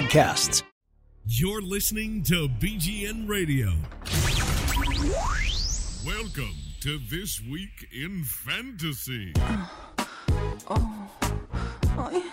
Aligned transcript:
podcasts. 0.00 0.62
You're 1.26 1.60
listening 1.60 2.22
to 2.24 2.48
BGN 2.48 3.28
Radio. 3.28 3.68
Welcome 6.06 6.54
to 6.80 6.98
This 7.10 7.42
Week 7.42 7.86
in 7.92 8.24
Fantasy. 8.24 9.34
Oh. 10.70 11.10
Oh. 11.98 12.24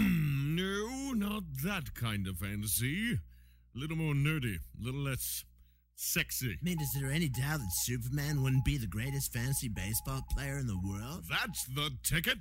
no, 0.00 1.12
not 1.12 1.44
that 1.62 1.94
kind 1.94 2.26
of 2.26 2.38
fantasy. 2.38 3.12
A 3.12 3.78
little 3.78 3.96
more 3.96 4.14
nerdy, 4.14 4.56
a 4.56 4.84
little 4.84 5.02
less 5.02 5.44
sexy. 5.94 6.58
I 6.60 6.64
mean, 6.64 6.80
is 6.80 6.90
there 7.00 7.12
any 7.12 7.28
doubt 7.28 7.60
that 7.60 7.72
Superman 7.82 8.42
wouldn't 8.42 8.64
be 8.64 8.78
the 8.78 8.88
greatest 8.88 9.32
fantasy 9.32 9.68
baseball 9.68 10.22
player 10.34 10.58
in 10.58 10.66
the 10.66 10.80
world? 10.84 11.22
That's 11.30 11.64
the 11.66 11.92
ticket. 12.02 12.38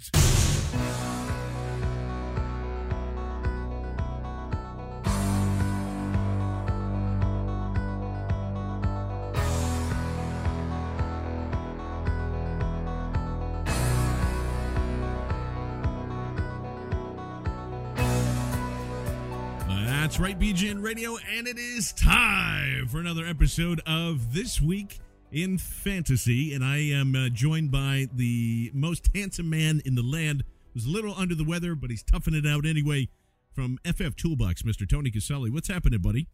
That's 20.17 20.33
right, 20.33 20.39
BGN 20.39 20.81
Radio, 20.81 21.15
and 21.31 21.47
it 21.47 21.59
is 21.59 21.93
time 21.93 22.87
for 22.87 22.97
another 22.99 23.23
episode 23.23 23.81
of 23.85 24.33
This 24.33 24.59
Week 24.59 24.97
in 25.31 25.59
Fantasy. 25.59 26.55
And 26.55 26.63
I 26.63 26.77
am 26.77 27.15
uh, 27.15 27.29
joined 27.29 27.69
by 27.69 28.07
the 28.11 28.71
most 28.73 29.11
handsome 29.13 29.47
man 29.47 29.79
in 29.85 29.93
the 29.93 30.01
land, 30.01 30.43
who's 30.73 30.87
a 30.87 30.89
little 30.89 31.13
under 31.15 31.35
the 31.35 31.43
weather, 31.43 31.75
but 31.75 31.91
he's 31.91 32.01
toughing 32.01 32.33
it 32.33 32.47
out 32.47 32.65
anyway, 32.65 33.09
from 33.53 33.77
FF 33.85 34.15
Toolbox, 34.15 34.63
Mr. 34.63 34.89
Tony 34.89 35.11
Caselli. 35.11 35.51
What's 35.51 35.67
happening, 35.67 36.01
buddy? 36.01 36.27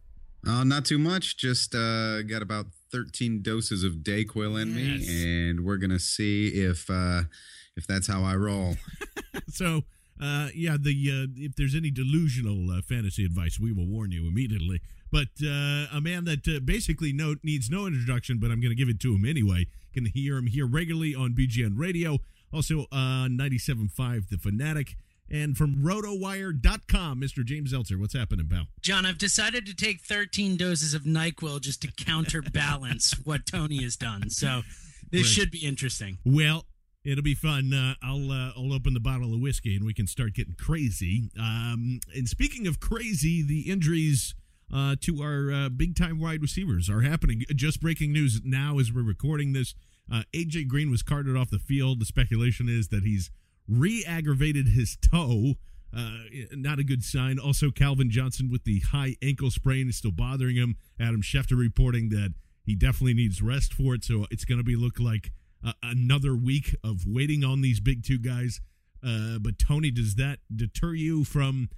Uh, 0.47 0.63
not 0.63 0.85
too 0.85 0.97
much. 0.97 1.35
Just 1.35 1.75
uh, 1.75 2.21
got 2.21 2.41
about 2.41 2.67
13 2.94 3.41
doses 3.41 3.83
of 3.83 3.95
Dayquil 3.95 4.61
in 4.61 4.77
Yes. 4.77 5.05
me, 5.09 5.50
and 5.50 5.65
we're 5.65 5.75
gonna 5.75 6.00
see 6.00 6.47
if 6.47 6.89
uh, 6.89 7.23
if 7.75 7.85
that's 7.85 8.07
how 8.07 8.23
I 8.23 8.35
roll. 8.35 8.77
so 9.50 9.83
uh 10.22 10.50
yeah 10.53 10.78
the 10.79 10.91
uh 11.12 11.28
if 11.35 11.56
there's 11.56 11.75
any 11.75 11.90
delusional 11.91 12.72
uh, 12.72 12.81
fantasy 12.81 13.25
advice 13.25 13.59
we 13.59 13.72
will 13.72 13.88
warn 13.88 14.12
you 14.12 14.28
immediately 14.28 14.79
but 15.12 15.28
uh 15.44 15.85
a 15.91 16.00
man 16.01 16.25
that 16.25 16.47
uh, 16.47 16.59
basically 16.59 17.12
no 17.12 17.35
needs 17.44 17.69
no 17.69 17.88
introduction 17.88 18.38
but 18.40 18.51
i'm 18.51 18.62
gonna 18.62 18.75
give 18.75 18.90
it 18.90 19.00
to 19.00 19.13
him 19.16 19.25
anyway 19.25 19.66
can 19.94 20.06
hear 20.06 20.38
him 20.38 20.47
here 20.47 20.68
regularly 20.68 21.16
on 21.16 21.34
bgn 21.34 21.74
radio 21.75 22.19
also 22.51 22.81
uh 22.91 23.28
97.5 23.28 24.29
the 24.29 24.38
fanatic 24.38 24.96
and 25.31 25.57
from 25.57 25.78
rotowire.com 25.78 27.19
mr 27.19 27.44
james 27.44 27.74
elser 27.74 28.00
what's 28.00 28.13
happening 28.13 28.47
pal 28.47 28.66
John, 28.81 29.06
I've 29.06 29.18
decided 29.18 29.66
to 29.68 29.74
take 29.75 30.01
13 30.01 30.57
doses 30.57 30.94
of 30.94 31.03
NyQuil 31.03 31.62
just 31.62 31.81
to 31.84 31.91
counterbalance 31.91 33.16
what 33.24 33.45
Tony 33.45 33.81
has 33.84 33.95
done. 33.95 34.30
So 34.30 34.62
this 35.12 35.22
Right. 35.24 35.25
should 35.31 35.51
be 35.51 35.59
interesting. 35.59 36.18
Well, 36.25 36.66
it'll 37.03 37.24
be 37.24 37.36
fun. 37.36 37.74
Uh, 37.74 37.96
I'll 38.03 38.31
uh, 38.31 38.52
I'll 38.56 38.74
open 38.74 38.94
the 38.94 39.00
bottle 39.00 39.34
of 39.34 39.40
whiskey 39.40 39.75
and 39.75 39.86
we 39.86 39.94
can 39.94 40.08
start 40.08 40.34
getting 40.34 40.56
crazy. 40.56 41.30
Um, 41.38 42.00
and 42.16 42.28
speaking 42.28 42.68
of 42.68 42.80
crazy, 42.80 43.41
the 43.41 43.72
injuries 43.72 44.36
uh, 44.74 44.96
to 45.02 45.22
our 45.22 45.52
uh, 45.52 45.69
big 45.69 45.96
time 45.96 46.19
wide 46.19 46.42
receivers 46.42 46.90
are 46.90 47.02
happening. 47.02 47.44
Just 47.56 47.81
breaking 47.81 48.12
news 48.12 48.42
now 48.44 48.80
as 48.80 48.92
we're 48.92 49.03
recording 49.03 49.53
this. 49.53 49.75
Uh, 50.12 50.24
AJ 50.34 50.68
Green 50.68 50.90
was 50.90 51.03
carted 51.03 51.38
off 51.38 51.50
the 51.50 51.59
field. 51.59 52.00
The 52.00 52.06
speculation 52.06 52.68
is 52.68 52.90
that 52.90 53.03
he's 53.03 53.31
re-aggravated 53.68 54.69
his 54.69 54.97
toe. 54.97 55.53
Uh, 55.96 56.18
not 56.52 56.80
a 56.80 56.84
good 56.84 57.03
sign. 57.03 57.38
Also, 57.38 57.69
Calvin 57.69 58.09
Johnson 58.09 58.50
with 58.52 58.63
the 58.63 58.80
high 58.80 59.16
ankle 59.22 59.52
sprain 59.52 59.88
is 59.88 59.97
still 59.97 60.12
bothering 60.12 60.56
him. 60.56 60.75
Adam 61.00 61.22
Schefter 61.22 61.58
reporting 61.58 62.09
that 62.09 62.34
he 62.66 62.75
definitely 62.75 63.13
needs 63.13 63.42
rest 63.42 63.74
for 63.74 63.94
it. 63.94 64.03
So 64.03 64.25
it's 64.31 64.44
going 64.44 64.58
to 64.58 64.63
be 64.63 64.75
look 64.75 65.00
like 65.00 65.31
uh, 65.63 65.74
another 65.81 66.35
week 66.35 66.75
of 66.84 67.06
waiting 67.06 67.44
on 67.44 67.62
these 67.62 67.79
big 67.79 68.03
two 68.03 68.18
guys. 68.18 68.62
Uh, 69.06 69.38
but 69.40 69.59
Tony, 69.59 69.91
does 69.91 70.16
that 70.16 70.40
deter 70.53 70.94
you 70.94 71.24
from, 71.24 71.69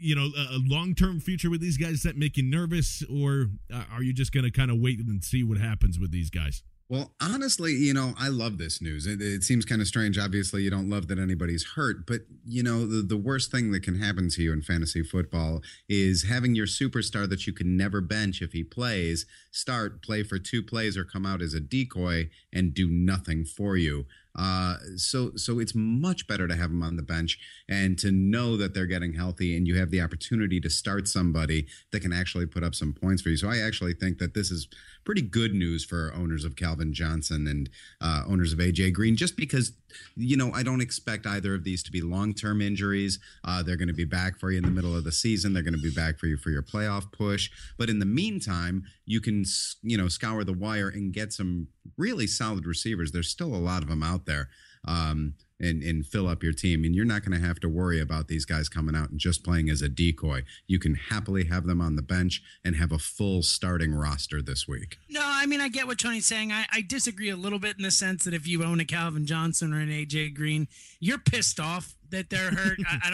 you 0.00 0.14
know, 0.14 0.28
a, 0.36 0.56
a 0.56 0.60
long-term 0.64 1.20
future 1.20 1.50
with 1.50 1.60
these 1.60 1.76
guys? 1.76 1.92
Does 1.92 2.02
that 2.02 2.16
make 2.16 2.36
you 2.36 2.42
nervous, 2.42 3.02
or 3.04 3.46
uh, 3.72 3.84
are 3.92 4.02
you 4.02 4.12
just 4.12 4.32
going 4.32 4.44
to 4.44 4.50
kind 4.50 4.70
of 4.70 4.78
wait 4.78 4.98
and 4.98 5.22
see 5.22 5.44
what 5.44 5.58
happens 5.58 5.98
with 5.98 6.10
these 6.10 6.30
guys? 6.30 6.62
Well, 6.92 7.14
honestly, 7.22 7.72
you 7.72 7.94
know, 7.94 8.12
I 8.18 8.28
love 8.28 8.58
this 8.58 8.82
news. 8.82 9.06
It, 9.06 9.22
it 9.22 9.44
seems 9.44 9.64
kind 9.64 9.80
of 9.80 9.88
strange. 9.88 10.18
Obviously, 10.18 10.62
you 10.62 10.68
don't 10.68 10.90
love 10.90 11.08
that 11.08 11.18
anybody's 11.18 11.64
hurt, 11.74 12.06
but 12.06 12.26
you 12.44 12.62
know, 12.62 12.86
the, 12.86 13.00
the 13.00 13.16
worst 13.16 13.50
thing 13.50 13.72
that 13.72 13.82
can 13.82 13.98
happen 13.98 14.28
to 14.28 14.42
you 14.42 14.52
in 14.52 14.60
fantasy 14.60 15.02
football 15.02 15.62
is 15.88 16.24
having 16.24 16.54
your 16.54 16.66
superstar 16.66 17.26
that 17.30 17.46
you 17.46 17.54
can 17.54 17.78
never 17.78 18.02
bench 18.02 18.42
if 18.42 18.52
he 18.52 18.62
plays 18.62 19.24
start, 19.50 20.02
play 20.02 20.22
for 20.22 20.38
two 20.38 20.62
plays, 20.62 20.98
or 20.98 21.04
come 21.04 21.24
out 21.24 21.40
as 21.40 21.54
a 21.54 21.60
decoy 21.60 22.28
and 22.52 22.74
do 22.74 22.90
nothing 22.90 23.46
for 23.46 23.78
you. 23.78 24.04
Uh, 24.36 24.76
so 24.96 25.32
so 25.36 25.58
it's 25.58 25.74
much 25.74 26.26
better 26.26 26.48
to 26.48 26.56
have 26.56 26.70
them 26.70 26.82
on 26.82 26.96
the 26.96 27.02
bench 27.02 27.38
and 27.68 27.98
to 27.98 28.10
know 28.10 28.56
that 28.56 28.72
they're 28.72 28.86
getting 28.86 29.12
healthy 29.12 29.56
and 29.56 29.66
you 29.68 29.76
have 29.76 29.90
the 29.90 30.00
opportunity 30.00 30.58
to 30.60 30.70
start 30.70 31.06
somebody 31.06 31.66
that 31.90 32.00
can 32.00 32.12
actually 32.12 32.46
put 32.46 32.64
up 32.64 32.74
some 32.74 32.94
points 32.94 33.20
for 33.20 33.28
you. 33.28 33.36
So 33.36 33.48
I 33.48 33.58
actually 33.58 33.94
think 33.94 34.18
that 34.18 34.34
this 34.34 34.50
is 34.50 34.68
pretty 35.04 35.22
good 35.22 35.54
news 35.54 35.84
for 35.84 36.12
owners 36.14 36.44
of 36.44 36.56
Calvin 36.56 36.92
Johnson 36.92 37.46
and 37.46 37.68
uh, 38.00 38.22
owners 38.26 38.52
of 38.52 38.58
AJ 38.58 38.92
Green, 38.92 39.16
just 39.16 39.36
because 39.36 39.72
you 40.16 40.36
know 40.36 40.50
I 40.52 40.62
don't 40.62 40.80
expect 40.80 41.26
either 41.26 41.54
of 41.54 41.64
these 41.64 41.82
to 41.84 41.92
be 41.92 42.00
long 42.00 42.34
term 42.34 42.60
injuries. 42.60 43.18
Uh, 43.44 43.62
they're 43.62 43.76
going 43.76 43.88
to 43.88 43.94
be 43.94 44.04
back 44.04 44.38
for 44.38 44.50
you 44.50 44.58
in 44.58 44.64
the 44.64 44.70
middle 44.70 44.96
of 44.96 45.04
the 45.04 45.12
season. 45.12 45.52
They're 45.52 45.62
going 45.62 45.74
to 45.74 45.80
be 45.80 45.90
back 45.90 46.18
for 46.18 46.26
you 46.26 46.36
for 46.36 46.50
your 46.50 46.62
playoff 46.62 47.10
push. 47.12 47.50
But 47.78 47.90
in 47.90 47.98
the 47.98 48.06
meantime, 48.06 48.84
you 49.04 49.20
can 49.20 49.44
you 49.82 49.96
know 49.96 50.08
scour 50.08 50.44
the 50.44 50.52
wire 50.52 50.88
and 50.88 51.12
get 51.12 51.32
some 51.32 51.68
really 51.96 52.26
solid 52.26 52.66
receivers. 52.66 53.12
There's 53.12 53.28
still 53.28 53.54
a 53.54 53.56
lot 53.56 53.82
of 53.82 53.88
them 53.88 54.02
out 54.02 54.21
there. 54.26 54.48
Um, 54.86 55.34
and 55.60 55.82
and 55.82 56.04
fill 56.04 56.26
up 56.26 56.42
your 56.42 56.52
team. 56.52 56.84
And 56.84 56.94
you're 56.94 57.04
not 57.04 57.24
going 57.24 57.40
to 57.40 57.46
have 57.46 57.60
to 57.60 57.68
worry 57.68 58.00
about 58.00 58.28
these 58.28 58.44
guys 58.44 58.68
coming 58.68 58.96
out 58.96 59.10
and 59.10 59.18
just 59.18 59.44
playing 59.44 59.70
as 59.70 59.80
a 59.80 59.88
decoy. 59.88 60.42
You 60.66 60.78
can 60.78 60.96
happily 60.96 61.44
have 61.44 61.66
them 61.66 61.80
on 61.80 61.94
the 61.96 62.02
bench 62.02 62.42
and 62.64 62.76
have 62.76 62.92
a 62.92 62.98
full 62.98 63.42
starting 63.42 63.94
roster 63.94 64.42
this 64.42 64.66
week. 64.66 64.98
No, 65.08 65.22
I 65.22 65.46
mean 65.46 65.60
I 65.60 65.68
get 65.68 65.86
what 65.86 66.00
Tony's 66.00 66.26
saying. 66.26 66.50
I, 66.52 66.66
I 66.72 66.82
disagree 66.82 67.30
a 67.30 67.36
little 67.36 67.60
bit 67.60 67.76
in 67.76 67.84
the 67.84 67.90
sense 67.92 68.24
that 68.24 68.34
if 68.34 68.46
you 68.46 68.64
own 68.64 68.80
a 68.80 68.84
Calvin 68.84 69.24
Johnson 69.24 69.72
or 69.72 69.78
an 69.78 69.88
AJ 69.88 70.34
Green, 70.34 70.66
you're 70.98 71.18
pissed 71.18 71.60
off 71.60 71.94
that 72.10 72.28
they're 72.28 72.50
hurt. 72.50 72.78
I, 72.90 73.10
I. 73.10 73.12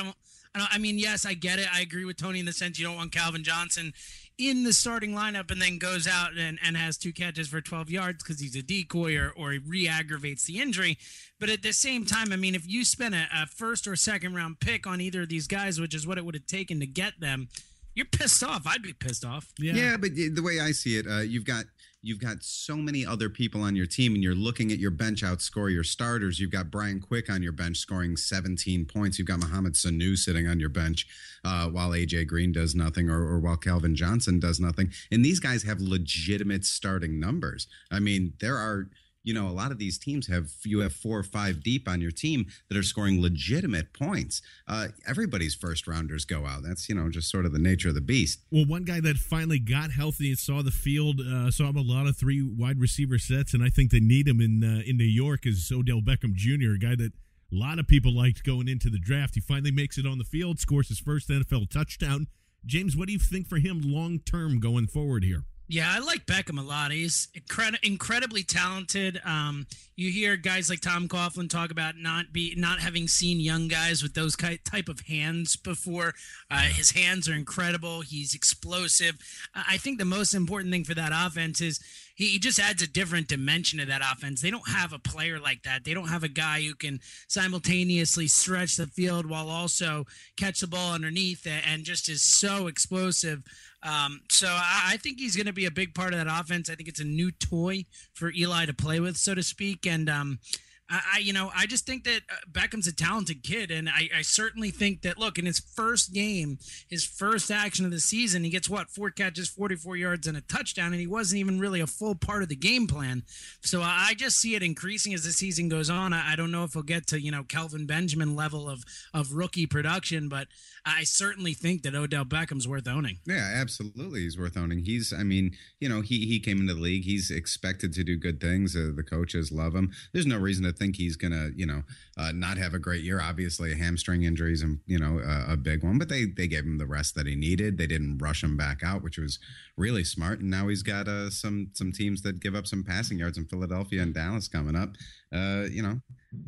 I 0.54 0.60
don't. 0.60 0.74
I 0.74 0.78
mean, 0.78 0.98
yes, 0.98 1.26
I 1.26 1.34
get 1.34 1.58
it. 1.58 1.68
I 1.72 1.82
agree 1.82 2.04
with 2.04 2.16
Tony 2.16 2.40
in 2.40 2.46
the 2.46 2.52
sense 2.52 2.78
you 2.78 2.86
don't 2.86 2.96
want 2.96 3.12
Calvin 3.12 3.44
Johnson 3.44 3.92
in 4.38 4.62
the 4.62 4.72
starting 4.72 5.12
lineup 5.12 5.50
and 5.50 5.60
then 5.60 5.78
goes 5.78 6.06
out 6.06 6.36
and, 6.38 6.58
and 6.64 6.76
has 6.76 6.96
two 6.96 7.12
catches 7.12 7.48
for 7.48 7.60
12 7.60 7.90
yards 7.90 8.22
because 8.22 8.40
he's 8.40 8.54
a 8.54 8.62
decoy 8.62 9.16
or, 9.16 9.32
or 9.36 9.50
he 9.50 9.58
re-aggravates 9.58 10.44
the 10.44 10.60
injury. 10.60 10.96
But 11.40 11.50
at 11.50 11.62
the 11.62 11.72
same 11.72 12.06
time, 12.06 12.32
I 12.32 12.36
mean, 12.36 12.54
if 12.54 12.66
you 12.66 12.84
spend 12.84 13.14
a, 13.14 13.26
a 13.34 13.46
first 13.46 13.86
or 13.88 13.96
second 13.96 14.34
round 14.34 14.60
pick 14.60 14.86
on 14.86 15.00
either 15.00 15.22
of 15.22 15.28
these 15.28 15.48
guys, 15.48 15.80
which 15.80 15.94
is 15.94 16.06
what 16.06 16.18
it 16.18 16.24
would 16.24 16.36
have 16.36 16.46
taken 16.46 16.78
to 16.80 16.86
get 16.86 17.20
them, 17.20 17.48
you're 17.94 18.06
pissed 18.06 18.44
off. 18.44 18.64
I'd 18.64 18.82
be 18.82 18.92
pissed 18.92 19.24
off. 19.24 19.52
Yeah, 19.58 19.72
yeah 19.74 19.96
but 19.96 20.14
the 20.14 20.42
way 20.42 20.60
I 20.60 20.70
see 20.70 20.96
it, 20.96 21.06
uh, 21.08 21.18
you've 21.18 21.44
got 21.44 21.64
you've 22.02 22.20
got 22.20 22.42
so 22.42 22.76
many 22.76 23.04
other 23.04 23.28
people 23.28 23.62
on 23.62 23.74
your 23.74 23.86
team, 23.86 24.14
and 24.14 24.22
you're 24.22 24.34
looking 24.34 24.70
at 24.70 24.78
your 24.78 24.90
bench 24.90 25.22
outscore 25.22 25.72
your 25.72 25.84
starters. 25.84 26.38
You've 26.38 26.52
got 26.52 26.70
Brian 26.70 27.00
Quick 27.00 27.30
on 27.30 27.42
your 27.42 27.52
bench 27.52 27.78
scoring 27.78 28.16
17 28.16 28.84
points. 28.84 29.18
You've 29.18 29.28
got 29.28 29.40
Mohamed 29.40 29.74
Sanu 29.74 30.16
sitting 30.16 30.46
on 30.46 30.60
your 30.60 30.68
bench 30.68 31.06
uh, 31.44 31.68
while 31.68 31.90
AJ 31.90 32.28
Green 32.28 32.52
does 32.52 32.74
nothing, 32.74 33.10
or, 33.10 33.20
or 33.20 33.40
while 33.40 33.56
Calvin 33.56 33.96
Johnson 33.96 34.38
does 34.38 34.60
nothing. 34.60 34.92
And 35.10 35.24
these 35.24 35.40
guys 35.40 35.62
have 35.64 35.80
legitimate 35.80 36.64
starting 36.64 37.18
numbers. 37.18 37.66
I 37.90 38.00
mean, 38.00 38.34
there 38.40 38.56
are 38.56 38.88
you 39.28 39.34
know, 39.34 39.46
a 39.46 39.52
lot 39.52 39.70
of 39.70 39.76
these 39.76 39.98
teams 39.98 40.26
have 40.28 40.50
you 40.64 40.78
have 40.80 40.94
four 40.94 41.18
or 41.18 41.22
five 41.22 41.62
deep 41.62 41.86
on 41.86 42.00
your 42.00 42.10
team 42.10 42.46
that 42.70 42.78
are 42.78 42.82
scoring 42.82 43.20
legitimate 43.20 43.92
points. 43.92 44.40
Uh, 44.66 44.88
everybody's 45.06 45.54
first 45.54 45.86
rounders 45.86 46.24
go 46.24 46.46
out. 46.46 46.62
That's 46.62 46.88
you 46.88 46.94
know 46.94 47.10
just 47.10 47.30
sort 47.30 47.44
of 47.44 47.52
the 47.52 47.58
nature 47.58 47.90
of 47.90 47.94
the 47.94 48.00
beast. 48.00 48.40
Well, 48.50 48.64
one 48.64 48.84
guy 48.84 49.00
that 49.00 49.18
finally 49.18 49.58
got 49.58 49.90
healthy 49.90 50.30
and 50.30 50.38
saw 50.38 50.62
the 50.62 50.70
field, 50.70 51.20
uh, 51.20 51.50
saw 51.50 51.70
a 51.70 51.82
lot 51.82 52.06
of 52.06 52.16
three 52.16 52.40
wide 52.42 52.80
receiver 52.80 53.18
sets, 53.18 53.52
and 53.52 53.62
I 53.62 53.68
think 53.68 53.90
they 53.90 54.00
need 54.00 54.26
him 54.26 54.40
in 54.40 54.64
uh, 54.64 54.80
in 54.86 54.96
New 54.96 55.04
York 55.04 55.44
is 55.44 55.70
Odell 55.70 56.00
Beckham 56.00 56.32
Jr., 56.32 56.76
a 56.76 56.78
guy 56.78 56.96
that 56.96 57.12
a 57.52 57.54
lot 57.54 57.78
of 57.78 57.86
people 57.86 58.10
liked 58.10 58.44
going 58.44 58.66
into 58.66 58.88
the 58.88 58.98
draft. 58.98 59.34
He 59.34 59.42
finally 59.42 59.70
makes 59.70 59.98
it 59.98 60.06
on 60.06 60.16
the 60.16 60.24
field, 60.24 60.58
scores 60.58 60.88
his 60.88 61.00
first 61.00 61.28
NFL 61.28 61.68
touchdown. 61.68 62.28
James, 62.64 62.96
what 62.96 63.08
do 63.08 63.12
you 63.12 63.18
think 63.18 63.46
for 63.46 63.58
him 63.58 63.82
long 63.84 64.20
term 64.20 64.58
going 64.58 64.86
forward 64.86 65.22
here? 65.22 65.44
Yeah, 65.70 65.92
I 65.94 65.98
like 65.98 66.24
Beckham 66.24 66.58
a 66.58 66.62
lot. 66.62 66.92
He's 66.92 67.28
incred- 67.36 67.82
incredibly 67.82 68.42
talented. 68.42 69.20
Um, 69.22 69.66
you 69.96 70.10
hear 70.10 70.36
guys 70.36 70.70
like 70.70 70.80
Tom 70.80 71.08
Coughlin 71.08 71.50
talk 71.50 71.70
about 71.70 71.96
not 71.98 72.32
be 72.32 72.54
not 72.56 72.78
having 72.78 73.06
seen 73.06 73.38
young 73.38 73.68
guys 73.68 74.02
with 74.02 74.14
those 74.14 74.34
type 74.36 74.88
of 74.88 75.00
hands 75.00 75.56
before. 75.56 76.14
Uh, 76.50 76.62
his 76.62 76.92
hands 76.92 77.28
are 77.28 77.34
incredible. 77.34 78.00
He's 78.00 78.34
explosive. 78.34 79.16
I 79.54 79.76
think 79.76 79.98
the 79.98 80.06
most 80.06 80.32
important 80.32 80.72
thing 80.72 80.84
for 80.84 80.94
that 80.94 81.12
offense 81.12 81.60
is 81.60 81.80
he, 82.18 82.26
he 82.30 82.38
just 82.38 82.58
adds 82.58 82.82
a 82.82 82.88
different 82.88 83.28
dimension 83.28 83.78
to 83.78 83.86
that 83.86 84.02
offense. 84.02 84.42
They 84.42 84.50
don't 84.50 84.68
have 84.68 84.92
a 84.92 84.98
player 84.98 85.38
like 85.38 85.62
that. 85.62 85.84
They 85.84 85.94
don't 85.94 86.08
have 86.08 86.24
a 86.24 86.28
guy 86.28 86.60
who 86.62 86.74
can 86.74 86.98
simultaneously 87.28 88.26
stretch 88.26 88.76
the 88.76 88.88
field 88.88 89.24
while 89.24 89.48
also 89.48 90.04
catch 90.36 90.60
the 90.60 90.66
ball 90.66 90.92
underneath 90.92 91.46
and 91.46 91.84
just 91.84 92.08
is 92.08 92.22
so 92.22 92.66
explosive. 92.66 93.42
Um, 93.84 94.20
so 94.28 94.48
I, 94.48 94.90
I, 94.94 94.96
think 94.96 95.20
he's 95.20 95.36
going 95.36 95.46
to 95.46 95.52
be 95.52 95.66
a 95.66 95.70
big 95.70 95.94
part 95.94 96.12
of 96.12 96.18
that 96.18 96.40
offense. 96.40 96.68
I 96.68 96.74
think 96.74 96.88
it's 96.88 97.00
a 97.00 97.04
new 97.04 97.30
toy 97.30 97.84
for 98.12 98.32
Eli 98.32 98.66
to 98.66 98.74
play 98.74 98.98
with, 98.98 99.16
so 99.16 99.36
to 99.36 99.42
speak. 99.42 99.86
And 99.86 100.10
um, 100.10 100.40
I, 100.90 101.00
I, 101.14 101.18
you 101.18 101.32
know, 101.32 101.50
I 101.54 101.66
just 101.66 101.86
think 101.86 102.04
that 102.04 102.22
uh, 102.30 102.36
Beckham's 102.50 102.86
a 102.86 102.94
talented 102.94 103.42
kid, 103.42 103.70
and 103.70 103.88
I, 103.88 104.08
I, 104.16 104.22
certainly 104.22 104.70
think 104.70 105.02
that. 105.02 105.18
Look, 105.18 105.38
in 105.38 105.46
his 105.46 105.58
first 105.58 106.12
game, 106.12 106.58
his 106.88 107.04
first 107.04 107.50
action 107.50 107.84
of 107.84 107.90
the 107.90 108.00
season, 108.00 108.44
he 108.44 108.50
gets 108.50 108.68
what 108.68 108.88
four 108.88 109.10
catches, 109.10 109.48
forty-four 109.48 109.96
yards, 109.96 110.26
and 110.26 110.36
a 110.36 110.40
touchdown, 110.40 110.92
and 110.92 111.00
he 111.00 111.06
wasn't 111.06 111.40
even 111.40 111.58
really 111.58 111.80
a 111.80 111.86
full 111.86 112.14
part 112.14 112.42
of 112.42 112.48
the 112.48 112.56
game 112.56 112.86
plan. 112.86 113.24
So 113.60 113.82
I 113.82 114.14
just 114.16 114.38
see 114.38 114.54
it 114.54 114.62
increasing 114.62 115.12
as 115.12 115.24
the 115.24 115.32
season 115.32 115.68
goes 115.68 115.90
on. 115.90 116.12
I, 116.12 116.32
I 116.32 116.36
don't 116.36 116.50
know 116.50 116.64
if 116.64 116.72
he'll 116.72 116.82
get 116.82 117.06
to 117.08 117.20
you 117.20 117.30
know 117.30 117.42
Kelvin 117.42 117.86
Benjamin 117.86 118.34
level 118.36 118.68
of 118.68 118.84
of 119.12 119.32
rookie 119.32 119.66
production, 119.66 120.28
but 120.28 120.48
I 120.88 121.04
certainly 121.04 121.54
think 121.54 121.82
that 121.82 121.94
Odell 121.94 122.24
Beckham's 122.24 122.66
worth 122.66 122.88
owning. 122.88 123.18
Yeah, 123.26 123.52
absolutely, 123.54 124.20
he's 124.20 124.38
worth 124.38 124.56
owning. 124.56 124.78
He's, 124.78 125.12
I 125.12 125.22
mean, 125.22 125.52
you 125.80 125.88
know, 125.88 126.00
he 126.00 126.26
he 126.26 126.40
came 126.40 126.60
into 126.60 126.74
the 126.74 126.80
league. 126.80 127.04
He's 127.04 127.30
expected 127.30 127.92
to 127.92 128.04
do 128.04 128.16
good 128.16 128.40
things. 128.40 128.74
Uh, 128.74 128.92
the 128.94 129.02
coaches 129.02 129.52
love 129.52 129.74
him. 129.74 129.92
There's 130.12 130.26
no 130.26 130.38
reason 130.38 130.64
to 130.64 130.72
think 130.72 130.96
he's 130.96 131.16
gonna, 131.16 131.50
you 131.54 131.66
know, 131.66 131.82
uh, 132.16 132.32
not 132.32 132.56
have 132.58 132.74
a 132.74 132.78
great 132.78 133.04
year. 133.04 133.20
Obviously, 133.20 133.72
a 133.72 133.76
hamstring 133.76 134.22
injuries 134.22 134.62
and 134.62 134.80
you 134.86 134.98
know 134.98 135.18
uh, 135.18 135.52
a 135.52 135.56
big 135.56 135.84
one, 135.84 135.98
but 135.98 136.08
they 136.08 136.24
they 136.24 136.46
gave 136.46 136.64
him 136.64 136.78
the 136.78 136.86
rest 136.86 137.14
that 137.14 137.26
he 137.26 137.34
needed. 137.34 137.76
They 137.76 137.86
didn't 137.86 138.18
rush 138.18 138.42
him 138.42 138.56
back 138.56 138.82
out, 138.82 139.02
which 139.02 139.18
was 139.18 139.38
really 139.76 140.04
smart. 140.04 140.40
And 140.40 140.50
now 140.50 140.68
he's 140.68 140.82
got 140.82 141.06
uh, 141.06 141.30
some 141.30 141.70
some 141.74 141.92
teams 141.92 142.22
that 142.22 142.40
give 142.40 142.54
up 142.54 142.66
some 142.66 142.82
passing 142.82 143.18
yards 143.18 143.38
in 143.38 143.46
Philadelphia 143.46 144.02
and 144.02 144.14
Dallas 144.14 144.48
coming 144.48 144.76
up. 144.76 144.96
Uh, 145.32 145.64
you 145.70 145.82
know, 145.82 146.00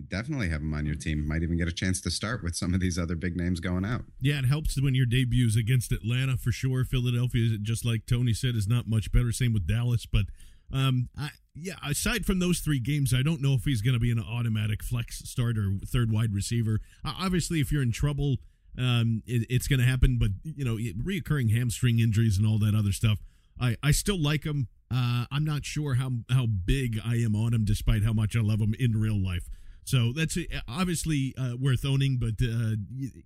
definitely 0.08 0.48
have 0.48 0.60
him 0.60 0.74
on 0.74 0.86
your 0.86 0.94
team. 0.94 1.26
Might 1.26 1.42
even 1.42 1.56
get 1.56 1.68
a 1.68 1.72
chance 1.72 2.00
to 2.02 2.10
start 2.10 2.42
with 2.42 2.56
some 2.56 2.74
of 2.74 2.80
these 2.80 2.98
other 2.98 3.16
big 3.16 3.36
names 3.36 3.60
going 3.60 3.84
out. 3.84 4.04
Yeah, 4.20 4.38
it 4.38 4.46
helps 4.46 4.80
when 4.80 4.94
your 4.94 5.06
debuts 5.06 5.56
against 5.56 5.92
Atlanta 5.92 6.36
for 6.36 6.52
sure. 6.52 6.84
Philadelphia, 6.84 7.46
is 7.46 7.58
just 7.62 7.84
like 7.84 8.06
Tony 8.06 8.34
said, 8.34 8.54
is 8.54 8.68
not 8.68 8.86
much 8.86 9.10
better. 9.12 9.32
Same 9.32 9.52
with 9.52 9.66
Dallas, 9.66 10.06
but 10.06 10.26
um, 10.72 11.08
I, 11.18 11.30
yeah, 11.54 11.74
aside 11.86 12.24
from 12.24 12.38
those 12.38 12.60
three 12.60 12.80
games, 12.80 13.12
I 13.12 13.22
don't 13.22 13.42
know 13.42 13.54
if 13.54 13.64
he's 13.64 13.82
going 13.82 13.94
to 13.94 14.00
be 14.00 14.10
an 14.10 14.20
automatic 14.20 14.82
flex 14.82 15.18
starter, 15.28 15.72
third 15.86 16.12
wide 16.12 16.32
receiver. 16.32 16.80
Obviously, 17.04 17.60
if 17.60 17.72
you're 17.72 17.82
in 17.82 17.92
trouble, 17.92 18.36
um, 18.78 19.22
it, 19.26 19.46
it's 19.50 19.66
going 19.66 19.80
to 19.80 19.86
happen. 19.86 20.18
But 20.18 20.30
you 20.44 20.64
know, 20.64 20.76
reoccurring 20.76 21.56
hamstring 21.56 21.98
injuries 21.98 22.38
and 22.38 22.46
all 22.46 22.58
that 22.58 22.74
other 22.74 22.92
stuff, 22.92 23.18
I 23.60 23.76
I 23.82 23.90
still 23.90 24.20
like 24.20 24.44
him. 24.44 24.68
Uh, 24.92 25.24
I'm 25.30 25.44
not 25.44 25.64
sure 25.64 25.94
how 25.94 26.10
how 26.30 26.46
big 26.46 27.00
I 27.04 27.16
am 27.16 27.34
on 27.34 27.52
him, 27.52 27.64
despite 27.64 28.04
how 28.04 28.12
much 28.12 28.36
I 28.36 28.40
love 28.40 28.60
him 28.60 28.74
in 28.78 28.92
real 28.92 29.20
life. 29.20 29.48
So 29.84 30.12
that's 30.14 30.38
obviously 30.68 31.34
uh, 31.38 31.56
worth 31.58 31.84
owning. 31.84 32.18
But 32.18 32.34
uh, 32.42 32.76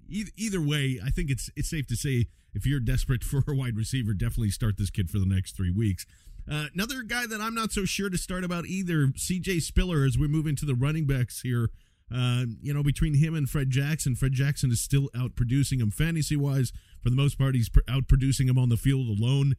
either 0.08 0.60
way, 0.60 1.00
I 1.04 1.10
think 1.10 1.30
it's 1.30 1.50
it's 1.56 1.70
safe 1.70 1.86
to 1.88 1.96
say 1.96 2.26
if 2.54 2.66
you're 2.66 2.80
desperate 2.80 3.24
for 3.24 3.44
a 3.46 3.54
wide 3.54 3.76
receiver, 3.76 4.12
definitely 4.12 4.50
start 4.50 4.76
this 4.78 4.90
kid 4.90 5.10
for 5.10 5.18
the 5.18 5.26
next 5.26 5.56
three 5.56 5.70
weeks. 5.70 6.06
Uh, 6.50 6.66
another 6.74 7.02
guy 7.02 7.26
that 7.26 7.40
I'm 7.40 7.54
not 7.54 7.72
so 7.72 7.84
sure 7.84 8.10
to 8.10 8.18
start 8.18 8.44
about 8.44 8.66
either, 8.66 9.06
CJ 9.06 9.62
Spiller, 9.62 10.04
as 10.04 10.18
we 10.18 10.28
move 10.28 10.46
into 10.46 10.66
the 10.66 10.74
running 10.74 11.06
backs 11.06 11.40
here. 11.40 11.70
Uh, 12.14 12.44
you 12.60 12.72
know, 12.74 12.82
between 12.82 13.14
him 13.14 13.34
and 13.34 13.48
Fred 13.48 13.70
Jackson, 13.70 14.14
Fred 14.14 14.32
Jackson 14.32 14.70
is 14.70 14.80
still 14.80 15.08
out 15.16 15.34
producing 15.36 15.80
him 15.80 15.90
fantasy 15.90 16.36
wise. 16.36 16.70
For 17.00 17.08
the 17.08 17.16
most 17.16 17.38
part, 17.38 17.54
he's 17.54 17.70
out 17.88 18.08
producing 18.08 18.46
him 18.46 18.58
on 18.58 18.68
the 18.68 18.76
field 18.76 19.08
alone. 19.08 19.56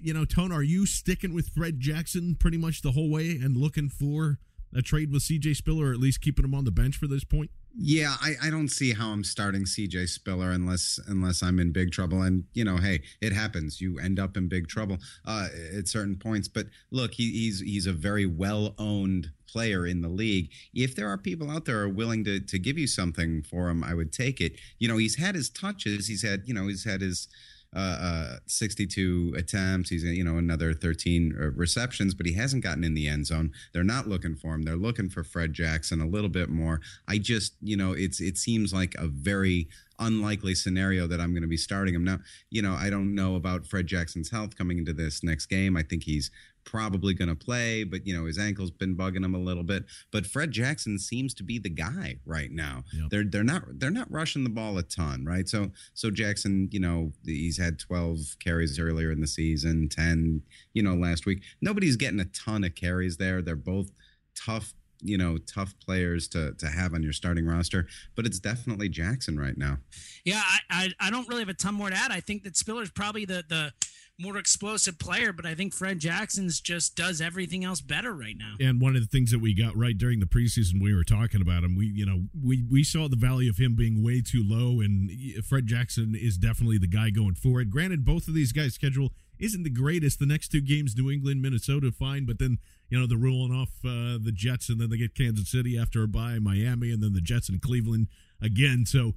You 0.00 0.14
know, 0.14 0.24
Tone, 0.24 0.52
are 0.52 0.62
you 0.62 0.86
sticking 0.86 1.34
with 1.34 1.50
Fred 1.50 1.80
Jackson 1.80 2.34
pretty 2.34 2.56
much 2.56 2.82
the 2.82 2.92
whole 2.92 3.10
way 3.10 3.32
and 3.32 3.56
looking 3.56 3.88
for 3.88 4.38
a 4.76 4.82
trade 4.82 5.10
with 5.10 5.22
CJ 5.22 5.56
Spiller, 5.56 5.86
or 5.86 5.92
at 5.92 5.98
least 5.98 6.20
keeping 6.20 6.44
him 6.44 6.54
on 6.54 6.64
the 6.64 6.70
bench 6.70 6.96
for 6.96 7.06
this 7.06 7.24
point? 7.24 7.50
Yeah, 7.78 8.14
I, 8.22 8.34
I 8.44 8.50
don't 8.50 8.68
see 8.68 8.92
how 8.92 9.10
I'm 9.10 9.22
starting 9.22 9.64
CJ 9.64 10.08
Spiller 10.08 10.50
unless 10.50 10.98
unless 11.08 11.42
I'm 11.42 11.58
in 11.58 11.72
big 11.72 11.92
trouble. 11.92 12.22
And 12.22 12.44
you 12.54 12.64
know, 12.64 12.78
hey, 12.78 13.02
it 13.20 13.32
happens. 13.32 13.80
You 13.80 13.98
end 13.98 14.18
up 14.18 14.36
in 14.36 14.48
big 14.48 14.68
trouble 14.68 14.98
uh, 15.26 15.48
at 15.76 15.86
certain 15.86 16.16
points. 16.16 16.48
But 16.48 16.66
look, 16.90 17.12
he, 17.12 17.30
he's 17.32 17.60
he's 17.60 17.86
a 17.86 17.92
very 17.92 18.24
well 18.24 18.74
owned 18.78 19.30
player 19.46 19.86
in 19.86 20.00
the 20.00 20.08
league. 20.08 20.50
If 20.74 20.94
there 20.96 21.08
are 21.08 21.18
people 21.18 21.50
out 21.50 21.66
there 21.66 21.80
are 21.80 21.88
willing 21.88 22.24
to 22.24 22.40
to 22.40 22.58
give 22.58 22.78
you 22.78 22.86
something 22.86 23.42
for 23.42 23.68
him, 23.68 23.84
I 23.84 23.92
would 23.92 24.12
take 24.12 24.40
it. 24.40 24.58
You 24.78 24.88
know, 24.88 24.96
he's 24.96 25.16
had 25.16 25.34
his 25.34 25.50
touches. 25.50 26.06
He's 26.06 26.22
had 26.22 26.44
you 26.46 26.54
know 26.54 26.68
he's 26.68 26.84
had 26.84 27.02
his 27.02 27.28
uh, 27.76 27.78
uh, 27.78 28.36
62 28.46 29.34
attempts. 29.36 29.90
He's 29.90 30.02
you 30.02 30.24
know 30.24 30.38
another 30.38 30.72
13 30.72 31.36
uh, 31.38 31.50
receptions, 31.50 32.14
but 32.14 32.24
he 32.24 32.32
hasn't 32.32 32.64
gotten 32.64 32.82
in 32.84 32.94
the 32.94 33.06
end 33.06 33.26
zone. 33.26 33.52
They're 33.74 33.84
not 33.84 34.08
looking 34.08 34.34
for 34.34 34.54
him. 34.54 34.62
They're 34.62 34.76
looking 34.76 35.10
for 35.10 35.22
Fred 35.22 35.52
Jackson 35.52 36.00
a 36.00 36.06
little 36.06 36.30
bit 36.30 36.48
more. 36.48 36.80
I 37.06 37.18
just 37.18 37.54
you 37.60 37.76
know 37.76 37.92
it's 37.92 38.20
it 38.20 38.38
seems 38.38 38.72
like 38.72 38.94
a 38.98 39.06
very 39.06 39.68
unlikely 39.98 40.54
scenario 40.54 41.06
that 41.06 41.20
I'm 41.20 41.32
going 41.32 41.42
to 41.42 41.48
be 41.48 41.58
starting 41.58 41.94
him 41.94 42.04
now. 42.04 42.20
You 42.50 42.62
know 42.62 42.72
I 42.72 42.88
don't 42.88 43.14
know 43.14 43.36
about 43.36 43.66
Fred 43.66 43.86
Jackson's 43.86 44.30
health 44.30 44.56
coming 44.56 44.78
into 44.78 44.94
this 44.94 45.22
next 45.22 45.46
game. 45.46 45.76
I 45.76 45.82
think 45.82 46.04
he's 46.04 46.30
probably 46.66 47.14
going 47.14 47.28
to 47.28 47.34
play, 47.34 47.84
but 47.84 48.06
you 48.06 48.14
know 48.14 48.26
his 48.26 48.38
ankle's 48.38 48.70
been 48.70 48.94
bugging 48.94 49.24
him 49.24 49.34
a 49.34 49.38
little 49.38 49.62
bit. 49.62 49.84
But 50.12 50.26
Fred 50.26 50.50
Jackson 50.50 50.98
seems 50.98 51.32
to 51.34 51.42
be 51.42 51.58
the 51.58 51.70
guy 51.70 52.18
right 52.26 52.50
now. 52.50 52.84
Yep. 52.92 53.10
They're 53.10 53.24
they're 53.24 53.44
not 53.44 53.62
they're 53.78 53.90
not 53.90 54.10
rushing 54.10 54.44
the 54.44 54.50
ball 54.50 54.76
a 54.76 54.82
ton, 54.82 55.24
right? 55.24 55.48
So 55.48 55.70
so 55.94 56.10
Jackson, 56.10 56.68
you 56.70 56.80
know, 56.80 57.12
he's 57.24 57.58
had 57.58 57.78
12 57.78 58.36
carries 58.40 58.78
earlier 58.78 59.10
in 59.10 59.20
the 59.20 59.26
season, 59.26 59.88
10, 59.88 60.42
you 60.74 60.82
know, 60.82 60.94
last 60.94 61.24
week. 61.24 61.42
Nobody's 61.62 61.96
getting 61.96 62.20
a 62.20 62.26
ton 62.26 62.64
of 62.64 62.74
carries 62.74 63.16
there. 63.16 63.40
They're 63.40 63.56
both 63.56 63.90
tough 64.34 64.74
you 65.02 65.18
know 65.18 65.36
tough 65.38 65.74
players 65.84 66.26
to 66.28 66.52
to 66.54 66.66
have 66.66 66.94
on 66.94 67.02
your 67.02 67.12
starting 67.12 67.46
roster 67.46 67.86
but 68.14 68.24
it's 68.24 68.38
definitely 68.38 68.88
jackson 68.88 69.38
right 69.38 69.58
now 69.58 69.76
yeah 70.24 70.42
i 70.42 70.58
i, 70.70 70.88
I 71.08 71.10
don't 71.10 71.28
really 71.28 71.40
have 71.40 71.50
a 71.50 71.54
ton 71.54 71.74
more 71.74 71.90
to 71.90 71.96
add 71.96 72.10
i 72.10 72.20
think 72.20 72.44
that 72.44 72.56
spiller's 72.56 72.90
probably 72.90 73.26
the 73.26 73.44
the 73.46 73.72
more 74.18 74.38
explosive 74.38 74.98
player, 74.98 75.32
but 75.32 75.44
I 75.44 75.54
think 75.54 75.74
Fred 75.74 75.98
Jackson's 75.98 76.60
just 76.60 76.96
does 76.96 77.20
everything 77.20 77.64
else 77.64 77.80
better 77.80 78.14
right 78.14 78.36
now. 78.36 78.54
And 78.60 78.80
one 78.80 78.96
of 78.96 79.02
the 79.02 79.08
things 79.08 79.30
that 79.30 79.40
we 79.40 79.54
got 79.54 79.76
right 79.76 79.96
during 79.96 80.20
the 80.20 80.26
preseason, 80.26 80.80
we 80.80 80.94
were 80.94 81.04
talking 81.04 81.42
about 81.42 81.64
him. 81.64 81.76
We, 81.76 81.86
you 81.86 82.06
know, 82.06 82.22
we 82.42 82.64
we 82.70 82.82
saw 82.82 83.08
the 83.08 83.16
value 83.16 83.50
of 83.50 83.58
him 83.58 83.76
being 83.76 84.02
way 84.02 84.22
too 84.22 84.42
low, 84.44 84.80
and 84.80 85.10
Fred 85.44 85.66
Jackson 85.66 86.14
is 86.14 86.38
definitely 86.38 86.78
the 86.78 86.86
guy 86.86 87.10
going 87.10 87.34
forward. 87.34 87.70
Granted, 87.70 88.04
both 88.04 88.28
of 88.28 88.34
these 88.34 88.52
guys' 88.52 88.74
schedule 88.74 89.12
isn't 89.38 89.64
the 89.64 89.70
greatest. 89.70 90.18
The 90.18 90.26
next 90.26 90.48
two 90.48 90.62
games, 90.62 90.96
New 90.96 91.10
England, 91.10 91.42
Minnesota, 91.42 91.92
fine, 91.92 92.24
but 92.24 92.38
then 92.38 92.58
you 92.88 92.98
know 92.98 93.06
they're 93.06 93.18
rolling 93.18 93.52
off 93.52 93.68
uh, 93.84 94.18
the 94.22 94.32
Jets, 94.34 94.68
and 94.68 94.80
then 94.80 94.88
they 94.88 94.96
get 94.96 95.14
Kansas 95.14 95.50
City 95.50 95.78
after 95.78 96.02
a 96.02 96.08
bye, 96.08 96.38
Miami, 96.38 96.90
and 96.90 97.02
then 97.02 97.12
the 97.12 97.20
Jets 97.20 97.48
and 97.48 97.60
Cleveland 97.60 98.08
again. 98.40 98.84
So 98.86 99.14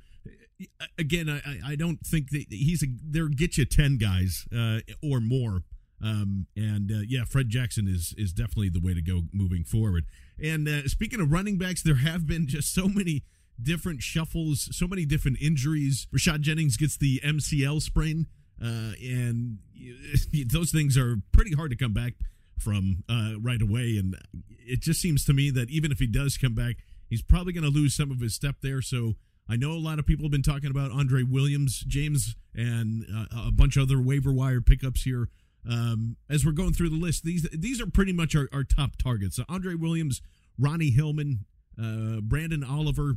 again, 0.97 1.29
I, 1.29 1.71
I 1.71 1.75
don't 1.75 2.05
think 2.05 2.31
that 2.31 2.45
he's 2.49 2.83
a 2.83 2.87
there 3.03 3.27
get 3.27 3.57
you 3.57 3.65
ten 3.65 3.97
guys 3.97 4.45
uh, 4.55 4.79
or 5.03 5.19
more. 5.19 5.63
Um, 6.01 6.47
and 6.55 6.91
uh, 6.91 7.01
yeah, 7.07 7.25
Fred 7.25 7.49
Jackson 7.49 7.87
is 7.87 8.13
is 8.17 8.31
definitely 8.31 8.69
the 8.69 8.79
way 8.79 8.93
to 8.93 9.01
go 9.01 9.21
moving 9.33 9.63
forward. 9.63 10.05
And 10.41 10.67
uh, 10.67 10.87
speaking 10.87 11.19
of 11.19 11.31
running 11.31 11.57
backs, 11.57 11.83
there 11.83 11.95
have 11.95 12.25
been 12.25 12.47
just 12.47 12.73
so 12.73 12.87
many 12.87 13.23
different 13.61 14.01
shuffles, 14.01 14.69
so 14.71 14.87
many 14.87 15.05
different 15.05 15.41
injuries. 15.41 16.07
Rashad 16.15 16.41
Jennings 16.41 16.77
gets 16.77 16.97
the 16.97 17.19
MCL 17.23 17.81
sprain, 17.81 18.27
uh, 18.61 18.93
and 19.01 19.59
those 20.51 20.71
things 20.71 20.97
are 20.97 21.17
pretty 21.31 21.53
hard 21.53 21.71
to 21.71 21.77
come 21.77 21.93
back 21.93 22.13
from 22.57 23.03
uh, 23.09 23.33
right 23.39 23.61
away. 23.61 23.97
And 23.97 24.15
it 24.59 24.81
just 24.81 25.01
seems 25.01 25.25
to 25.25 25.33
me 25.33 25.49
that 25.51 25.69
even 25.69 25.91
if 25.91 25.99
he 25.99 26.07
does 26.07 26.37
come 26.37 26.55
back, 26.55 26.77
he's 27.09 27.21
probably 27.21 27.53
going 27.53 27.63
to 27.63 27.69
lose 27.69 27.93
some 27.93 28.11
of 28.11 28.19
his 28.19 28.33
step 28.33 28.57
there. 28.61 28.81
So 28.81 29.15
I 29.49 29.55
know 29.55 29.71
a 29.71 29.79
lot 29.79 29.97
of 29.97 30.05
people 30.05 30.25
have 30.25 30.31
been 30.31 30.43
talking 30.43 30.69
about 30.69 30.91
Andre 30.91 31.23
Williams, 31.23 31.79
James, 31.87 32.35
and 32.53 33.05
uh, 33.13 33.47
a 33.47 33.51
bunch 33.51 33.77
of 33.77 33.83
other 33.83 33.99
waiver 33.99 34.31
wire 34.31 34.61
pickups 34.61 35.03
here. 35.03 35.29
Um, 35.69 36.17
as 36.29 36.45
we're 36.45 36.51
going 36.51 36.73
through 36.73 36.89
the 36.89 36.95
list, 36.95 37.23
these 37.23 37.47
these 37.51 37.81
are 37.81 37.87
pretty 37.87 38.13
much 38.13 38.35
our, 38.35 38.47
our 38.53 38.63
top 38.63 38.95
targets. 38.97 39.35
So 39.35 39.43
Andre 39.49 39.73
Williams, 39.73 40.21
Ronnie 40.57 40.91
Hillman, 40.91 41.45
uh, 41.77 42.21
Branden 42.21 42.67
Oliver, 42.67 43.15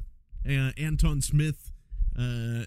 uh, 0.48 0.72
Antone 0.78 1.20
Smith. 1.20 1.70
Uh, 2.18 2.64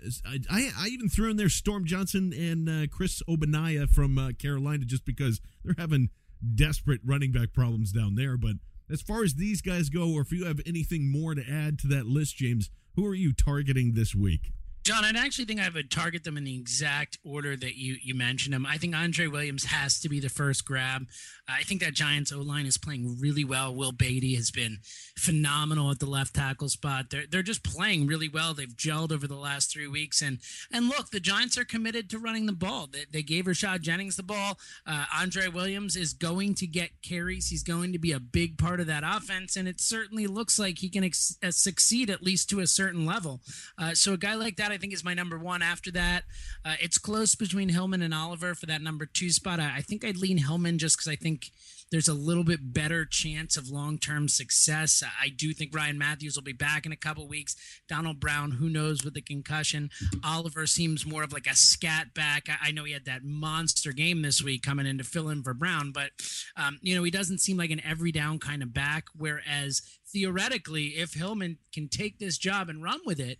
I, 0.49 0.71
I 0.77 0.87
even 0.87 1.07
threw 1.09 1.29
in 1.29 1.37
there 1.37 1.49
Storm 1.49 1.85
Johnson 1.85 2.33
and 2.33 2.69
uh, 2.69 2.87
Chris 2.87 3.21
Ogbonnaya 3.27 3.89
from 3.89 4.17
uh, 4.17 4.31
Carolina 4.39 4.85
just 4.85 5.05
because 5.05 5.39
they're 5.63 5.75
having 5.77 6.09
desperate 6.55 7.01
running 7.03 7.31
back 7.31 7.53
problems 7.53 7.91
down 7.91 8.15
there. 8.15 8.37
But 8.37 8.55
as 8.89 9.01
far 9.01 9.23
as 9.23 9.35
these 9.35 9.61
guys 9.61 9.89
go, 9.89 10.13
or 10.13 10.21
if 10.21 10.31
you 10.31 10.45
have 10.45 10.61
anything 10.65 11.11
more 11.11 11.35
to 11.35 11.43
add 11.49 11.79
to 11.79 11.87
that 11.87 12.05
list, 12.05 12.37
James, 12.37 12.69
who 12.95 13.05
are 13.05 13.15
you 13.15 13.33
targeting 13.33 13.93
this 13.93 14.15
week? 14.15 14.51
John, 14.85 15.03
I 15.03 15.09
actually 15.17 15.45
think 15.45 15.59
I 15.59 15.67
would 15.67 15.89
target 15.89 16.23
them 16.23 16.37
in 16.37 16.43
the 16.43 16.55
exact 16.55 17.17
order 17.23 17.55
that 17.55 17.75
you 17.75 17.95
you 18.03 18.13
mentioned 18.13 18.53
them. 18.53 18.67
I 18.67 18.77
think 18.77 18.93
Andre 18.93 19.25
Williams 19.25 19.65
has 19.65 19.99
to 20.01 20.09
be 20.09 20.19
the 20.19 20.29
first 20.29 20.63
grab. 20.63 21.07
I 21.47 21.63
think 21.63 21.81
that 21.81 21.95
Giants 21.95 22.31
O 22.31 22.39
line 22.39 22.67
is 22.67 22.77
playing 22.77 23.17
really 23.19 23.43
well. 23.43 23.73
Will 23.73 23.91
Beatty 23.91 24.35
has 24.35 24.51
been 24.51 24.77
phenomenal 25.17 25.89
at 25.89 25.97
the 25.97 26.05
left 26.05 26.35
tackle 26.35 26.69
spot. 26.69 27.09
They're 27.09 27.25
they're 27.27 27.41
just 27.41 27.63
playing 27.63 28.05
really 28.05 28.29
well. 28.29 28.53
They've 28.53 28.69
gelled 28.69 29.11
over 29.11 29.25
the 29.25 29.33
last 29.33 29.73
three 29.73 29.87
weeks, 29.87 30.21
and 30.21 30.37
and 30.71 30.87
look, 30.87 31.09
the 31.09 31.19
Giants 31.19 31.57
are 31.57 31.65
committed 31.65 32.07
to 32.11 32.19
running 32.19 32.45
the 32.45 32.53
ball. 32.53 32.85
They, 32.85 33.05
they 33.11 33.23
gave 33.23 33.45
Rashad 33.45 33.81
Jennings 33.81 34.17
the 34.17 34.23
ball. 34.23 34.59
Uh, 34.85 35.05
Andre 35.19 35.47
Williams 35.47 35.95
is 35.95 36.13
going 36.13 36.53
to 36.55 36.67
get 36.67 37.01
carries. 37.01 37.49
He's 37.49 37.63
going 37.63 37.91
to 37.93 37.99
be 37.99 38.11
a 38.11 38.19
big 38.19 38.59
part 38.59 38.79
of 38.79 38.85
that 38.85 39.03
offense, 39.03 39.55
and 39.55 39.67
it 39.67 39.81
certainly 39.81 40.27
looks 40.27 40.59
like 40.59 40.77
he 40.77 40.89
can 40.89 41.03
ex- 41.03 41.39
uh, 41.41 41.49
succeed 41.49 42.11
at 42.11 42.21
least 42.21 42.51
to 42.51 42.59
a 42.59 42.67
certain 42.67 43.03
level. 43.03 43.41
Uh, 43.79 43.95
so 43.95 44.13
a 44.13 44.17
guy 44.17 44.35
like 44.35 44.57
that. 44.57 44.74
I 44.75 44.77
think 44.77 44.91
is 44.91 45.05
my 45.05 45.13
number 45.13 45.39
one. 45.39 45.61
After 45.61 45.89
that, 45.91 46.25
uh, 46.65 46.75
it's 46.81 46.97
close 46.97 47.33
between 47.33 47.69
Hillman 47.69 48.01
and 48.01 48.13
Oliver 48.13 48.53
for 48.53 48.65
that 48.65 48.81
number 48.81 49.05
two 49.05 49.29
spot. 49.29 49.61
I, 49.61 49.77
I 49.77 49.81
think 49.81 50.03
I'd 50.03 50.17
lean 50.17 50.37
Hillman 50.37 50.77
just 50.77 50.97
because 50.97 51.07
I 51.07 51.15
think 51.15 51.51
there's 51.91 52.09
a 52.09 52.13
little 52.13 52.43
bit 52.43 52.73
better 52.73 53.05
chance 53.05 53.55
of 53.55 53.69
long 53.69 53.97
term 53.97 54.27
success. 54.27 55.01
I 55.21 55.29
do 55.29 55.53
think 55.53 55.73
Ryan 55.73 55.97
Mathews 55.97 56.35
will 56.35 56.43
be 56.43 56.51
back 56.51 56.85
in 56.85 56.91
a 56.91 56.97
couple 56.97 57.25
weeks. 57.25 57.55
Donald 57.87 58.19
Brown, 58.19 58.51
who 58.51 58.67
knows 58.67 59.05
with 59.05 59.13
the 59.13 59.21
concussion. 59.21 59.89
Oliver 60.21 60.67
seems 60.67 61.05
more 61.05 61.23
of 61.23 61.31
like 61.31 61.47
a 61.47 61.55
scat 61.55 62.13
back. 62.13 62.49
I, 62.49 62.67
I 62.67 62.71
know 62.71 62.83
he 62.83 62.91
had 62.91 63.05
that 63.05 63.23
monster 63.23 63.93
game 63.93 64.23
this 64.23 64.43
week 64.43 64.61
coming 64.61 64.85
in 64.85 64.97
to 64.97 65.05
fill 65.05 65.29
in 65.29 65.41
for 65.41 65.53
Brown, 65.53 65.93
but 65.93 66.11
um, 66.57 66.79
you 66.81 66.95
know 66.95 67.03
he 67.03 67.11
doesn't 67.11 67.39
seem 67.39 67.55
like 67.55 67.71
an 67.71 67.81
every 67.85 68.11
down 68.11 68.39
kind 68.39 68.61
of 68.61 68.73
back. 68.73 69.05
Whereas 69.15 69.81
theoretically, 70.11 70.87
if 70.97 71.13
Hillman 71.13 71.59
can 71.73 71.87
take 71.87 72.19
this 72.19 72.37
job 72.37 72.67
and 72.67 72.83
run 72.83 72.99
with 73.05 73.21
it, 73.21 73.39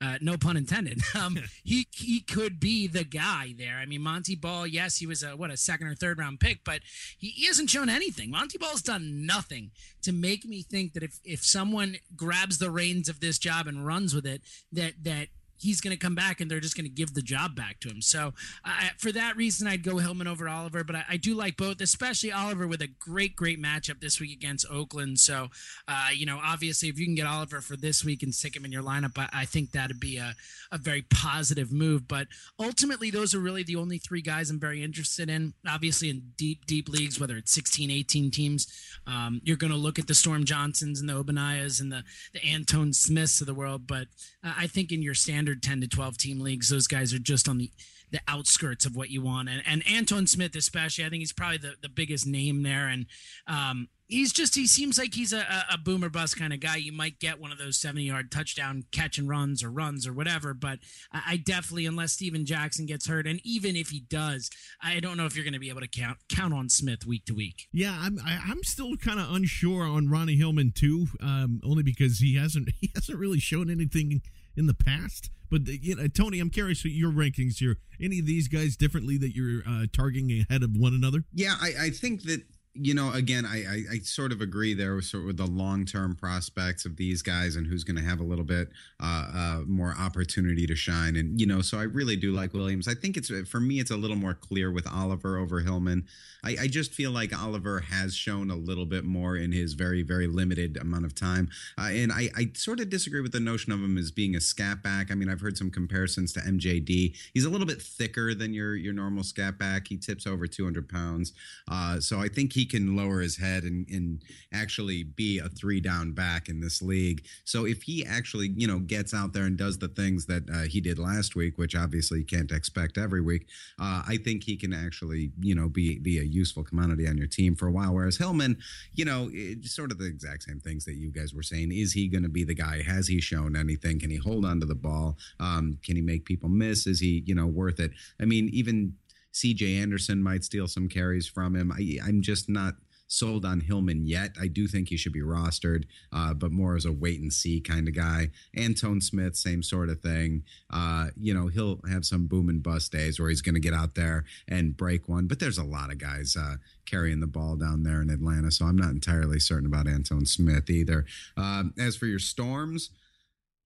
uh, 0.00 0.18
no 0.20 0.36
pun 0.36 0.56
intended. 0.56 1.00
Um, 1.16 1.38
he 1.64 1.86
he 1.92 2.20
could 2.20 2.60
be 2.60 2.86
the 2.86 3.04
guy 3.04 3.54
there. 3.56 3.78
I 3.78 3.86
mean, 3.86 4.02
Montee 4.02 4.34
Ball, 4.34 4.66
yes, 4.66 4.98
he 4.98 5.06
was 5.06 5.22
a 5.22 5.34
what 5.34 5.50
a 5.50 5.56
second 5.56 5.86
or 5.86 5.94
third 5.94 6.18
round 6.18 6.40
pick, 6.40 6.62
but 6.62 6.80
he, 7.16 7.28
he 7.28 7.46
hasn't 7.46 7.70
shown 7.70 7.88
anything. 7.88 8.30
Montee 8.30 8.58
Ball's 8.58 8.82
done 8.82 9.24
nothing 9.24 9.70
to 10.02 10.12
make 10.12 10.44
me 10.44 10.62
think 10.62 10.92
that 10.92 11.02
if 11.02 11.18
if 11.24 11.42
someone 11.42 11.96
grabs 12.14 12.58
the 12.58 12.70
reins 12.70 13.08
of 13.08 13.20
this 13.20 13.38
job 13.38 13.66
and 13.66 13.86
runs 13.86 14.14
with 14.14 14.26
it, 14.26 14.42
that 14.72 14.92
that 15.04 15.28
he's 15.58 15.80
going 15.80 15.96
to 15.96 15.98
come 15.98 16.14
back 16.14 16.40
and 16.40 16.50
they're 16.50 16.60
just 16.60 16.76
going 16.76 16.84
to 16.84 16.90
give 16.90 17.14
the 17.14 17.22
job 17.22 17.54
back 17.54 17.80
to 17.80 17.88
him. 17.88 18.00
So 18.00 18.32
uh, 18.64 18.88
for 18.98 19.12
that 19.12 19.36
reason, 19.36 19.66
I'd 19.66 19.82
go 19.82 19.98
Hillman 19.98 20.26
over 20.26 20.48
Oliver, 20.48 20.84
but 20.84 20.96
I, 20.96 21.04
I, 21.10 21.16
do 21.16 21.34
like 21.34 21.56
both, 21.56 21.80
especially 21.80 22.30
Oliver 22.30 22.66
with 22.66 22.82
a 22.82 22.86
great, 22.86 23.34
great 23.34 23.60
matchup 23.60 24.00
this 24.00 24.20
week 24.20 24.32
against 24.32 24.66
Oakland. 24.70 25.18
So, 25.18 25.48
uh, 25.88 26.08
you 26.14 26.26
know, 26.26 26.38
obviously 26.42 26.88
if 26.88 26.98
you 26.98 27.06
can 27.06 27.14
get 27.14 27.26
Oliver 27.26 27.60
for 27.60 27.76
this 27.76 28.04
week 28.04 28.22
and 28.22 28.34
stick 28.34 28.54
him 28.54 28.64
in 28.64 28.72
your 28.72 28.82
lineup, 28.82 29.18
I, 29.18 29.28
I 29.32 29.44
think 29.44 29.72
that'd 29.72 29.98
be 29.98 30.18
a, 30.18 30.34
a 30.70 30.78
very 30.78 31.02
positive 31.02 31.72
move. 31.72 32.06
But 32.06 32.28
ultimately, 32.58 33.10
those 33.10 33.34
are 33.34 33.40
really 33.40 33.62
the 33.62 33.76
only 33.76 33.98
three 33.98 34.22
guys 34.22 34.50
I'm 34.50 34.60
very 34.60 34.82
interested 34.82 35.30
in. 35.30 35.54
Obviously 35.68 36.10
in 36.10 36.32
deep, 36.36 36.66
deep 36.66 36.88
leagues, 36.88 37.18
whether 37.18 37.36
it's 37.36 37.52
16, 37.52 37.90
18 37.90 38.30
teams, 38.30 38.66
um, 39.06 39.40
you're 39.42 39.56
going 39.56 39.72
to 39.72 39.78
look 39.78 39.98
at 39.98 40.06
the 40.06 40.14
Storm 40.14 40.44
Johnsons 40.44 41.00
and 41.00 41.08
the 41.08 41.14
Ogbonnayas 41.14 41.80
and 41.80 41.90
the, 41.90 42.04
the 42.32 42.40
Antone 42.52 42.92
Smiths 42.92 43.40
of 43.40 43.46
the 43.46 43.54
world. 43.54 43.86
But 43.86 44.08
uh, 44.44 44.52
I 44.56 44.66
think 44.66 44.92
in 44.92 45.02
your 45.02 45.14
standard 45.14 45.45
standard 45.46 45.62
10 45.62 45.80
to 45.82 45.88
12 45.88 46.18
team 46.18 46.40
leagues, 46.40 46.68
those 46.68 46.86
guys 46.86 47.14
are 47.14 47.18
just 47.18 47.48
on 47.48 47.58
the 47.58 47.70
the 48.12 48.20
outskirts 48.28 48.86
of 48.86 48.94
what 48.94 49.10
you 49.10 49.20
want. 49.20 49.48
And, 49.48 49.64
and 49.66 49.82
Antone 49.84 50.28
Smith, 50.28 50.54
especially, 50.54 51.04
I 51.04 51.08
think 51.08 51.22
he's 51.22 51.32
probably 51.32 51.58
the, 51.58 51.74
the 51.82 51.88
biggest 51.88 52.24
name 52.24 52.62
there. 52.62 52.86
And 52.86 53.06
um, 53.48 53.88
he's 54.06 54.32
just, 54.32 54.54
he 54.54 54.68
seems 54.68 54.96
like 54.96 55.12
he's 55.12 55.32
a, 55.32 55.44
a 55.68 55.76
boomer 55.76 56.08
bust 56.08 56.38
kind 56.38 56.52
of 56.52 56.60
guy. 56.60 56.76
You 56.76 56.92
might 56.92 57.18
get 57.18 57.40
one 57.40 57.50
of 57.50 57.58
those 57.58 57.80
70 57.80 58.04
yard 58.04 58.30
touchdown 58.30 58.84
catch 58.92 59.18
and 59.18 59.28
runs 59.28 59.64
or 59.64 59.72
runs 59.72 60.06
or 60.06 60.12
whatever. 60.12 60.54
But 60.54 60.78
I 61.12 61.36
definitely, 61.36 61.86
unless 61.86 62.12
Steven 62.12 62.46
Jackson 62.46 62.86
gets 62.86 63.08
hurt, 63.08 63.26
and 63.26 63.40
even 63.42 63.74
if 63.74 63.88
he 63.88 63.98
does, 63.98 64.50
I 64.80 65.00
don't 65.00 65.16
know 65.16 65.26
if 65.26 65.34
you're 65.34 65.44
going 65.44 65.54
to 65.54 65.58
be 65.58 65.70
able 65.70 65.80
to 65.80 65.88
count 65.88 66.18
count 66.32 66.54
on 66.54 66.68
Smith 66.68 67.04
week 67.06 67.24
to 67.24 67.34
week. 67.34 67.66
Yeah, 67.72 67.98
I'm 68.00 68.20
I, 68.24 68.34
am 68.34 68.40
i 68.46 68.50
am 68.52 68.62
still 68.62 68.96
kind 68.96 69.18
of 69.18 69.34
unsure 69.34 69.82
on 69.82 70.08
Ronnie 70.08 70.36
Hillman 70.36 70.74
too, 70.76 71.08
um, 71.20 71.60
only 71.64 71.82
because 71.82 72.20
he 72.20 72.36
hasn't 72.36 72.68
he 72.80 72.92
hasn't 72.94 73.18
really 73.18 73.40
shown 73.40 73.68
anything 73.68 74.22
in 74.56 74.66
the 74.66 74.74
past. 74.74 75.30
But 75.50 75.66
you 75.68 75.96
know, 75.96 76.08
Tony, 76.08 76.40
I'm 76.40 76.50
curious 76.50 76.84
your 76.84 77.12
rankings 77.12 77.58
here. 77.58 77.76
Any 78.00 78.18
of 78.18 78.26
these 78.26 78.48
guys 78.48 78.76
differently 78.76 79.16
that 79.18 79.34
you're 79.34 79.62
uh, 79.66 79.86
targeting 79.92 80.30
ahead 80.32 80.62
of 80.62 80.76
one 80.76 80.92
another? 80.94 81.24
Yeah, 81.32 81.54
I, 81.60 81.72
I 81.80 81.90
think 81.90 82.24
that 82.24 82.42
you 82.78 82.94
know, 82.94 83.12
again, 83.12 83.44
I, 83.44 83.56
I, 83.56 83.82
I, 83.92 83.98
sort 84.00 84.32
of 84.32 84.40
agree 84.40 84.74
there 84.74 84.94
with 84.94 85.06
sort 85.06 85.28
of 85.28 85.36
the 85.36 85.46
long 85.46 85.84
term 85.84 86.14
prospects 86.14 86.84
of 86.84 86.96
these 86.96 87.22
guys 87.22 87.56
and 87.56 87.66
who's 87.66 87.84
going 87.84 87.96
to 87.96 88.02
have 88.02 88.20
a 88.20 88.24
little 88.24 88.44
bit 88.44 88.68
uh, 89.00 89.30
uh, 89.34 89.60
more 89.66 89.94
opportunity 89.98 90.66
to 90.66 90.76
shine. 90.76 91.16
And 91.16 91.40
you 91.40 91.46
know, 91.46 91.62
so 91.62 91.78
I 91.78 91.84
really 91.84 92.16
do 92.16 92.32
like 92.32 92.52
Williams. 92.52 92.88
I 92.88 92.94
think 92.94 93.16
it's 93.16 93.30
for 93.48 93.60
me, 93.60 93.80
it's 93.80 93.90
a 93.90 93.96
little 93.96 94.16
more 94.16 94.34
clear 94.34 94.70
with 94.70 94.86
Oliver 94.86 95.38
over 95.38 95.60
Hillman. 95.60 96.06
I, 96.44 96.56
I 96.62 96.66
just 96.68 96.92
feel 96.92 97.10
like 97.10 97.36
Oliver 97.36 97.80
has 97.80 98.14
shown 98.14 98.50
a 98.50 98.56
little 98.56 98.86
bit 98.86 99.04
more 99.04 99.36
in 99.36 99.52
his 99.52 99.72
very 99.74 100.02
very 100.02 100.26
limited 100.26 100.76
amount 100.76 101.04
of 101.04 101.14
time. 101.14 101.48
Uh, 101.78 101.88
and 101.90 102.12
I, 102.12 102.30
I 102.36 102.50
sort 102.54 102.80
of 102.80 102.90
disagree 102.90 103.20
with 103.20 103.32
the 103.32 103.40
notion 103.40 103.72
of 103.72 103.80
him 103.80 103.96
as 103.96 104.10
being 104.10 104.36
a 104.36 104.40
scat 104.40 104.82
back. 104.82 105.10
I 105.10 105.14
mean, 105.14 105.28
I've 105.28 105.40
heard 105.40 105.56
some 105.56 105.70
comparisons 105.70 106.32
to 106.34 106.40
MJD. 106.40 107.16
He's 107.32 107.44
a 107.44 107.50
little 107.50 107.66
bit 107.66 107.80
thicker 107.80 108.34
than 108.34 108.52
your 108.52 108.76
your 108.76 108.92
normal 108.92 109.24
scat 109.24 109.58
back. 109.58 109.88
He 109.88 109.96
tips 109.96 110.26
over 110.26 110.46
200 110.46 110.88
pounds. 110.88 111.32
Uh, 111.70 112.00
so 112.00 112.20
I 112.20 112.28
think 112.28 112.52
he 112.52 112.65
can 112.66 112.96
lower 112.96 113.20
his 113.20 113.36
head 113.36 113.62
and, 113.64 113.88
and 113.88 114.22
actually 114.52 115.04
be 115.04 115.38
a 115.38 115.48
three 115.48 115.80
down 115.80 116.12
back 116.12 116.48
in 116.48 116.60
this 116.60 116.82
league. 116.82 117.24
So 117.44 117.64
if 117.64 117.82
he 117.82 118.04
actually, 118.04 118.52
you 118.56 118.66
know, 118.66 118.78
gets 118.80 119.14
out 119.14 119.32
there 119.32 119.44
and 119.44 119.56
does 119.56 119.78
the 119.78 119.88
things 119.88 120.26
that 120.26 120.42
uh, 120.52 120.62
he 120.62 120.80
did 120.80 120.98
last 120.98 121.36
week, 121.36 121.56
which 121.56 121.74
obviously 121.74 122.18
you 122.18 122.24
can't 122.24 122.50
expect 122.50 122.98
every 122.98 123.20
week, 123.20 123.46
uh, 123.80 124.02
I 124.06 124.18
think 124.22 124.44
he 124.44 124.56
can 124.56 124.72
actually, 124.72 125.32
you 125.40 125.54
know, 125.54 125.68
be 125.68 125.98
be 125.98 126.18
a 126.18 126.22
useful 126.22 126.64
commodity 126.64 127.06
on 127.08 127.16
your 127.16 127.26
team 127.26 127.54
for 127.54 127.68
a 127.68 127.72
while. 127.72 127.94
Whereas 127.94 128.16
Hillman, 128.16 128.58
you 128.94 129.04
know, 129.04 129.30
sort 129.62 129.92
of 129.92 129.98
the 129.98 130.06
exact 130.06 130.42
same 130.44 130.60
things 130.60 130.84
that 130.84 130.94
you 130.94 131.10
guys 131.10 131.34
were 131.34 131.42
saying. 131.42 131.72
Is 131.72 131.92
he 131.92 132.08
going 132.08 132.22
to 132.24 132.28
be 132.28 132.44
the 132.44 132.54
guy? 132.54 132.82
Has 132.82 133.08
he 133.08 133.20
shown 133.20 133.56
anything? 133.56 134.00
Can 134.00 134.10
he 134.10 134.16
hold 134.16 134.44
on 134.44 134.60
to 134.60 134.66
the 134.66 134.74
ball? 134.74 135.16
Um, 135.40 135.78
can 135.84 135.96
he 135.96 136.02
make 136.02 136.24
people 136.24 136.48
miss? 136.48 136.86
Is 136.86 137.00
he, 137.00 137.22
you 137.26 137.34
know, 137.34 137.46
worth 137.46 137.80
it? 137.80 137.92
I 138.20 138.24
mean, 138.24 138.48
even 138.52 138.94
CJ 139.36 139.82
Anderson 139.82 140.22
might 140.22 140.44
steal 140.44 140.66
some 140.66 140.88
carries 140.88 141.26
from 141.26 141.54
him. 141.54 141.70
I, 141.70 141.98
I'm 142.02 142.22
just 142.22 142.48
not 142.48 142.76
sold 143.06 143.44
on 143.44 143.60
Hillman 143.60 144.06
yet. 144.06 144.30
I 144.40 144.48
do 144.48 144.66
think 144.66 144.88
he 144.88 144.96
should 144.96 145.12
be 145.12 145.20
rostered, 145.20 145.84
uh, 146.10 146.32
but 146.32 146.50
more 146.50 146.74
as 146.74 146.86
a 146.86 146.92
wait 146.92 147.20
and 147.20 147.30
see 147.32 147.60
kind 147.60 147.86
of 147.86 147.94
guy. 147.94 148.30
Antone 148.56 149.00
Smith, 149.00 149.36
same 149.36 149.62
sort 149.62 149.90
of 149.90 150.00
thing. 150.00 150.42
Uh, 150.70 151.08
you 151.20 151.34
know, 151.34 151.48
he'll 151.48 151.80
have 151.88 152.06
some 152.06 152.26
boom 152.26 152.48
and 152.48 152.62
bust 152.62 152.90
days 152.90 153.20
where 153.20 153.28
he's 153.28 153.42
going 153.42 153.54
to 153.54 153.60
get 153.60 153.74
out 153.74 153.94
there 153.94 154.24
and 154.48 154.76
break 154.76 155.06
one. 155.06 155.26
But 155.26 155.38
there's 155.38 155.58
a 155.58 155.64
lot 155.64 155.92
of 155.92 155.98
guys 155.98 156.34
uh, 156.34 156.56
carrying 156.86 157.20
the 157.20 157.26
ball 157.26 157.56
down 157.56 157.82
there 157.82 158.00
in 158.00 158.10
Atlanta, 158.10 158.50
so 158.50 158.64
I'm 158.64 158.78
not 158.78 158.90
entirely 158.90 159.38
certain 159.38 159.66
about 159.66 159.86
Antone 159.86 160.26
Smith 160.26 160.70
either. 160.70 161.04
Um, 161.36 161.74
as 161.78 161.94
for 161.94 162.06
your 162.06 162.18
storms. 162.18 162.90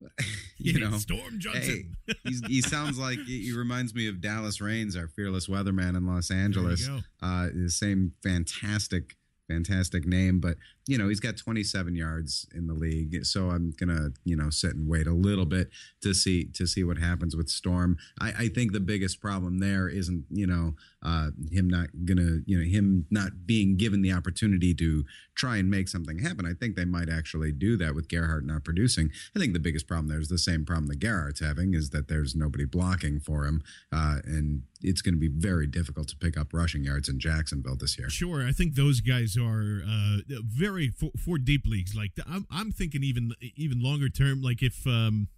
you 0.58 0.78
know, 0.78 0.96
Storm 0.98 1.38
Johnson. 1.38 1.96
Hey, 2.06 2.14
he's, 2.24 2.42
he 2.46 2.60
sounds 2.62 2.98
like 2.98 3.18
he 3.26 3.42
he 3.42 3.52
reminds 3.52 3.94
me 3.94 4.08
of 4.08 4.20
Dallas 4.20 4.60
Raines, 4.60 4.96
our 4.96 5.08
fearless 5.08 5.46
weatherman 5.46 5.96
in 5.96 6.06
Los 6.06 6.30
Angeles. 6.30 6.88
Uh, 7.22 7.48
the 7.54 7.70
same 7.70 8.12
fantastic, 8.22 9.16
fantastic 9.48 10.06
name, 10.06 10.40
but 10.40 10.56
you 10.90 10.98
know 10.98 11.08
he's 11.08 11.20
got 11.20 11.36
27 11.36 11.94
yards 11.94 12.48
in 12.52 12.66
the 12.66 12.74
league. 12.74 13.24
So 13.24 13.50
I'm 13.50 13.70
gonna 13.78 14.10
you 14.24 14.34
know 14.34 14.50
sit 14.50 14.74
and 14.74 14.88
wait 14.88 15.06
a 15.06 15.12
little 15.12 15.46
bit 15.46 15.70
to 16.02 16.12
see 16.12 16.46
to 16.54 16.66
see 16.66 16.82
what 16.82 16.98
happens 16.98 17.36
with 17.36 17.48
Storm. 17.48 17.96
I, 18.20 18.32
I 18.36 18.48
think 18.48 18.72
the 18.72 18.80
biggest 18.80 19.20
problem 19.20 19.60
there 19.60 19.88
isn't 19.88 20.24
you 20.30 20.48
know 20.48 20.74
uh, 21.04 21.28
him 21.48 21.68
not 21.68 21.90
gonna 22.04 22.38
you 22.44 22.58
know 22.58 22.64
him 22.64 23.06
not 23.08 23.46
being 23.46 23.76
given 23.76 24.02
the 24.02 24.12
opportunity 24.12 24.74
to 24.74 25.04
try 25.36 25.58
and 25.58 25.70
make 25.70 25.88
something 25.88 26.18
happen. 26.18 26.44
I 26.44 26.54
think 26.54 26.74
they 26.74 26.84
might 26.84 27.08
actually 27.08 27.52
do 27.52 27.76
that 27.76 27.94
with 27.94 28.08
Gerhart 28.08 28.44
not 28.44 28.64
producing. 28.64 29.10
I 29.34 29.38
think 29.38 29.52
the 29.52 29.60
biggest 29.60 29.86
problem 29.86 30.08
there 30.08 30.20
is 30.20 30.28
the 30.28 30.38
same 30.38 30.64
problem 30.64 30.88
that 30.88 30.98
Gerhart's 30.98 31.40
having 31.40 31.72
is 31.72 31.90
that 31.90 32.08
there's 32.08 32.34
nobody 32.34 32.64
blocking 32.64 33.20
for 33.20 33.46
him, 33.46 33.62
uh, 33.92 34.16
and 34.24 34.64
it's 34.82 35.02
going 35.02 35.14
to 35.14 35.20
be 35.20 35.28
very 35.28 35.66
difficult 35.66 36.08
to 36.08 36.16
pick 36.16 36.38
up 36.38 36.52
rushing 36.52 36.84
yards 36.84 37.08
in 37.08 37.18
Jacksonville 37.18 37.76
this 37.76 37.98
year. 37.98 38.10
Sure, 38.10 38.46
I 38.46 38.52
think 38.52 38.74
those 38.74 39.00
guys 39.00 39.36
are 39.36 39.82
uh, 39.86 40.18
very 40.44 40.79
for, 40.88 41.10
for 41.22 41.38
deep 41.38 41.66
leagues. 41.66 41.94
Like 41.94 42.12
I'm, 42.28 42.46
I'm 42.50 42.72
thinking 42.72 43.02
even 43.04 43.32
even 43.56 43.82
longer 43.82 44.08
term. 44.08 44.40
Like 44.42 44.62
if 44.62 44.86
um, 44.86 45.28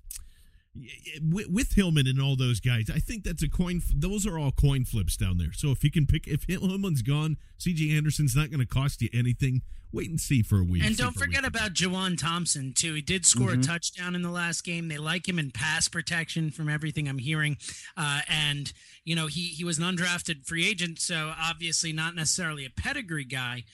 with, 1.21 1.49
with 1.49 1.73
Hillman 1.75 2.07
and 2.07 2.21
all 2.21 2.37
those 2.37 2.61
guys, 2.61 2.89
I 2.89 2.99
think 2.99 3.25
that's 3.25 3.43
a 3.43 3.49
coin. 3.49 3.83
Those 3.95 4.27
are 4.27 4.39
all 4.39 4.53
coin 4.53 4.85
flips 4.85 5.17
down 5.17 5.39
there. 5.39 5.53
So 5.53 5.71
if 5.71 5.85
you 5.85 5.91
can 5.91 6.07
pick, 6.07 6.27
if 6.27 6.45
Hillman's 6.45 7.03
gone, 7.03 7.37
C.J. 7.59 7.95
Anderson's 7.97 8.35
not 8.35 8.51
going 8.51 8.61
to 8.61 8.67
cost 8.67 9.03
you 9.03 9.09
anything. 9.13 9.63
Wait 9.95 10.09
and 10.09 10.19
see 10.19 10.41
for 10.41 10.59
a 10.59 10.65
week. 10.65 10.83
And 10.83 10.97
see 10.97 11.03
don't 11.03 11.13
for 11.13 11.21
forget 11.25 11.45
about 11.45 11.75
Juwan 11.75 12.17
Thompson 12.17 12.73
too. 12.73 12.95
He 12.95 13.03
did 13.03 13.27
score 13.27 13.51
Mhm. 13.51 13.63
a 13.63 13.67
touchdown 13.67 14.15
in 14.15 14.23
the 14.23 14.31
last 14.31 14.65
game. 14.65 14.89
They 14.89 14.97
like 14.97 15.29
him 15.29 15.39
in 15.39 15.51
pass 15.51 15.87
protection, 15.87 16.51
from 16.51 16.71
everything 16.71 17.07
I'm 17.09 17.19
hearing. 17.19 17.59
Uh, 17.95 18.23
and 18.27 18.73
you 19.05 19.15
know, 19.15 19.27
he 19.27 19.49
he 19.49 19.65
was 19.65 19.79
an 19.79 19.85
undrafted 19.85 20.47
free 20.47 20.67
agent, 20.67 20.99
so 20.99 21.35
obviously 21.39 21.93
not 21.93 22.15
necessarily 22.15 22.65
a 22.65 22.71
pedigree 22.71 23.27
guy. 23.27 23.65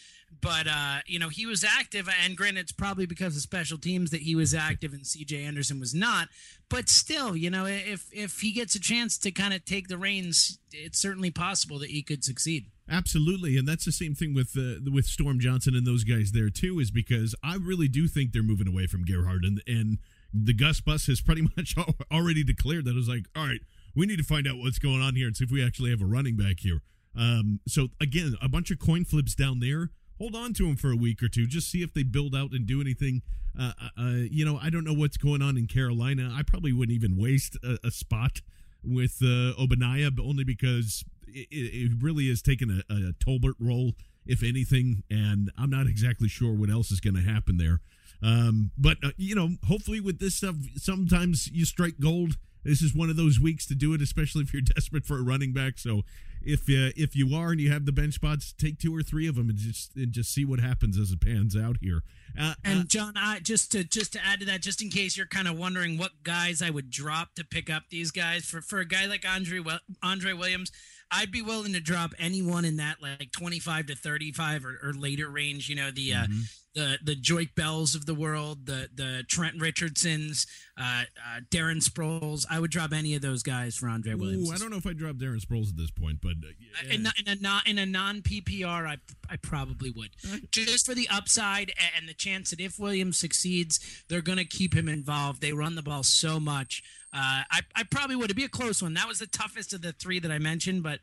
But 0.41 0.67
uh, 0.69 0.99
you 1.07 1.19
know, 1.19 1.29
he 1.29 1.47
was 1.47 1.65
active, 1.65 2.09
and 2.25 2.37
granted, 2.37 2.61
it's 2.61 2.73
probably 2.73 3.07
because 3.07 3.35
of 3.35 3.43
special 3.43 3.79
teams 3.79 4.11
that 4.11 4.23
he 4.23 4.35
was 4.35 4.55
active 4.55 4.93
and 4.93 5.07
C.J. 5.07 5.43
Anderson 5.43 5.81
was 5.81 5.95
not. 5.95 6.29
But 6.69 6.89
still, 6.89 7.37
you 7.37 7.51
know, 7.51 7.67
if 7.67 8.09
if 8.13 8.41
he 8.41 8.53
gets 8.53 8.75
a 8.75 8.81
chance 8.81 9.19
to 9.19 9.31
kind 9.31 9.53
of 9.55 9.65
take 9.65 9.89
the 9.89 9.99
reins, 9.99 10.59
it's 10.73 10.99
certainly 10.99 11.31
possible 11.31 11.79
that 11.81 11.91
he 11.91 12.03
could 12.03 12.25
succeed. 12.25 12.67
Absolutely, 12.91 13.57
and 13.57 13.67
that's 13.67 13.85
the 13.85 13.93
same 13.93 14.15
thing 14.15 14.35
with 14.35 14.57
uh, 14.57 14.91
with 14.93 15.07
Storm 15.07 15.41
Johnson 15.41 15.75
and 15.75 15.87
those 15.87 16.05
guys 16.05 16.33
there 16.33 16.51
too. 16.51 16.79
Is 16.79 16.91
because 16.91 17.35
I 17.43 17.57
really 17.57 17.89
do 17.89 18.07
think 18.07 18.33
they're 18.33 18.43
moving 18.43 18.69
away 18.69 18.87
from 18.87 19.05
Gerhart, 19.05 19.45
and 19.45 19.63
and 19.67 19.99
the 20.33 20.55
Gus 20.55 20.81
Bus 20.81 21.07
has 21.07 21.21
pretty 21.21 21.43
much 21.57 21.75
already 22.13 22.45
declared 22.45 22.85
that 22.85 22.93
it 22.93 22.97
was 22.97 23.09
like, 23.09 23.27
all 23.35 23.47
right, 23.47 23.61
we 23.95 24.07
need 24.07 24.19
to 24.19 24.25
find 24.25 24.47
out 24.47 24.59
what's 24.59 24.79
going 24.79 25.01
on 25.01 25.17
here 25.17 25.27
and 25.27 25.37
see 25.37 25.45
if 25.45 25.51
we 25.51 25.65
actually 25.65 25.91
have 25.91 26.03
a 26.03 26.07
running 26.07 26.37
back 26.37 26.61
here. 26.61 26.83
Um, 27.17 27.61
so 27.67 27.89
again, 28.01 28.37
a 28.41 28.49
bunch 28.49 28.71
of 28.71 28.79
coin 28.79 29.05
flips 29.05 29.35
down 29.35 29.61
there. 29.61 29.91
Hold 30.19 30.35
on 30.35 30.53
to 30.55 30.67
them 30.67 30.77
for 30.77 30.91
a 30.91 30.97
week 30.97 31.23
or 31.23 31.29
two, 31.29 31.47
just 31.47 31.71
see 31.71 31.83
if 31.83 31.95
they 31.95 32.03
build 32.03 32.35
out 32.35 32.53
and 32.53 32.67
do 32.67 32.81
anything. 32.81 33.23
Uh, 33.59 33.73
uh, 33.99 34.03
you 34.31 34.45
know, 34.45 34.59
I 34.61 34.71
don't 34.71 34.85
know 34.85 34.93
what's 34.93 35.17
going 35.17 35.43
on 35.43 35.57
in 35.57 35.67
Carolina. 35.67 36.33
I 36.35 36.43
probably 36.43 36.73
wouldn't 36.73 36.95
even 36.95 37.17
waste 37.17 37.57
a, 37.63 37.79
a 37.85 37.91
spot 37.91 38.41
with 38.85 39.19
uh, 39.23 39.55
Ogbonnaya, 39.59 40.15
but 40.15 40.25
only 40.25 40.45
because 40.45 41.05
it, 41.27 41.49
it 41.51 41.93
really 42.01 42.29
is 42.29 42.43
taking 42.43 42.71
a, 42.71 42.93
a 42.93 43.13
Tolbert 43.25 43.55
role, 43.61 43.93
if 44.27 44.43
anything, 44.43 45.03
and 45.11 45.51
I'm 45.59 45.71
not 45.71 45.87
exactly 45.87 46.29
sure 46.29 46.53
what 46.53 46.71
else 46.71 46.91
is 46.91 47.01
going 47.01 47.15
to 47.15 47.23
happen 47.23 47.57
there. 47.57 47.81
Um, 48.23 48.71
but 48.77 48.99
uh, 49.05 49.11
you 49.17 49.35
know, 49.35 49.51
hopefully 49.67 50.01
with 50.01 50.19
this 50.19 50.37
stuff, 50.37 50.57
sometimes 50.77 51.49
you 51.49 51.65
strike 51.65 52.01
gold. 52.01 52.37
This 52.65 52.83
is 52.83 52.95
one 52.95 53.09
of 53.09 53.17
those 53.17 53.39
weeks 53.39 53.67
to 53.67 53.75
do 53.75 53.95
it, 53.95 54.03
especially 54.03 54.43
if 54.43 54.53
you're 54.53 54.63
desperate 54.75 55.05
for 55.05 55.19
a 55.19 55.23
running 55.23 55.53
back. 55.53 55.79
So 55.79 56.03
if 56.49 56.63
uh, 56.63 56.93
if 56.97 57.15
you 57.15 57.35
are 57.37 57.51
and 57.51 57.61
you 57.61 57.71
have 57.71 57.85
the 57.85 57.93
bench 57.93 58.15
spots, 58.15 58.55
take 58.57 58.79
two 58.79 58.95
or 58.97 59.03
three 59.03 59.29
of 59.29 59.35
them 59.35 59.51
and 59.51 59.59
just 59.59 59.95
and 59.95 60.13
just 60.13 60.33
see 60.33 60.45
what 60.47 60.61
happens 60.61 60.99
as 60.99 61.11
it 61.13 61.21
pans 61.21 61.55
out 61.55 61.77
here. 61.83 62.03
Uh, 62.39 62.55
And 62.65 62.89
John, 62.89 63.13
I 63.17 63.41
just 63.41 63.71
to 63.73 63.85
just 63.85 64.15
to 64.15 64.21
add 64.25 64.41
to 64.41 64.47
that, 64.47 64.63
just 64.63 64.81
in 64.81 64.89
case 64.89 65.17
you're 65.17 65.27
kind 65.27 65.47
of 65.47 65.59
wondering 65.59 65.99
what 65.99 66.13
guys 66.25 66.63
I 66.63 66.71
would 66.71 66.91
drop 66.91 67.35
to 67.35 67.45
pick 67.45 67.69
up 67.69 67.85
these 67.91 68.11
guys 68.11 68.47
for 68.47 68.63
for 68.63 68.79
a 68.79 68.87
guy 68.87 69.05
like 69.07 69.27
Andre 69.29 69.61
Andre 70.03 70.33
Williams, 70.33 70.73
I'd 71.11 71.31
be 71.31 71.43
willing 71.43 71.75
to 71.75 71.81
drop 71.81 72.13
anyone 72.19 72.65
in 72.65 72.77
that 72.77 73.03
like 73.03 73.31
25 73.33 73.87
to 73.87 73.95
35 73.95 74.65
or, 74.65 74.79
or 74.83 74.93
later 74.95 75.29
range. 75.29 75.69
You 75.69 75.77
know 75.77 75.91
the 75.91 76.15
uh, 76.15 76.27
the 76.75 76.99
the 77.03 77.17
Joique 77.17 77.55
Bells 77.55 77.95
of 77.95 78.07
the 78.07 78.15
world, 78.15 78.67
the 78.67 78.89
the 78.95 79.25
Trent 79.29 79.61
Richardsons, 79.61 80.47
uh, 80.79 81.03
uh, 81.17 81.41
Darren 81.51 81.83
Sproles. 81.83 82.47
I 82.51 82.61
would 82.61 82.71
drop 82.71 82.93
any 82.93 83.15
of 83.15 83.23
those 83.23 83.43
guys 83.43 83.77
for 83.77 83.89
Andre 83.89 84.15
Williams. 84.15 84.49
Ooh, 84.49 84.55
I 84.55 84.59
don't 84.59 84.71
know 84.71 84.77
if 84.77 84.87
I 84.87 84.93
drop 84.93 85.17
Darren 85.17 85.41
Sproles 85.41 85.71
at 85.71 85.77
this 85.77 85.91
point, 85.91 86.21
but 86.23 86.33
uh, 86.33 86.53
yeah. 86.87 86.95
in, 86.95 87.07
in 87.19 87.39
a 87.39 87.41
non 87.41 87.63
in 87.67 87.79
a 87.79 87.87
non 87.87 88.23
PPR, 88.23 88.87
I 88.87 88.99
I 89.29 89.37
probably 89.37 89.91
would 89.91 90.11
just 90.51 90.87
for 90.87 90.95
the 90.95 91.09
upside 91.11 91.73
and 91.97 92.09
the 92.09 92.15
chance 92.15 92.51
that 92.51 92.61
if 92.61 92.79
Williams 92.79 93.19
succeeds, 93.19 94.05
they're 94.09 94.23
going 94.23 94.39
to 94.39 94.45
keep 94.45 94.75
him 94.75 94.89
involved. 94.89 95.41
They 95.41 95.53
run 95.53 95.75
the 95.75 95.83
ball 95.83 96.03
so 96.03 96.39
much. 96.39 96.83
Uh, 97.13 97.43
I 97.51 97.61
I 97.75 97.85
probably 97.91 98.17
would. 98.17 98.27
It'd 98.27 98.37
be 98.37 98.45
a 98.45 98.49
close 98.49 98.83
one. 98.83 98.95
That 98.95 99.09
was 99.09 99.19
the 99.19 99.27
toughest 99.27 99.73
of 99.73 99.83
the 99.83 99.93
three 99.93 100.19
that 100.21 100.31
I 100.31 100.39
mentioned, 100.39 100.83
but. 100.83 101.01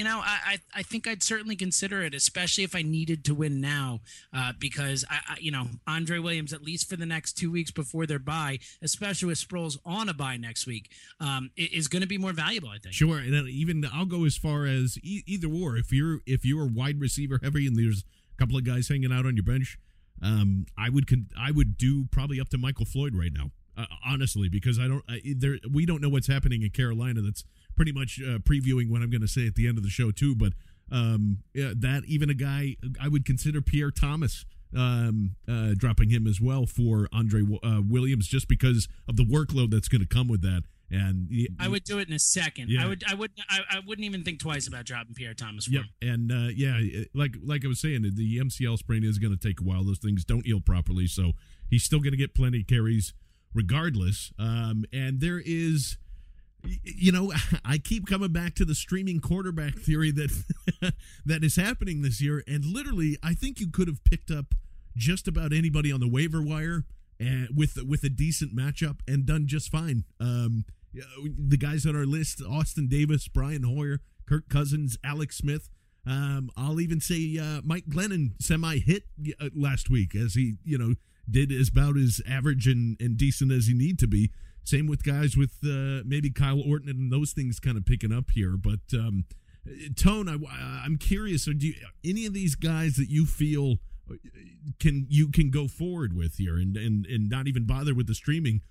You 0.00 0.04
know, 0.04 0.22
I, 0.24 0.38
I 0.46 0.58
I 0.76 0.82
think 0.82 1.06
I'd 1.06 1.22
certainly 1.22 1.56
consider 1.56 2.00
it, 2.00 2.14
especially 2.14 2.64
if 2.64 2.74
I 2.74 2.80
needed 2.80 3.22
to 3.26 3.34
win 3.34 3.60
now, 3.60 4.00
uh, 4.32 4.54
because 4.58 5.04
I, 5.10 5.18
I 5.28 5.36
you 5.38 5.50
know 5.50 5.66
Andre 5.86 6.18
Williams 6.18 6.54
at 6.54 6.62
least 6.62 6.88
for 6.88 6.96
the 6.96 7.04
next 7.04 7.34
two 7.34 7.50
weeks 7.50 7.70
before 7.70 8.06
their 8.06 8.18
bye, 8.18 8.60
especially 8.80 9.28
with 9.28 9.36
Sproles 9.36 9.76
on 9.84 10.08
a 10.08 10.14
bye 10.14 10.38
next 10.38 10.66
week, 10.66 10.90
um, 11.20 11.50
is 11.54 11.86
going 11.86 12.00
to 12.00 12.08
be 12.08 12.16
more 12.16 12.32
valuable. 12.32 12.70
I 12.70 12.78
think. 12.78 12.94
Sure, 12.94 13.18
and 13.18 13.46
even 13.50 13.86
I'll 13.92 14.06
go 14.06 14.24
as 14.24 14.38
far 14.38 14.64
as 14.64 14.96
e- 15.02 15.22
either 15.26 15.48
or. 15.48 15.76
If 15.76 15.92
you're 15.92 16.20
if 16.24 16.46
you're 16.46 16.66
wide 16.66 16.98
receiver 16.98 17.38
heavy 17.42 17.66
and 17.66 17.76
there's 17.76 18.02
a 18.34 18.38
couple 18.38 18.56
of 18.56 18.64
guys 18.64 18.88
hanging 18.88 19.12
out 19.12 19.26
on 19.26 19.36
your 19.36 19.44
bench, 19.44 19.78
um, 20.22 20.64
I 20.78 20.88
would 20.88 21.08
con- 21.08 21.28
I 21.38 21.50
would 21.50 21.76
do 21.76 22.06
probably 22.10 22.40
up 22.40 22.48
to 22.48 22.56
Michael 22.56 22.86
Floyd 22.86 23.14
right 23.14 23.34
now, 23.34 23.50
uh, 23.76 23.84
honestly, 24.02 24.48
because 24.48 24.78
I 24.78 24.88
don't 24.88 25.04
I, 25.06 25.20
there 25.36 25.58
we 25.70 25.84
don't 25.84 26.00
know 26.00 26.08
what's 26.08 26.26
happening 26.26 26.62
in 26.62 26.70
Carolina. 26.70 27.20
That's 27.20 27.44
pretty 27.76 27.92
much 27.92 28.20
uh, 28.20 28.38
previewing 28.38 28.90
what 28.90 29.02
I'm 29.02 29.10
going 29.10 29.20
to 29.22 29.28
say 29.28 29.46
at 29.46 29.54
the 29.54 29.66
end 29.68 29.78
of 29.78 29.84
the 29.84 29.90
show 29.90 30.10
too. 30.10 30.34
But 30.34 30.52
um, 30.92 31.38
yeah, 31.54 31.72
that 31.76 32.02
even 32.06 32.30
a 32.30 32.34
guy 32.34 32.76
I 33.00 33.08
would 33.08 33.24
consider 33.24 33.60
Pierre 33.62 33.90
Thomas 33.90 34.44
um, 34.76 35.36
uh, 35.48 35.74
dropping 35.76 36.10
him 36.10 36.26
as 36.26 36.40
well 36.40 36.66
for 36.66 37.08
Andre 37.12 37.42
uh, 37.62 37.80
Williams 37.88 38.26
just 38.28 38.48
because 38.48 38.88
of 39.08 39.16
the 39.16 39.24
workload 39.24 39.70
that's 39.70 39.88
going 39.88 40.00
to 40.02 40.06
come 40.06 40.28
with 40.28 40.42
that. 40.42 40.62
And 40.92 41.28
I 41.60 41.68
would 41.68 41.84
do 41.84 41.98
it 42.00 42.08
in 42.08 42.14
a 42.14 42.18
second. 42.18 42.68
Yeah. 42.68 42.82
I 42.84 42.88
would. 42.88 43.04
I 43.08 43.14
would. 43.14 43.30
I, 43.48 43.60
I 43.70 43.80
wouldn't 43.86 44.04
even 44.04 44.24
think 44.24 44.40
twice 44.40 44.66
about 44.66 44.86
dropping 44.86 45.14
Pierre 45.14 45.34
Thomas. 45.34 45.66
For 45.66 45.72
Yep, 45.74 45.84
him. 46.02 46.10
and 46.10 46.32
uh, 46.32 46.48
yeah, 46.52 46.80
like 47.14 47.36
like 47.44 47.64
I 47.64 47.68
was 47.68 47.78
saying, 47.80 48.02
the 48.02 48.38
MCL 48.40 48.76
sprain 48.78 49.04
is 49.04 49.18
going 49.18 49.32
to 49.32 49.38
take 49.38 49.60
a 49.60 49.62
while. 49.62 49.84
Those 49.84 50.00
things 50.00 50.24
don't 50.24 50.44
heal 50.44 50.58
properly, 50.60 51.06
so 51.06 51.30
he's 51.68 51.84
still 51.84 52.00
going 52.00 52.10
to 52.10 52.16
get 52.16 52.34
plenty 52.34 52.62
of 52.62 52.66
carries 52.66 53.14
regardless. 53.54 54.32
Um, 54.36 54.84
and 54.92 55.20
there 55.20 55.40
is, 55.44 55.96
you 56.82 57.12
know, 57.12 57.32
I 57.64 57.78
keep 57.78 58.06
coming 58.06 58.32
back 58.32 58.54
to 58.56 58.64
the 58.64 58.74
streaming 58.74 59.20
quarterback 59.20 59.76
theory 59.76 60.10
that 60.12 60.30
that 61.26 61.44
is 61.44 61.56
happening 61.56 62.02
this 62.02 62.20
year, 62.20 62.42
and 62.46 62.64
literally, 62.64 63.16
I 63.22 63.34
think 63.34 63.60
you 63.60 63.68
could 63.70 63.88
have 63.88 64.02
picked 64.04 64.30
up 64.30 64.54
just 64.96 65.28
about 65.28 65.52
anybody 65.52 65.92
on 65.92 66.00
the 66.00 66.08
waiver 66.08 66.42
wire 66.42 66.84
and 67.18 67.48
with 67.54 67.78
with 67.86 68.02
a 68.04 68.08
decent 68.08 68.56
matchup 68.56 69.00
and 69.06 69.26
done 69.26 69.46
just 69.46 69.70
fine. 69.70 70.04
Um, 70.18 70.64
the 70.92 71.56
guys 71.56 71.86
on 71.86 71.94
our 71.94 72.06
list: 72.06 72.42
Austin 72.42 72.88
Davis, 72.88 73.28
Brian 73.28 73.62
Hoyer, 73.62 74.00
Kirk 74.26 74.48
Cousins, 74.48 74.96
Alex 75.04 75.36
Smith. 75.36 75.68
Um, 76.06 76.50
I'll 76.56 76.80
even 76.80 77.00
say 77.00 77.38
uh, 77.38 77.60
Mike 77.62 77.84
Glennon 77.86 78.32
semi 78.40 78.78
hit 78.78 79.04
uh, 79.38 79.50
last 79.54 79.90
week 79.90 80.14
as 80.14 80.34
he, 80.34 80.54
you 80.64 80.78
know, 80.78 80.94
did 81.30 81.52
as 81.52 81.68
about 81.68 81.96
as 81.96 82.22
average 82.28 82.66
and, 82.66 82.96
and 83.00 83.16
decent 83.16 83.52
as 83.52 83.66
he 83.66 83.74
need 83.74 83.98
to 83.98 84.06
be. 84.06 84.30
Same 84.64 84.86
with 84.86 85.02
guys 85.02 85.36
with 85.36 85.58
uh, 85.64 86.02
maybe 86.04 86.30
Kyle 86.30 86.60
Orton 86.60 86.88
and 86.88 87.12
those 87.12 87.32
things 87.32 87.60
kind 87.60 87.76
of 87.76 87.84
picking 87.84 88.12
up 88.12 88.30
here. 88.30 88.56
But 88.56 88.80
um, 88.94 89.24
Tone, 89.96 90.28
I, 90.28 90.36
I'm 90.84 90.96
curious. 90.96 91.48
Are 91.48 91.54
do 91.54 91.68
you, 91.68 91.74
any 92.04 92.26
of 92.26 92.34
these 92.34 92.54
guys 92.54 92.96
that 92.96 93.08
you 93.10 93.26
feel 93.26 93.76
uh, 94.10 94.14
can 94.78 95.06
you 95.08 95.28
can 95.28 95.50
go 95.50 95.68
forward 95.68 96.14
with 96.14 96.36
here 96.36 96.56
and 96.56 96.76
and, 96.76 97.06
and 97.06 97.28
not 97.28 97.48
even 97.48 97.66
bother 97.66 97.94
with 97.94 98.06
the 98.06 98.14
streaming? 98.14 98.62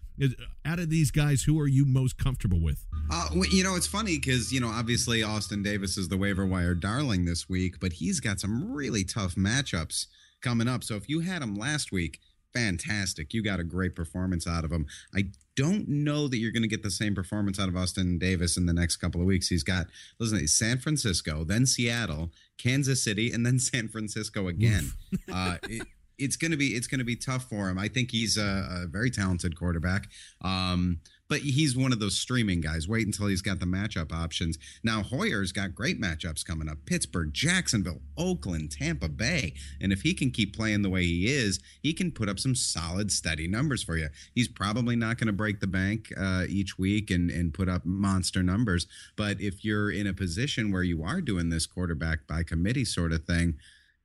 Out 0.65 0.79
of 0.79 0.89
these 0.89 1.11
guys, 1.11 1.43
who 1.43 1.57
are 1.61 1.67
you 1.67 1.85
most 1.85 2.17
comfortable 2.17 2.59
with? 2.59 2.85
Uh, 3.09 3.29
well, 3.33 3.47
you 3.47 3.63
know, 3.63 3.75
it's 3.77 3.87
funny 3.87 4.17
because, 4.17 4.51
you 4.51 4.59
know, 4.59 4.67
obviously 4.67 5.23
Austin 5.23 5.63
Davis 5.63 5.97
is 5.97 6.09
the 6.09 6.17
waiver 6.17 6.45
wire 6.45 6.75
darling 6.75 7.23
this 7.23 7.47
week, 7.47 7.79
but 7.79 7.93
he's 7.93 8.19
got 8.19 8.37
some 8.41 8.69
really 8.69 9.05
tough 9.05 9.35
matchups 9.35 10.07
coming 10.41 10.67
up. 10.67 10.83
So 10.83 10.95
if 10.95 11.07
you 11.07 11.21
had 11.21 11.41
him 11.41 11.55
last 11.55 11.93
week, 11.93 12.19
fantastic. 12.53 13.33
You 13.33 13.43
got 13.43 13.59
a 13.59 13.63
great 13.63 13.95
performance 13.95 14.47
out 14.47 14.63
of 14.63 14.71
him. 14.71 14.85
I 15.15 15.25
don't 15.55 15.87
know 15.87 16.27
that 16.27 16.37
you're 16.37 16.51
going 16.51 16.63
to 16.63 16.69
get 16.69 16.83
the 16.83 16.91
same 16.91 17.13
performance 17.13 17.59
out 17.59 17.67
of 17.67 17.75
Austin 17.75 18.17
Davis 18.17 18.57
in 18.57 18.65
the 18.65 18.73
next 18.73 18.97
couple 18.97 19.19
of 19.21 19.27
weeks. 19.27 19.47
He's 19.47 19.63
got, 19.63 19.87
listen, 20.19 20.47
San 20.47 20.77
Francisco, 20.77 21.43
then 21.43 21.65
Seattle, 21.65 22.31
Kansas 22.57 23.03
City, 23.03 23.31
and 23.31 23.45
then 23.45 23.59
San 23.59 23.87
Francisco 23.87 24.47
again. 24.47 24.91
uh, 25.31 25.57
it, 25.63 25.85
it's 26.19 26.35
going 26.35 26.51
to 26.51 26.57
be 26.57 26.69
it's 26.69 26.87
going 26.87 26.99
to 26.99 27.05
be 27.05 27.15
tough 27.15 27.49
for 27.49 27.69
him. 27.69 27.77
I 27.77 27.87
think 27.87 28.11
he's 28.11 28.37
a, 28.37 28.83
a 28.83 28.87
very 28.87 29.09
talented 29.09 29.57
quarterback. 29.57 30.09
Um, 30.41 30.99
but 31.29 31.41
he's 31.41 31.77
one 31.77 31.93
of 31.93 31.99
those 31.99 32.17
streaming 32.17 32.59
guys. 32.59 32.87
Wait 32.87 33.05
until 33.05 33.27
he's 33.27 33.43
got 33.43 33.59
the 33.59 33.65
matchup 33.65 34.11
options. 34.11 34.57
Now 34.83 35.03
Hoyer's 35.03 35.51
got 35.51 35.75
great 35.75 36.01
matchups 36.01 36.43
coming 36.43 36.67
up: 36.67 36.79
Pittsburgh, 36.85 37.31
Jacksonville, 37.31 38.01
Oakland, 38.17 38.71
Tampa 38.71 39.07
Bay. 39.07 39.53
And 39.79 39.93
if 39.93 40.01
he 40.01 40.13
can 40.13 40.31
keep 40.31 40.55
playing 40.55 40.81
the 40.81 40.89
way 40.89 41.03
he 41.03 41.27
is, 41.27 41.59
he 41.81 41.93
can 41.93 42.11
put 42.11 42.29
up 42.29 42.39
some 42.39 42.55
solid, 42.55 43.11
steady 43.11 43.47
numbers 43.47 43.83
for 43.83 43.95
you. 43.95 44.09
He's 44.33 44.47
probably 44.47 44.95
not 44.95 45.17
going 45.17 45.27
to 45.27 45.33
break 45.33 45.59
the 45.59 45.67
bank 45.67 46.11
uh, 46.17 46.45
each 46.49 46.77
week 46.77 47.11
and 47.11 47.29
and 47.29 47.53
put 47.53 47.69
up 47.69 47.85
monster 47.85 48.41
numbers. 48.41 48.87
But 49.15 49.39
if 49.39 49.63
you're 49.63 49.91
in 49.91 50.07
a 50.07 50.13
position 50.13 50.71
where 50.71 50.83
you 50.83 51.03
are 51.03 51.21
doing 51.21 51.49
this 51.49 51.67
quarterback 51.67 52.27
by 52.27 52.43
committee 52.43 52.85
sort 52.85 53.13
of 53.13 53.25
thing 53.25 53.55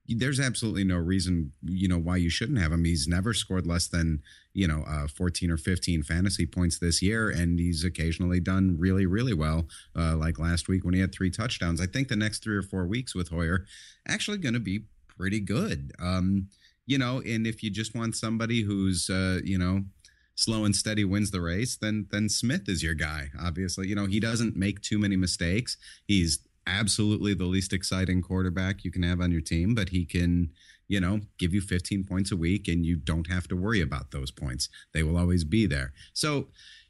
there's 0.07 0.39
absolutely 0.39 0.83
no 0.83 0.97
reason 0.97 1.51
you 1.63 1.87
know 1.87 1.97
why 1.97 2.17
you 2.17 2.29
shouldn't 2.29 2.59
have 2.59 2.71
him. 2.71 2.85
He's 2.85 3.07
never 3.07 3.33
scored 3.33 3.65
less 3.65 3.87
than 3.87 4.21
you 4.53 4.67
know 4.67 4.83
uh, 4.87 5.07
14 5.07 5.49
or 5.51 5.57
15 5.57 6.03
fantasy 6.03 6.45
points 6.45 6.77
this 6.79 7.01
year 7.01 7.29
and 7.29 7.59
he's 7.59 7.83
occasionally 7.83 8.39
done 8.39 8.75
really 8.79 9.05
really 9.05 9.33
well 9.33 9.67
uh, 9.95 10.15
like 10.15 10.37
last 10.37 10.67
week 10.67 10.85
when 10.85 10.93
he 10.93 10.99
had 10.99 11.13
three 11.13 11.31
touchdowns. 11.31 11.81
I 11.81 11.87
think 11.87 12.07
the 12.07 12.15
next 12.15 12.43
three 12.43 12.55
or 12.55 12.61
four 12.61 12.85
weeks 12.85 13.15
with 13.15 13.29
hoyer 13.29 13.65
actually 14.07 14.37
going 14.37 14.53
to 14.53 14.59
be 14.59 14.83
pretty 15.07 15.39
good. 15.39 15.91
Um, 15.99 16.49
you 16.85 16.97
know 16.97 17.21
and 17.25 17.47
if 17.47 17.63
you 17.63 17.71
just 17.71 17.95
want 17.95 18.15
somebody 18.15 18.61
who's 18.61 19.09
uh, 19.09 19.39
you 19.43 19.57
know 19.57 19.83
slow 20.35 20.65
and 20.65 20.75
steady 20.75 21.05
wins 21.05 21.31
the 21.31 21.39
race 21.39 21.77
then 21.77 22.07
then 22.11 22.27
smith 22.27 22.67
is 22.67 22.83
your 22.83 22.93
guy 22.93 23.29
obviously. 23.41 23.87
You 23.87 23.95
know 23.95 24.05
he 24.05 24.19
doesn't 24.19 24.55
make 24.55 24.81
too 24.81 24.99
many 24.99 25.15
mistakes. 25.15 25.77
He's 26.05 26.39
absolutely 26.67 27.33
the 27.33 27.45
least 27.45 27.73
exciting 27.73 28.21
quarterback 28.21 28.83
you 28.83 28.91
can 28.91 29.03
have 29.03 29.21
on 29.21 29.31
your 29.31 29.41
team, 29.41 29.75
but 29.75 29.89
he 29.89 30.05
can, 30.05 30.51
you 30.87 30.99
know, 30.99 31.21
give 31.37 31.53
you 31.53 31.61
15 31.61 32.03
points 32.03 32.31
a 32.31 32.37
week 32.37 32.67
and 32.67 32.85
you 32.85 32.95
don't 32.95 33.27
have 33.27 33.47
to 33.47 33.55
worry 33.55 33.81
about 33.81 34.11
those 34.11 34.31
points. 34.31 34.69
They 34.93 35.03
will 35.03 35.17
always 35.17 35.43
be 35.43 35.65
there. 35.65 35.93
So, 36.13 36.47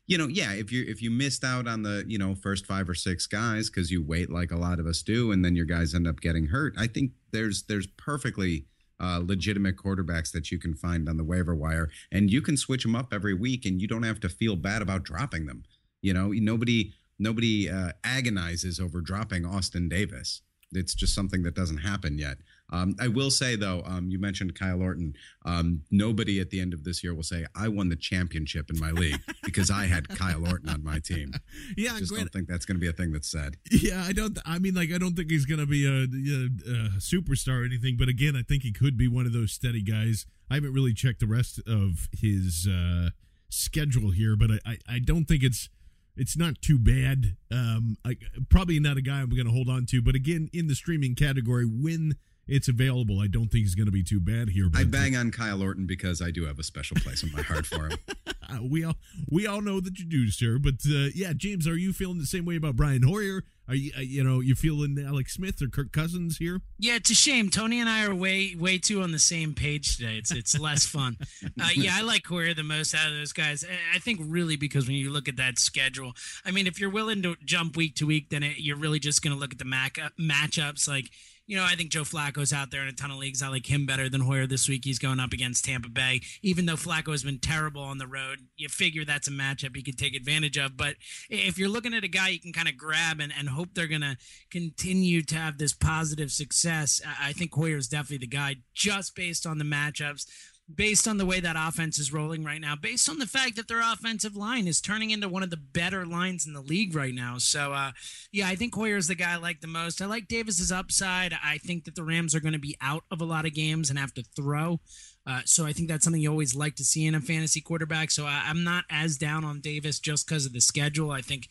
you 0.07 0.17
know, 0.17 0.27
yeah, 0.27 0.53
if 0.53 0.71
you 0.71 0.85
if 0.87 1.01
you 1.01 1.09
missed 1.09 1.43
out 1.43 1.67
on 1.67 1.81
the, 1.81 2.03
you 2.07 2.17
know, 2.17 2.35
first 2.35 2.65
5 2.65 2.89
or 2.89 2.95
6 2.95 3.27
guys 3.27 3.69
cuz 3.69 3.89
you 3.91 4.03
wait 4.03 4.29
like 4.29 4.51
a 4.51 4.57
lot 4.57 4.79
of 4.79 4.85
us 4.85 5.01
do 5.01 5.31
and 5.31 5.43
then 5.43 5.55
your 5.55 5.65
guys 5.65 5.95
end 5.95 6.07
up 6.07 6.21
getting 6.21 6.47
hurt, 6.47 6.73
I 6.77 6.87
think 6.87 7.11
there's 7.31 7.63
there's 7.63 7.87
perfectly 7.87 8.65
uh, 8.99 9.21
legitimate 9.23 9.75
quarterbacks 9.75 10.31
that 10.31 10.51
you 10.51 10.59
can 10.59 10.73
find 10.73 11.09
on 11.09 11.17
the 11.17 11.23
waiver 11.23 11.53
wire, 11.53 11.89
and 12.11 12.31
you 12.31 12.41
can 12.41 12.55
switch 12.55 12.83
them 12.83 12.95
up 12.95 13.13
every 13.13 13.33
week, 13.33 13.65
and 13.65 13.81
you 13.81 13.87
don't 13.87 14.03
have 14.03 14.19
to 14.21 14.29
feel 14.29 14.55
bad 14.55 14.81
about 14.81 15.03
dropping 15.03 15.45
them. 15.45 15.63
You 16.01 16.13
know, 16.13 16.29
nobody 16.29 16.93
nobody 17.19 17.69
uh, 17.69 17.91
agonizes 18.03 18.79
over 18.79 19.01
dropping 19.01 19.45
Austin 19.45 19.89
Davis. 19.89 20.41
It's 20.71 20.93
just 20.95 21.13
something 21.13 21.43
that 21.43 21.55
doesn't 21.55 21.77
happen 21.77 22.17
yet. 22.17 22.37
Um, 22.71 22.95
I 22.99 23.07
will 23.07 23.29
say 23.29 23.55
though, 23.55 23.83
um, 23.85 24.09
you 24.09 24.19
mentioned 24.19 24.57
Kyle 24.57 24.81
Orton. 24.81 25.13
Um, 25.45 25.83
nobody 25.91 26.39
at 26.39 26.49
the 26.49 26.59
end 26.59 26.73
of 26.73 26.83
this 26.83 27.03
year 27.03 27.13
will 27.13 27.23
say 27.23 27.45
I 27.55 27.67
won 27.67 27.89
the 27.89 27.95
championship 27.95 28.69
in 28.71 28.79
my 28.79 28.91
league 28.91 29.21
because 29.43 29.69
I 29.69 29.85
had 29.85 30.09
Kyle 30.09 30.45
Orton 30.47 30.69
on 30.69 30.83
my 30.83 30.99
team. 30.99 31.33
Yeah, 31.77 31.93
I 31.95 31.99
just 31.99 32.13
don't 32.13 32.31
think 32.31 32.47
that's 32.47 32.65
going 32.65 32.75
to 32.75 32.79
be 32.79 32.87
a 32.87 32.93
thing 32.93 33.11
that's 33.11 33.29
said. 33.29 33.57
Yeah, 33.71 34.03
I 34.05 34.13
don't. 34.13 34.37
I 34.45 34.59
mean, 34.59 34.75
like, 34.75 34.91
I 34.91 34.97
don't 34.97 35.15
think 35.15 35.29
he's 35.29 35.45
going 35.45 35.59
to 35.59 35.65
be 35.65 35.85
a, 35.85 36.03
a, 36.03 36.85
a, 36.85 36.89
superstar 36.99 37.61
or 37.61 37.65
anything. 37.65 37.97
But 37.97 38.07
again, 38.07 38.35
I 38.35 38.41
think 38.41 38.63
he 38.63 38.71
could 38.71 38.97
be 38.97 39.07
one 39.07 39.25
of 39.25 39.33
those 39.33 39.51
steady 39.51 39.81
guys. 39.81 40.25
I 40.49 40.55
haven't 40.55 40.73
really 40.73 40.93
checked 40.93 41.19
the 41.19 41.27
rest 41.27 41.59
of 41.67 42.07
his 42.11 42.67
uh, 42.69 43.09
schedule 43.49 44.11
here, 44.11 44.35
but 44.35 44.51
I, 44.51 44.59
I, 44.65 44.77
I 44.95 44.99
don't 44.99 45.25
think 45.25 45.43
it's 45.43 45.69
it's 46.17 46.37
not 46.37 46.61
too 46.61 46.77
bad. 46.77 47.35
Um, 47.51 47.97
I, 48.05 48.15
probably 48.49 48.79
not 48.79 48.97
a 48.97 49.01
guy 49.01 49.21
I'm 49.21 49.29
going 49.29 49.45
to 49.45 49.51
hold 49.51 49.69
on 49.69 49.85
to, 49.87 50.01
but 50.01 50.15
again, 50.15 50.49
in 50.53 50.67
the 50.67 50.75
streaming 50.75 51.15
category, 51.15 51.65
when 51.65 52.15
it's 52.47 52.67
available, 52.67 53.19
I 53.19 53.27
don't 53.27 53.47
think 53.47 53.63
he's 53.63 53.75
going 53.75 53.87
to 53.87 53.91
be 53.91 54.03
too 54.03 54.19
bad 54.19 54.49
here. 54.49 54.69
I 54.75 54.83
bang 54.83 55.15
on 55.15 55.31
Kyle 55.31 55.61
Orton 55.61 55.87
because 55.87 56.21
I 56.21 56.31
do 56.31 56.45
have 56.45 56.59
a 56.59 56.63
special 56.63 56.97
place 56.97 57.23
in 57.23 57.31
my 57.31 57.41
heart 57.41 57.65
for 57.65 57.87
him. 57.89 57.97
we 58.61 58.83
all 58.83 58.95
we 59.29 59.47
all 59.47 59.61
know 59.61 59.79
that 59.79 59.99
you 59.99 60.05
do, 60.05 60.29
sir. 60.29 60.57
But 60.59 60.75
uh, 60.87 61.09
yeah, 61.13 61.33
James, 61.35 61.67
are 61.67 61.77
you 61.77 61.93
feeling 61.93 62.19
the 62.19 62.25
same 62.25 62.45
way 62.45 62.55
about 62.55 62.75
Brian 62.75 63.03
Hoyer? 63.03 63.43
Are 63.67 63.75
you 63.75 63.91
uh, 63.97 64.01
you 64.01 64.23
know 64.23 64.39
you 64.41 64.55
feeling 64.55 65.03
Alex 65.03 65.33
Smith 65.33 65.61
or 65.61 65.67
Kirk 65.67 65.91
Cousins 65.91 66.37
here? 66.37 66.61
Yeah, 66.77 66.95
it's 66.95 67.09
a 67.09 67.15
shame. 67.15 67.49
Tony 67.49 67.79
and 67.79 67.89
I 67.89 68.05
are 68.05 68.13
way 68.13 68.55
way 68.55 68.77
too 68.77 69.01
on 69.01 69.11
the 69.11 69.19
same 69.19 69.53
page 69.53 69.97
today. 69.97 70.17
It's 70.17 70.31
it's 70.31 70.57
less 70.59 70.85
fun. 70.85 71.17
Uh, 71.61 71.69
yeah, 71.73 71.95
I 71.95 72.01
like 72.01 72.25
Hoyer 72.25 72.53
the 72.53 72.63
most 72.63 72.93
out 72.93 73.07
of 73.07 73.13
those 73.13 73.31
guys. 73.31 73.63
I 73.93 73.99
think 73.99 74.19
really 74.21 74.57
because 74.57 74.87
when 74.87 74.95
you 74.95 75.09
look 75.09 75.29
at 75.29 75.37
that 75.37 75.57
schedule, 75.57 76.13
I 76.43 76.51
mean, 76.51 76.67
if 76.67 76.79
you're 76.79 76.89
willing 76.89 77.21
to 77.23 77.35
jump 77.45 77.77
week 77.77 77.95
to 77.95 78.05
week, 78.05 78.29
then 78.29 78.43
it, 78.43 78.57
you're 78.57 78.77
really 78.77 78.99
just 78.99 79.21
going 79.21 79.33
to 79.33 79.39
look 79.39 79.53
at 79.53 79.57
the 79.57 79.65
mac- 79.65 79.97
uh, 79.97 80.09
matchups 80.19 80.87
like 80.87 81.11
you 81.47 81.55
know, 81.55 81.63
I 81.63 81.75
think 81.75 81.91
Joe 81.91 82.01
Flacco's 82.01 82.51
out 82.51 82.71
there 82.71 82.81
in 82.81 82.87
a 82.87 82.93
ton 82.93 83.11
of 83.11 83.17
leagues. 83.17 83.43
I 83.43 83.49
like 83.49 83.69
him 83.69 83.85
better 83.85 84.09
than 84.09 84.21
Hoyer 84.21 84.47
this 84.47 84.67
week. 84.67 84.83
He's 84.83 84.99
going 84.99 85.19
up 85.19 85.31
against 85.31 85.65
Tampa 85.65 85.89
Bay. 85.89 86.21
Even 86.41 86.65
though 86.65 86.75
Flacco 86.75 87.11
has 87.11 87.23
been 87.23 87.39
terrible 87.39 87.83
on 87.83 87.99
the 87.99 88.07
road, 88.07 88.39
you 88.57 88.67
figure 88.67 89.05
that's 89.05 89.27
a 89.27 89.31
matchup 89.31 89.75
he 89.75 89.83
could 89.83 89.97
take 89.97 90.15
advantage 90.15 90.57
of. 90.57 90.75
But 90.75 90.95
if 91.29 91.57
you're 91.57 91.69
looking 91.69 91.93
at 91.93 92.03
a 92.03 92.09
guy 92.09 92.29
you 92.29 92.39
can 92.39 92.53
kind 92.53 92.67
of 92.67 92.77
grab 92.77 93.19
and, 93.19 93.31
and 93.37 93.49
hope 93.49 93.69
they're 93.73 93.87
going 93.87 94.01
to 94.01 94.17
continue 94.49 95.21
to 95.23 95.35
have 95.35 95.57
this 95.57 95.73
positive 95.73 96.31
success, 96.31 97.01
I 97.21 97.33
think 97.33 97.53
Hoyer's 97.53 97.87
definitely 97.87 98.25
the 98.25 98.27
guy 98.27 98.55
just 98.73 99.15
based 99.15 99.45
on 99.45 99.57
the 99.59 99.65
matchups 99.65 100.25
based 100.73 101.07
on 101.07 101.17
the 101.17 101.25
way 101.25 101.39
that 101.39 101.55
offense 101.57 101.99
is 101.99 102.11
rolling 102.11 102.43
right 102.43 102.59
now, 102.59 102.75
based 102.75 103.07
on 103.09 103.19
the 103.19 103.27
fact 103.27 103.55
that 103.55 103.67
their 103.67 103.81
offensive 103.81 104.35
line 104.35 104.67
is 104.67 104.81
turning 104.81 105.11
into 105.11 105.29
one 105.29 105.43
of 105.43 105.49
the 105.49 105.57
better 105.57 106.05
lines 106.05 106.47
in 106.47 106.53
the 106.53 106.61
league 106.61 106.95
right 106.95 107.13
now. 107.13 107.37
So, 107.37 107.73
uh, 107.73 107.91
yeah, 108.31 108.47
I 108.47 108.55
think 108.55 108.73
Hoyer 108.73 108.97
is 108.97 109.07
the 109.07 109.15
guy 109.15 109.33
I 109.33 109.37
like 109.37 109.61
the 109.61 109.67
most. 109.67 110.01
I 110.01 110.05
like 110.05 110.27
Davis's 110.27 110.71
upside. 110.71 111.33
I 111.43 111.59
think 111.59 111.85
that 111.85 111.95
the 111.95 112.03
Rams 112.03 112.33
are 112.33 112.39
going 112.39 112.53
to 112.53 112.59
be 112.59 112.77
out 112.81 113.03
of 113.11 113.21
a 113.21 113.25
lot 113.25 113.45
of 113.45 113.53
games 113.53 113.89
and 113.89 113.99
have 113.99 114.13
to 114.15 114.23
throw. 114.35 114.79
Uh, 115.27 115.41
so 115.45 115.65
I 115.65 115.73
think 115.73 115.89
that's 115.89 116.03
something 116.03 116.21
you 116.21 116.29
always 116.29 116.55
like 116.55 116.75
to 116.75 116.83
see 116.83 117.05
in 117.05 117.15
a 117.15 117.19
fantasy 117.19 117.59
quarterback. 117.59 118.11
So 118.11 118.25
I, 118.25 118.49
am 118.49 118.63
not 118.63 118.85
as 118.89 119.17
down 119.17 119.43
on 119.43 119.59
Davis 119.59 119.99
just 119.99 120.27
because 120.27 120.45
of 120.45 120.53
the 120.53 120.61
schedule. 120.61 121.11
I 121.11 121.21
think 121.21 121.47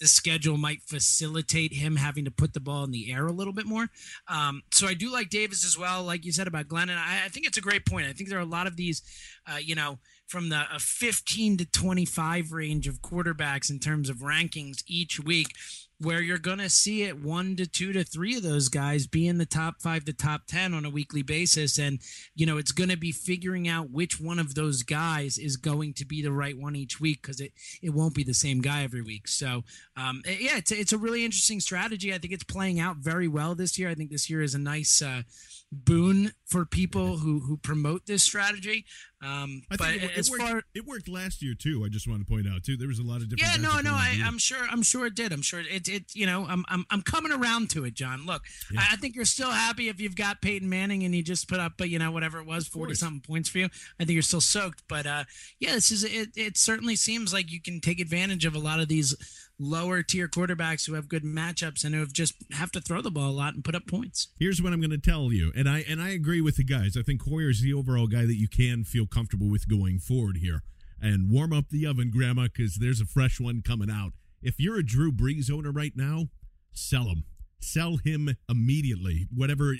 the 0.00 0.06
schedule 0.06 0.56
might 0.56 0.82
facilitate 0.82 1.74
him 1.74 1.96
having 1.96 2.24
to 2.24 2.30
put 2.30 2.54
the 2.54 2.60
ball 2.60 2.84
in 2.84 2.90
the 2.90 3.12
air 3.12 3.26
a 3.26 3.32
little 3.32 3.52
bit 3.52 3.66
more. 3.66 3.88
Um, 4.28 4.62
so 4.72 4.86
I 4.86 4.94
do 4.94 5.12
like 5.12 5.28
Davis 5.28 5.64
as 5.64 5.76
well, 5.76 6.02
like 6.02 6.24
you 6.24 6.32
said 6.32 6.46
about 6.46 6.68
Glennon. 6.68 6.96
I, 6.96 7.24
I 7.26 7.28
think 7.28 7.46
it's 7.46 7.58
a 7.58 7.62
great 7.62 7.84
point. 7.84 8.06
I 8.06 8.12
think 8.12 8.30
there 8.30 8.38
are 8.38 8.42
a 8.42 8.46
lot 8.46 8.66
of 8.66 8.76
these, 8.76 9.02
uh, 9.46 9.58
you 9.58 9.74
know, 9.74 9.98
from 10.26 10.50
the 10.50 10.64
15 10.78 11.56
to 11.58 11.64
25 11.64 12.52
range 12.52 12.86
of 12.86 13.00
quarterbacks 13.00 13.70
in 13.70 13.78
terms 13.78 14.10
of 14.10 14.18
rankings 14.18 14.82
each 14.86 15.18
week 15.18 15.54
where 16.00 16.22
you're 16.22 16.38
going 16.38 16.58
to 16.58 16.70
see 16.70 17.02
it 17.02 17.20
one 17.20 17.56
to 17.56 17.66
two 17.66 17.92
to 17.92 18.04
three 18.04 18.36
of 18.36 18.42
those 18.42 18.68
guys 18.68 19.06
be 19.06 19.26
in 19.26 19.38
the 19.38 19.46
top 19.46 19.80
five 19.80 20.04
to 20.04 20.12
top 20.12 20.42
10 20.46 20.72
on 20.72 20.84
a 20.84 20.90
weekly 20.90 21.22
basis. 21.22 21.78
And, 21.78 21.98
you 22.34 22.46
know, 22.46 22.56
it's 22.56 22.72
going 22.72 22.90
to 22.90 22.96
be 22.96 23.10
figuring 23.10 23.66
out 23.66 23.90
which 23.90 24.20
one 24.20 24.38
of 24.38 24.54
those 24.54 24.82
guys 24.82 25.38
is 25.38 25.56
going 25.56 25.94
to 25.94 26.06
be 26.06 26.22
the 26.22 26.32
right 26.32 26.56
one 26.56 26.76
each 26.76 27.00
week 27.00 27.22
because 27.22 27.40
it, 27.40 27.52
it 27.82 27.90
won't 27.90 28.14
be 28.14 28.22
the 28.22 28.34
same 28.34 28.60
guy 28.60 28.84
every 28.84 29.02
week. 29.02 29.26
So, 29.26 29.64
um, 29.96 30.22
yeah, 30.24 30.58
it's, 30.58 30.70
it's 30.70 30.92
a 30.92 30.98
really 30.98 31.24
interesting 31.24 31.58
strategy. 31.58 32.14
I 32.14 32.18
think 32.18 32.32
it's 32.32 32.44
playing 32.44 32.78
out 32.78 32.98
very 32.98 33.26
well 33.26 33.56
this 33.56 33.78
year. 33.78 33.88
I 33.88 33.94
think 33.94 34.10
this 34.10 34.30
year 34.30 34.42
is 34.42 34.54
a 34.54 34.58
nice, 34.58 35.02
uh, 35.02 35.22
boon 35.70 36.32
for 36.46 36.64
people 36.64 37.18
who 37.18 37.40
who 37.40 37.56
promote 37.56 38.06
this 38.06 38.22
strategy. 38.22 38.86
Um, 39.20 39.62
I 39.70 39.76
but 39.76 39.94
it, 39.96 40.16
as 40.16 40.28
it 40.28 40.30
worked, 40.30 40.42
far 40.42 40.62
it 40.74 40.86
worked 40.86 41.08
last 41.08 41.42
year 41.42 41.54
too. 41.58 41.82
I 41.84 41.88
just 41.88 42.06
want 42.06 42.24
to 42.24 42.32
point 42.32 42.46
out 42.48 42.62
too. 42.62 42.76
There 42.76 42.86
was 42.86 43.00
a 43.00 43.02
lot 43.02 43.16
of 43.16 43.28
different. 43.28 43.56
yeah, 43.56 43.60
no, 43.60 43.80
no, 43.80 43.92
I, 43.92 44.20
I'm 44.24 44.38
sure, 44.38 44.64
I'm 44.70 44.82
sure 44.82 45.06
it 45.06 45.16
did. 45.16 45.32
I'm 45.32 45.42
sure 45.42 45.58
it, 45.60 45.88
it, 45.88 46.14
you 46.14 46.24
know, 46.24 46.46
I'm, 46.48 46.64
I'm, 46.68 46.84
I'm 46.90 47.02
coming 47.02 47.32
around 47.32 47.70
to 47.70 47.84
it, 47.84 47.94
John. 47.94 48.26
Look, 48.26 48.42
Yeah. 48.72 48.80
I, 48.80 48.92
I 48.92 48.96
think 48.96 49.16
you're 49.16 49.24
still 49.24 49.50
happy 49.50 49.88
if 49.88 50.00
you've 50.00 50.14
got 50.14 50.40
Peyton 50.40 50.68
Manning 50.68 51.02
and 51.02 51.12
he 51.12 51.22
just 51.22 51.48
put 51.48 51.58
up, 51.58 51.72
but 51.76 51.88
you 51.90 51.98
know, 51.98 52.12
whatever 52.12 52.38
it 52.38 52.46
was, 52.46 52.68
forty 52.68 52.94
something 52.94 53.20
points 53.20 53.48
for 53.48 53.58
you. 53.58 53.68
I 53.98 54.04
think 54.04 54.10
you're 54.10 54.22
still 54.22 54.40
soaked. 54.40 54.84
But 54.88 55.06
uh, 55.06 55.24
yeah, 55.58 55.72
this 55.72 55.90
is 55.90 56.04
it. 56.04 56.28
It 56.36 56.56
certainly 56.56 56.94
seems 56.94 57.32
like 57.32 57.50
you 57.50 57.60
can 57.60 57.80
take 57.80 57.98
advantage 58.00 58.44
of 58.44 58.54
a 58.54 58.58
lot 58.60 58.78
of 58.78 58.86
these 58.86 59.16
lower 59.60 60.04
tier 60.04 60.28
quarterbacks 60.28 60.86
who 60.86 60.94
have 60.94 61.08
good 61.08 61.24
matchups 61.24 61.82
and 61.84 61.92
who 61.92 62.00
have 62.00 62.12
just 62.12 62.34
have 62.52 62.70
to 62.70 62.80
throw 62.80 63.02
the 63.02 63.10
ball 63.10 63.30
a 63.30 63.32
lot 63.32 63.54
and 63.54 63.64
put 63.64 63.74
up 63.74 63.88
points. 63.88 64.28
Here's 64.38 64.62
what 64.62 64.72
I'm 64.72 64.80
going 64.80 64.90
to 64.92 64.98
tell 64.98 65.32
you, 65.32 65.52
and 65.56 65.68
I 65.68 65.84
and 65.88 66.00
I 66.00 66.10
agree 66.10 66.40
with 66.40 66.56
the 66.56 66.62
guys. 66.64 66.96
I 66.96 67.02
think 67.02 67.22
Hoyer's 67.22 67.60
the 67.60 67.72
overall 67.74 68.06
guy 68.06 68.24
that 68.24 68.36
you 68.36 68.46
can 68.46 68.84
feel 68.84 69.06
comfortable 69.08 69.50
with 69.50 69.68
going 69.68 69.98
forward 69.98 70.38
here. 70.38 70.62
And 71.00 71.30
warm 71.30 71.52
up 71.52 71.68
the 71.70 71.86
oven, 71.86 72.10
Grandma, 72.10 72.44
because 72.44 72.76
there's 72.76 73.00
a 73.00 73.06
fresh 73.06 73.38
one 73.40 73.62
coming 73.62 73.90
out. 73.90 74.12
If 74.42 74.58
you're 74.58 74.78
a 74.78 74.84
Drew 74.84 75.12
Brees 75.12 75.50
owner 75.50 75.70
right 75.70 75.92
now, 75.94 76.28
sell 76.72 77.04
him. 77.04 77.24
Sell 77.60 77.96
him 77.96 78.36
immediately. 78.48 79.26
Whatever, 79.34 79.74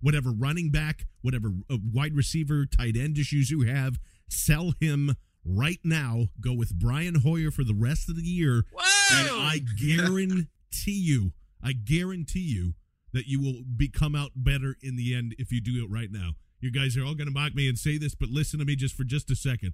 whatever 0.00 0.30
running 0.30 0.70
back, 0.70 1.06
whatever 1.22 1.52
uh, 1.68 1.76
wide 1.92 2.14
receiver, 2.14 2.66
tight 2.66 2.96
end 2.96 3.18
issues 3.18 3.50
you 3.50 3.62
have, 3.62 3.98
sell 4.28 4.74
him 4.80 5.16
right 5.44 5.80
now. 5.82 6.26
Go 6.40 6.52
with 6.52 6.78
Brian 6.78 7.16
Hoyer 7.16 7.50
for 7.50 7.64
the 7.64 7.74
rest 7.74 8.08
of 8.08 8.16
the 8.16 8.22
year. 8.22 8.64
Whoa! 8.72 9.18
And 9.18 9.28
I 9.28 9.58
guarantee 9.58 10.48
you, 10.86 11.32
I 11.62 11.72
guarantee 11.72 12.40
you 12.40 12.74
that 13.12 13.26
you 13.26 13.40
will 13.40 13.62
become 13.76 14.14
out 14.14 14.30
better 14.36 14.76
in 14.82 14.96
the 14.96 15.14
end 15.14 15.34
if 15.38 15.50
you 15.50 15.60
do 15.60 15.84
it 15.84 15.90
right 15.90 16.10
now. 16.12 16.30
You 16.60 16.70
guys 16.70 16.96
are 16.96 17.04
all 17.04 17.14
going 17.14 17.26
to 17.26 17.32
mock 17.32 17.54
me 17.54 17.68
and 17.68 17.78
say 17.78 17.96
this, 17.96 18.14
but 18.14 18.28
listen 18.28 18.58
to 18.58 18.64
me 18.66 18.76
just 18.76 18.94
for 18.94 19.04
just 19.04 19.30
a 19.30 19.36
second. 19.36 19.72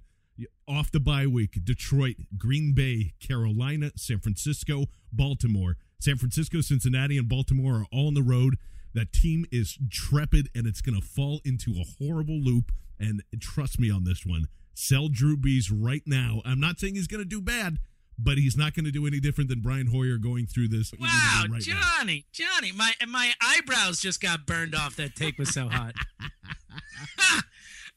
Off 0.67 0.91
the 0.91 0.99
bye 0.99 1.27
week, 1.27 1.57
Detroit, 1.63 2.15
Green 2.37 2.73
Bay, 2.73 3.13
Carolina, 3.19 3.91
San 3.95 4.19
Francisco, 4.19 4.85
Baltimore. 5.11 5.77
San 5.99 6.17
Francisco, 6.17 6.61
Cincinnati, 6.61 7.17
and 7.17 7.27
Baltimore 7.27 7.81
are 7.81 7.85
all 7.91 8.07
on 8.07 8.13
the 8.13 8.21
road. 8.21 8.57
That 8.93 9.11
team 9.11 9.45
is 9.51 9.77
trepid 9.89 10.47
and 10.55 10.65
it's 10.65 10.81
going 10.81 10.99
to 10.99 11.05
fall 11.05 11.41
into 11.43 11.71
a 11.71 11.83
horrible 11.99 12.39
loop. 12.39 12.71
And 12.99 13.21
trust 13.39 13.79
me 13.79 13.91
on 13.91 14.05
this 14.05 14.25
one. 14.25 14.47
Sell 14.73 15.07
Drew 15.09 15.35
Brees 15.35 15.71
right 15.73 16.03
now. 16.05 16.41
I'm 16.45 16.59
not 16.59 16.79
saying 16.79 16.95
he's 16.95 17.07
going 17.07 17.21
to 17.21 17.29
do 17.29 17.41
bad, 17.41 17.79
but 18.17 18.37
he's 18.37 18.55
not 18.55 18.73
going 18.73 18.85
to 18.85 18.91
do 18.91 19.05
any 19.05 19.19
different 19.19 19.49
than 19.49 19.59
Brian 19.59 19.87
Hoyer 19.87 20.17
going 20.17 20.45
through 20.45 20.69
this. 20.69 20.93
Wow, 20.99 21.45
right 21.49 21.61
Johnny, 21.61 22.25
now. 22.39 22.45
Johnny, 22.45 22.71
my 22.71 22.93
my 23.07 23.33
eyebrows 23.41 23.99
just 23.99 24.21
got 24.21 24.45
burned 24.45 24.75
off. 24.75 24.95
That 24.95 25.15
take 25.15 25.37
was 25.37 25.53
so 25.53 25.67
hot. 25.67 25.93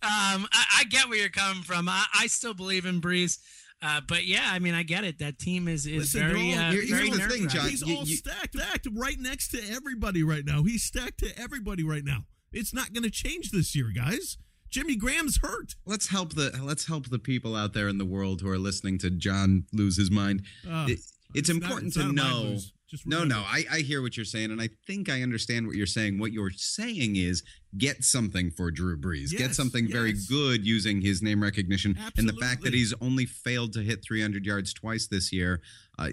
um, 0.03 0.47
I, 0.53 0.65
I, 0.81 0.85
get 0.89 1.09
where 1.09 1.19
you're 1.19 1.29
coming 1.29 1.63
from. 1.63 1.89
I, 1.89 2.05
I 2.19 2.27
still 2.27 2.55
believe 2.55 2.87
in 2.87 3.01
Brees. 3.01 3.39
Uh, 3.83 4.01
but 4.07 4.27
yeah, 4.27 4.49
I 4.51 4.59
mean, 4.59 4.75
I 4.75 4.83
get 4.83 5.05
it. 5.05 5.19
That 5.21 5.39
team 5.39 5.67
is 5.67 5.87
is 5.87 6.15
Listen, 6.15 6.29
very, 6.29 6.55
all, 6.55 6.61
uh, 6.61 6.71
very 6.71 7.11
the 7.11 7.19
thing, 7.29 7.49
John. 7.49 7.69
He's 7.69 7.83
you, 7.83 7.97
all 7.97 8.05
you, 8.05 8.17
stacked, 8.17 8.55
stacked 8.55 8.89
right 8.93 9.19
next 9.19 9.49
to 9.49 9.63
everybody 9.71 10.23
right 10.23 10.45
now. 10.45 10.63
He's 10.63 10.83
stacked 10.83 11.19
to 11.21 11.39
everybody 11.39 11.83
right 11.83 12.05
now. 12.05 12.25
It's 12.53 12.75
not 12.75 12.93
going 12.93 13.05
to 13.05 13.11
change 13.11 13.51
this 13.51 13.75
year, 13.75 13.91
guys. 13.95 14.37
Jimmy 14.71 14.97
Graham's 14.97 15.39
hurt. 15.39 15.75
Let's 15.87 16.09
help 16.09 16.35
the 16.35 16.53
let's 16.63 16.87
help 16.87 17.09
the 17.09 17.19
people 17.19 17.57
out 17.57 17.73
there 17.73 17.89
in 17.89 17.99
the 17.99 18.05
world 18.05 18.41
who 18.41 18.49
are 18.51 18.59
listening 18.59 18.99
to 18.99 19.11
John 19.11 19.65
lose 19.73 19.97
his 19.97 20.11
mind. 20.11 20.43
Uh, 20.69 20.87
it, 20.89 20.93
it's, 20.93 21.13
it's, 21.35 21.49
important 21.49 21.97
not, 21.97 22.05
it's 22.05 22.09
to 22.09 22.13
know. 22.13 22.59
No, 23.07 23.25
no, 23.25 23.43
I, 23.47 23.65
I 23.71 23.79
hear 23.81 24.03
what 24.03 24.17
you're 24.17 24.25
saying, 24.25 24.51
and 24.51 24.61
I 24.61 24.69
think 24.87 25.09
I 25.09 25.23
understand 25.23 25.67
what 25.67 25.77
you're 25.77 25.87
saying. 25.87 26.19
What 26.19 26.33
you're 26.33 26.51
saying 26.51 27.17
is 27.17 27.43
get 27.79 28.05
something 28.05 28.51
for 28.51 28.71
Drew 28.71 28.97
Brees, 28.97 29.33
yes, 29.33 29.41
get 29.41 29.55
something 29.55 29.85
yes. 29.85 29.93
very 29.93 30.15
good 30.29 30.67
using 30.67 31.01
his 31.01 31.23
name 31.23 31.43
recognition, 31.43 31.93
Absolutely. 31.93 32.21
and 32.21 32.29
the 32.29 32.45
fact 32.45 32.63
that 32.63 32.75
he's 32.75 32.95
only 33.01 33.27
failed 33.27 33.73
to 33.75 33.81
hit 33.81 34.03
300 34.05 34.45
yards 34.45 34.73
twice 34.75 35.07
this 35.07 35.33
year, 35.33 35.61
uh, 35.99 36.09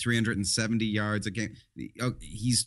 370 0.00 0.84
yards 0.84 1.26
a 1.26 1.30
game. 1.30 1.54
Oh, 2.00 2.14
he's 2.20 2.66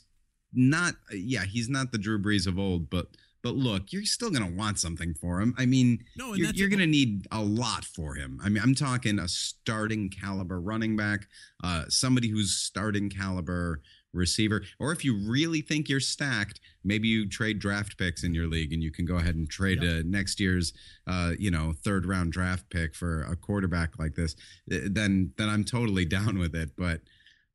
not, 0.53 0.95
yeah, 1.11 1.43
he's 1.43 1.69
not 1.69 1.91
the 1.91 1.97
Drew 1.97 2.21
Brees 2.21 2.47
of 2.47 2.59
old, 2.59 2.89
but 2.89 3.07
but 3.45 3.55
look, 3.55 3.93
you're 3.93 4.05
still 4.05 4.31
going 4.31 4.43
to 4.43 4.57
want 4.57 4.79
something 4.79 5.13
for 5.13 5.39
him. 5.39 5.53
I 5.55 5.67
mean, 5.67 6.03
no, 6.17 6.33
you're, 6.33 6.49
you're 6.49 6.67
going 6.67 6.79
to 6.79 6.87
need 6.87 7.27
a 7.31 7.43
lot 7.43 7.85
for 7.85 8.15
him. 8.15 8.39
I 8.43 8.49
mean, 8.49 8.63
I'm 8.63 8.73
talking 8.73 9.19
a 9.19 9.27
starting 9.27 10.09
caliber 10.09 10.59
running 10.59 10.95
back, 10.97 11.27
uh, 11.63 11.83
somebody 11.87 12.27
who's 12.27 12.53
starting 12.53 13.07
caliber 13.07 13.83
receiver. 14.13 14.63
Or 14.79 14.91
if 14.91 15.05
you 15.05 15.15
really 15.29 15.61
think 15.61 15.89
you're 15.89 15.99
stacked, 15.99 16.59
maybe 16.83 17.07
you 17.07 17.29
trade 17.29 17.59
draft 17.59 17.99
picks 17.99 18.23
in 18.23 18.33
your 18.33 18.47
league 18.47 18.73
and 18.73 18.81
you 18.81 18.91
can 18.91 19.05
go 19.05 19.17
ahead 19.17 19.35
and 19.35 19.47
trade 19.47 19.83
yep. 19.83 19.99
uh, 19.99 20.01
next 20.07 20.39
year's, 20.39 20.73
uh, 21.05 21.33
you 21.37 21.51
know, 21.51 21.71
third 21.83 22.07
round 22.07 22.31
draft 22.33 22.67
pick 22.71 22.95
for 22.95 23.25
a 23.25 23.35
quarterback 23.35 23.99
like 23.99 24.15
this. 24.15 24.35
Then, 24.65 25.33
then 25.37 25.49
I'm 25.49 25.63
totally 25.63 26.05
down 26.17 26.39
with 26.39 26.55
it. 26.55 26.71
But, 26.75 27.01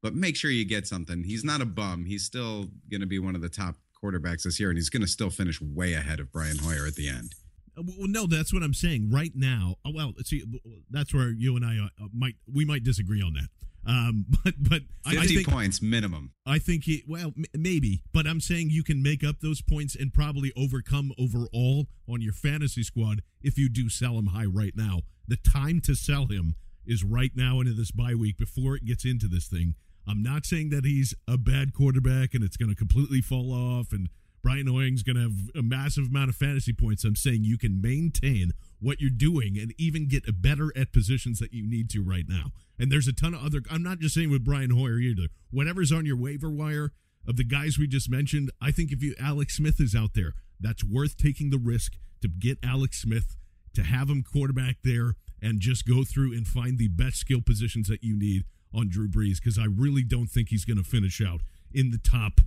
but 0.05 0.15
make 0.15 0.37
sure 0.37 0.53
you 0.53 0.65
get 0.65 0.87
something. 0.87 1.25
He's 1.25 1.43
not 1.43 1.61
a 1.61 1.67
bum. 1.67 2.05
He's 2.05 2.23
still 2.23 2.69
going 2.89 3.01
to 3.01 3.09
be 3.09 3.19
one 3.19 3.35
of 3.35 3.43
the 3.43 3.49
top 3.49 3.75
quarterbacks 4.03 4.43
this 4.43 4.59
year, 4.61 4.71
and 4.71 4.79
he's 4.79 4.91
going 4.91 5.03
to 5.03 5.09
still 5.09 5.31
finish 5.31 5.61
way 5.61 5.95
ahead 5.95 6.21
of 6.21 6.33
Brian 6.33 6.59
Hoyer 6.59 6.87
at 6.87 6.95
the 6.95 7.09
end. 7.09 7.35
Uh, 7.79 7.83
well, 7.99 8.09
no, 8.09 8.27
that's 8.27 8.53
what 8.53 8.63
I'm 8.63 8.75
saying. 8.75 9.11
Right 9.11 9.33
now, 9.35 9.77
uh, 9.87 9.91
well, 9.95 10.13
see, 10.25 10.43
that's 10.91 11.15
where 11.15 11.31
you 11.31 11.57
and 11.57 11.65
I 11.65 11.79
uh, 11.79 12.09
might 12.13 12.35
we 12.53 12.65
might 12.65 12.83
disagree 12.85 13.23
on 13.23 13.35
that. 13.35 13.49
Um, 13.87 14.27
but 14.45 14.55
but 14.59 14.83
fifty 15.05 15.19
I 15.19 15.27
think, 15.27 15.49
points 15.49 15.81
minimum. 15.81 16.33
I 16.47 16.59
think 16.59 16.85
he 16.85 17.05
well 17.07 17.33
m- 17.37 17.45
maybe, 17.55 18.03
but 18.13 18.27
I'm 18.27 18.41
saying 18.41 18.71
you 18.71 18.83
can 18.83 19.03
make 19.03 19.25
up 19.25 19.41
those 19.41 19.63
points 19.63 19.95
and 19.95 20.13
probably 20.13 20.53
overcome 20.57 21.13
overall 21.19 21.87
on 22.09 22.21
your 22.21 22.33
fantasy 22.33 22.83
squad 22.83 23.23
if 23.43 23.57
you 23.57 23.69
do 23.69 23.89
sell 23.89 24.19
him 24.19 24.27
high 24.27 24.47
right 24.47 24.75
now. 24.77 25.01
The 25.29 25.37
time 25.37 25.81
to 25.83 25.95
sell 25.95 26.27
him 26.27 26.57
is 26.85 27.05
right 27.05 27.31
now 27.35 27.61
into 27.61 27.73
this 27.73 27.93
bye 27.93 28.15
week 28.15 28.37
before 28.37 28.75
it 28.75 28.85
gets 28.85 29.05
into 29.05 29.29
this 29.29 29.47
thing. 29.47 29.75
I'm 30.11 30.23
not 30.23 30.45
saying 30.45 30.71
that 30.71 30.85
he's 30.85 31.15
a 31.29 31.39
bad 31.39 31.73
quarterback 31.73 32.35
and 32.35 32.43
it's 32.43 32.57
going 32.57 32.69
to 32.69 32.75
completely 32.75 33.21
fall 33.21 33.53
off 33.53 33.93
and 33.93 34.09
Brian 34.43 34.67
Hoying's 34.67 35.03
going 35.03 35.17
to 35.17 35.23
have 35.23 35.35
a 35.55 35.63
massive 35.63 36.09
amount 36.09 36.31
of 36.31 36.37
fantasy 36.37 36.73
points. 36.73 37.05
I'm 37.05 37.15
saying 37.15 37.45
you 37.45 37.59
can 37.59 37.81
maintain 37.81 38.53
what 38.81 39.01
you're 39.01 39.11
doing 39.11 39.57
and 39.57 39.73
even 39.79 40.09
get 40.09 40.25
better 40.43 40.73
at 40.75 40.93
positions 40.93 41.39
that 41.39 41.53
you 41.53 41.69
need 41.69 41.91
to 41.91 42.03
right 42.03 42.25
now. 42.27 42.51
And 42.79 42.91
there's 42.91 43.07
a 43.07 43.13
ton 43.13 43.35
of 43.35 43.45
other. 43.45 43.61
I'm 43.71 43.83
not 43.83 44.01
just 44.01 44.15
saying 44.15 44.31
with 44.31 44.45
Brian 44.45 44.71
Hoyer 44.71 44.99
either. 44.99 45.29
Whatever's 45.51 45.93
on 45.93 46.07
your 46.07 46.17
waiver 46.17 46.51
wire 46.51 46.93
of 47.29 47.37
the 47.37 47.45
guys 47.45 47.79
we 47.79 47.87
just 47.87 48.11
mentioned, 48.11 48.51
I 48.61 48.73
think 48.73 48.91
if 48.91 49.03
you 49.03 49.15
Alex 49.21 49.57
Smith 49.57 49.79
is 49.79 49.95
out 49.95 50.15
there, 50.15 50.35
that's 50.59 50.83
worth 50.83 51.19
taking 51.19 51.51
the 51.51 51.59
risk 51.59 51.93
to 52.23 52.29
get 52.29 52.59
Alex 52.65 53.03
Smith 53.03 53.37
to 53.75 53.85
have 53.85 54.09
him 54.09 54.25
quarterback 54.25 54.79
there 54.83 55.15
and 55.41 55.61
just 55.61 55.87
go 55.87 56.03
through 56.03 56.33
and 56.33 56.47
find 56.47 56.79
the 56.79 56.89
best 56.89 57.19
skill 57.19 57.43
positions 57.43 57.89
that 57.89 58.03
you 58.03 58.19
need 58.19 58.45
on 58.75 58.89
Drew 58.89 59.09
Brees 59.09 59.37
because 59.37 59.59
I 59.59 59.67
really 59.67 60.03
don't 60.03 60.29
think 60.29 60.49
he's 60.49 60.65
going 60.65 60.77
to 60.77 60.85
finish 60.85 61.21
out 61.21 61.41
in 61.73 61.91
the 61.91 61.99
top, 61.99 62.41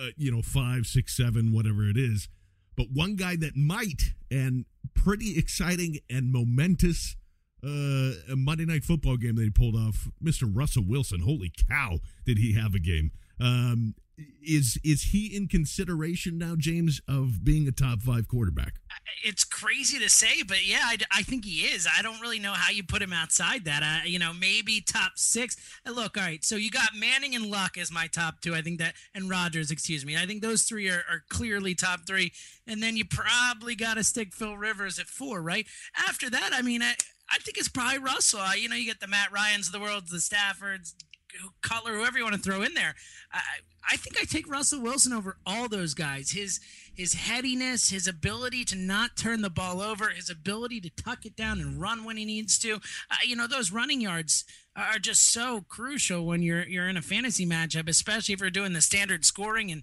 uh, 0.00 0.08
you 0.16 0.30
know, 0.30 0.42
five, 0.42 0.86
six, 0.86 1.16
seven, 1.16 1.52
whatever 1.52 1.88
it 1.88 1.96
is. 1.96 2.28
But 2.76 2.86
one 2.92 3.16
guy 3.16 3.36
that 3.36 3.56
might, 3.56 4.14
and 4.30 4.64
pretty 4.94 5.38
exciting 5.38 5.98
and 6.08 6.32
momentous 6.32 7.16
uh, 7.62 8.12
Monday 8.36 8.64
Night 8.64 8.84
Football 8.84 9.16
game 9.16 9.36
that 9.36 9.42
he 9.42 9.50
pulled 9.50 9.76
off, 9.76 10.08
Mr. 10.22 10.50
Russell 10.50 10.84
Wilson. 10.86 11.20
Holy 11.20 11.52
cow, 11.68 11.98
did 12.24 12.38
he 12.38 12.54
have 12.54 12.74
a 12.74 12.78
game! 12.78 13.10
Um, 13.38 13.94
is 14.42 14.78
is 14.84 15.02
he 15.02 15.34
in 15.34 15.48
consideration 15.48 16.38
now, 16.38 16.54
James, 16.56 17.00
of 17.08 17.44
being 17.44 17.68
a 17.68 17.72
top 17.72 18.02
five 18.02 18.28
quarterback? 18.28 18.74
It's 19.24 19.44
crazy 19.44 19.98
to 19.98 20.08
say, 20.08 20.42
but 20.46 20.66
yeah, 20.66 20.82
I, 20.82 20.96
I 21.12 21.22
think 21.22 21.44
he 21.44 21.62
is. 21.62 21.86
I 21.86 22.02
don't 22.02 22.20
really 22.20 22.38
know 22.38 22.52
how 22.52 22.70
you 22.70 22.82
put 22.82 23.02
him 23.02 23.12
outside 23.12 23.64
that. 23.64 24.02
You 24.06 24.18
know, 24.18 24.32
maybe 24.32 24.80
top 24.80 25.12
six. 25.16 25.56
Uh, 25.86 25.92
look, 25.92 26.16
all 26.16 26.22
right. 26.22 26.44
So 26.44 26.56
you 26.56 26.70
got 26.70 26.94
Manning 26.94 27.34
and 27.34 27.46
Luck 27.46 27.76
as 27.76 27.92
my 27.92 28.06
top 28.06 28.40
two. 28.40 28.54
I 28.54 28.62
think 28.62 28.78
that, 28.78 28.94
and 29.14 29.28
Rodgers, 29.28 29.70
excuse 29.70 30.04
me. 30.04 30.16
I 30.16 30.26
think 30.26 30.42
those 30.42 30.62
three 30.62 30.88
are, 30.88 31.04
are 31.08 31.24
clearly 31.28 31.74
top 31.74 32.06
three. 32.06 32.32
And 32.66 32.82
then 32.82 32.96
you 32.96 33.04
probably 33.04 33.74
got 33.74 33.94
to 33.94 34.04
stick 34.04 34.32
Phil 34.32 34.56
Rivers 34.56 34.98
at 34.98 35.06
four, 35.06 35.42
right? 35.42 35.66
After 36.08 36.30
that, 36.30 36.50
I 36.52 36.62
mean, 36.62 36.82
I, 36.82 36.94
I 37.30 37.38
think 37.38 37.58
it's 37.58 37.68
probably 37.68 37.98
Russell. 37.98 38.40
You 38.56 38.68
know, 38.68 38.76
you 38.76 38.86
get 38.86 39.00
the 39.00 39.06
Matt 39.06 39.32
Ryans 39.32 39.66
of 39.66 39.72
the 39.72 39.80
world, 39.80 40.04
the 40.08 40.18
Staffords, 40.18 40.94
Cutler, 41.62 41.94
whoever 41.94 42.18
you 42.18 42.24
want 42.24 42.36
to 42.36 42.42
throw 42.42 42.62
in 42.62 42.74
there. 42.74 42.94
I, 43.32 43.40
I 43.92 43.96
think 43.96 44.16
I 44.20 44.24
take 44.24 44.50
Russell 44.50 44.82
Wilson 44.82 45.12
over 45.12 45.38
all 45.46 45.68
those 45.68 45.94
guys. 45.94 46.30
His 46.30 46.60
his 46.94 47.14
headiness, 47.14 47.90
his 47.90 48.06
ability 48.06 48.64
to 48.66 48.76
not 48.76 49.16
turn 49.16 49.40
the 49.40 49.50
ball 49.50 49.80
over, 49.80 50.10
his 50.10 50.28
ability 50.28 50.80
to 50.82 50.90
tuck 50.90 51.24
it 51.24 51.34
down 51.34 51.60
and 51.60 51.80
run 51.80 52.04
when 52.04 52.16
he 52.16 52.24
needs 52.24 52.58
to. 52.60 52.74
Uh, 53.10 53.16
you 53.24 53.36
know, 53.36 53.46
those 53.46 53.72
running 53.72 54.00
yards 54.00 54.44
are 54.76 54.98
just 54.98 55.32
so 55.32 55.64
crucial 55.68 56.26
when 56.26 56.42
you're 56.42 56.66
you're 56.66 56.88
in 56.88 56.96
a 56.96 57.02
fantasy 57.02 57.46
matchup, 57.46 57.88
especially 57.88 58.34
if 58.34 58.40
you're 58.40 58.50
doing 58.50 58.72
the 58.72 58.82
standard 58.82 59.24
scoring 59.24 59.70
and 59.70 59.82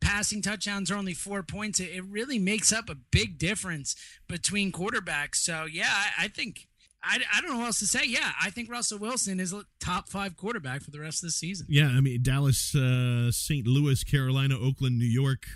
passing 0.00 0.42
touchdowns 0.42 0.90
are 0.90 0.96
only 0.96 1.14
four 1.14 1.42
points. 1.42 1.80
It, 1.80 1.90
it 1.90 2.04
really 2.04 2.38
makes 2.38 2.72
up 2.72 2.88
a 2.88 2.94
big 2.94 3.38
difference 3.38 3.96
between 4.28 4.72
quarterbacks. 4.72 5.36
So 5.36 5.64
yeah, 5.70 5.90
I, 5.90 6.24
I 6.24 6.28
think 6.28 6.67
I, 7.02 7.20
I 7.32 7.40
don't 7.40 7.52
know 7.52 7.58
what 7.58 7.66
else 7.66 7.78
to 7.80 7.86
say. 7.86 8.00
Yeah, 8.04 8.32
I 8.42 8.50
think 8.50 8.70
Russell 8.70 8.98
Wilson 8.98 9.40
is 9.40 9.52
a 9.52 9.64
top 9.80 10.08
five 10.08 10.36
quarterback 10.36 10.82
for 10.82 10.90
the 10.90 11.00
rest 11.00 11.22
of 11.22 11.28
the 11.28 11.32
season. 11.32 11.66
Yeah, 11.68 11.88
I 11.88 12.00
mean 12.00 12.22
Dallas, 12.22 12.74
uh, 12.74 13.30
St. 13.30 13.66
Louis, 13.66 14.02
Carolina, 14.04 14.58
Oakland, 14.58 14.98
New 14.98 15.06
York, 15.06 15.46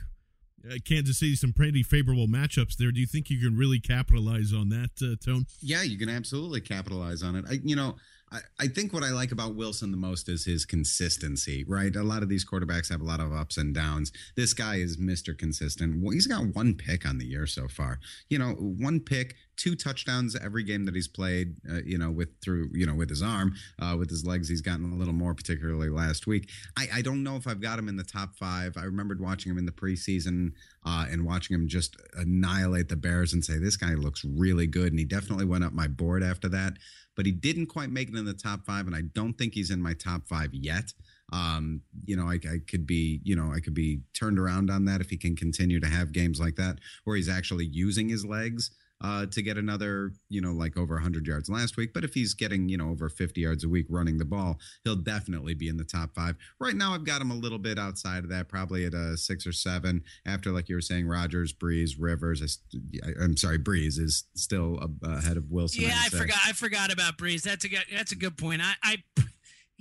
uh, 0.70 0.74
Kansas 0.84 1.18
City, 1.18 1.34
some 1.34 1.52
pretty 1.52 1.82
favorable 1.82 2.28
matchups 2.28 2.76
there. 2.76 2.92
Do 2.92 3.00
you 3.00 3.06
think 3.06 3.30
you 3.30 3.40
can 3.40 3.56
really 3.56 3.80
capitalize 3.80 4.52
on 4.52 4.68
that, 4.68 4.90
uh, 5.02 5.16
Tone? 5.24 5.46
Yeah, 5.60 5.82
you 5.82 5.98
can 5.98 6.08
absolutely 6.08 6.60
capitalize 6.60 7.22
on 7.22 7.36
it. 7.36 7.44
I, 7.48 7.58
you 7.64 7.74
know, 7.74 7.96
I, 8.32 8.40
I 8.60 8.66
think 8.68 8.92
what 8.92 9.02
I 9.02 9.10
like 9.10 9.32
about 9.32 9.54
Wilson 9.54 9.90
the 9.90 9.96
most 9.96 10.28
is 10.28 10.44
his 10.44 10.64
consistency, 10.64 11.64
right? 11.68 11.94
A 11.94 12.02
lot 12.02 12.22
of 12.22 12.28
these 12.28 12.44
quarterbacks 12.44 12.90
have 12.90 13.00
a 13.00 13.04
lot 13.04 13.20
of 13.20 13.32
ups 13.32 13.58
and 13.58 13.74
downs. 13.74 14.12
This 14.36 14.54
guy 14.54 14.76
is 14.76 14.96
Mr. 14.96 15.36
Consistent. 15.36 16.02
He's 16.12 16.26
got 16.26 16.54
one 16.54 16.74
pick 16.74 17.06
on 17.06 17.18
the 17.18 17.26
year 17.26 17.46
so 17.46 17.68
far. 17.68 17.98
You 18.30 18.38
know, 18.38 18.52
one 18.52 19.00
pick, 19.00 19.36
two 19.56 19.74
touchdowns 19.74 20.36
every 20.36 20.62
game 20.62 20.84
that 20.84 20.94
he's 20.94 21.08
played. 21.08 21.56
Uh, 21.70 21.80
you 21.84 21.98
know, 21.98 22.10
with 22.10 22.28
through 22.42 22.70
you 22.72 22.86
know 22.86 22.94
with 22.94 23.08
his 23.08 23.22
arm, 23.22 23.54
uh, 23.80 23.96
with 23.98 24.10
his 24.10 24.24
legs, 24.24 24.48
he's 24.48 24.60
gotten 24.60 24.92
a 24.92 24.96
little 24.96 25.14
more, 25.14 25.34
particularly 25.34 25.88
last 25.88 26.26
week. 26.26 26.50
I, 26.76 26.88
I 26.94 27.02
don't 27.02 27.22
know 27.22 27.36
if 27.36 27.46
I've 27.46 27.60
got 27.60 27.78
him 27.78 27.88
in 27.88 27.96
the 27.96 28.04
top 28.04 28.34
five. 28.36 28.76
I 28.76 28.84
remembered 28.84 29.20
watching 29.20 29.52
him 29.52 29.58
in 29.58 29.66
the 29.66 29.72
preseason 29.72 30.52
uh, 30.84 31.06
and 31.10 31.24
watching 31.24 31.54
him 31.54 31.68
just 31.68 31.96
annihilate 32.14 32.88
the 32.88 32.96
Bears 32.96 33.32
and 33.32 33.44
say 33.44 33.58
this 33.58 33.76
guy 33.76 33.94
looks 33.94 34.24
really 34.24 34.66
good, 34.66 34.92
and 34.92 34.98
he 34.98 35.04
definitely 35.04 35.46
went 35.46 35.64
up 35.64 35.72
my 35.72 35.88
board 35.88 36.22
after 36.22 36.48
that 36.50 36.74
but 37.16 37.26
he 37.26 37.32
didn't 37.32 37.66
quite 37.66 37.90
make 37.90 38.08
it 38.08 38.14
in 38.14 38.24
the 38.24 38.32
top 38.32 38.64
five, 38.64 38.86
and 38.86 38.96
I 38.96 39.02
don't 39.14 39.34
think 39.34 39.54
he's 39.54 39.70
in 39.70 39.82
my 39.82 39.92
top 39.94 40.26
five 40.26 40.54
yet. 40.54 40.92
Um, 41.32 41.80
you 42.04 42.16
know, 42.16 42.26
I, 42.26 42.34
I, 42.34 42.58
could 42.68 42.86
be, 42.86 43.20
you 43.24 43.34
know, 43.36 43.52
I 43.52 43.60
could 43.60 43.74
be 43.74 44.00
turned 44.12 44.38
around 44.38 44.70
on 44.70 44.84
that 44.84 45.00
if 45.00 45.08
he 45.08 45.16
can 45.16 45.34
continue 45.34 45.80
to 45.80 45.86
have 45.86 46.12
games 46.12 46.38
like 46.38 46.56
that 46.56 46.78
where 47.04 47.16
he's 47.16 47.28
actually 47.28 47.64
using 47.66 48.08
his 48.08 48.24
legs. 48.24 48.70
Uh, 49.02 49.26
to 49.26 49.42
get 49.42 49.58
another, 49.58 50.12
you 50.28 50.40
know, 50.40 50.52
like 50.52 50.76
over 50.76 50.94
100 50.94 51.26
yards 51.26 51.48
last 51.48 51.76
week. 51.76 51.92
But 51.92 52.04
if 52.04 52.14
he's 52.14 52.34
getting, 52.34 52.68
you 52.68 52.76
know, 52.76 52.90
over 52.90 53.08
50 53.08 53.40
yards 53.40 53.64
a 53.64 53.68
week 53.68 53.86
running 53.88 54.16
the 54.16 54.24
ball, 54.24 54.58
he'll 54.84 54.94
definitely 54.94 55.54
be 55.54 55.68
in 55.68 55.76
the 55.76 55.84
top 55.84 56.14
five. 56.14 56.36
Right 56.60 56.76
now, 56.76 56.94
I've 56.94 57.04
got 57.04 57.20
him 57.20 57.32
a 57.32 57.34
little 57.34 57.58
bit 57.58 57.78
outside 57.78 58.22
of 58.22 58.30
that, 58.30 58.48
probably 58.48 58.84
at 58.84 58.94
a 58.94 59.16
six 59.16 59.44
or 59.44 59.52
seven. 59.52 60.04
After, 60.24 60.52
like 60.52 60.68
you 60.68 60.76
were 60.76 60.80
saying, 60.80 61.08
Rodgers, 61.08 61.52
Brees, 61.52 61.96
Rivers. 61.98 62.60
I, 63.04 63.24
am 63.24 63.36
sorry, 63.36 63.58
Brees 63.58 63.98
is 63.98 64.24
still 64.34 64.78
ahead 65.02 65.36
of 65.36 65.50
Wilson. 65.50 65.82
Yeah, 65.82 65.98
I 65.98 66.08
forgot. 66.08 66.38
I 66.46 66.52
forgot 66.52 66.92
about 66.92 67.18
Brees. 67.18 67.42
That's 67.42 67.64
a 67.64 67.68
good. 67.68 67.84
That's 67.92 68.12
a 68.12 68.16
good 68.16 68.36
point. 68.36 68.62
I, 68.62 68.74
I 68.82 68.96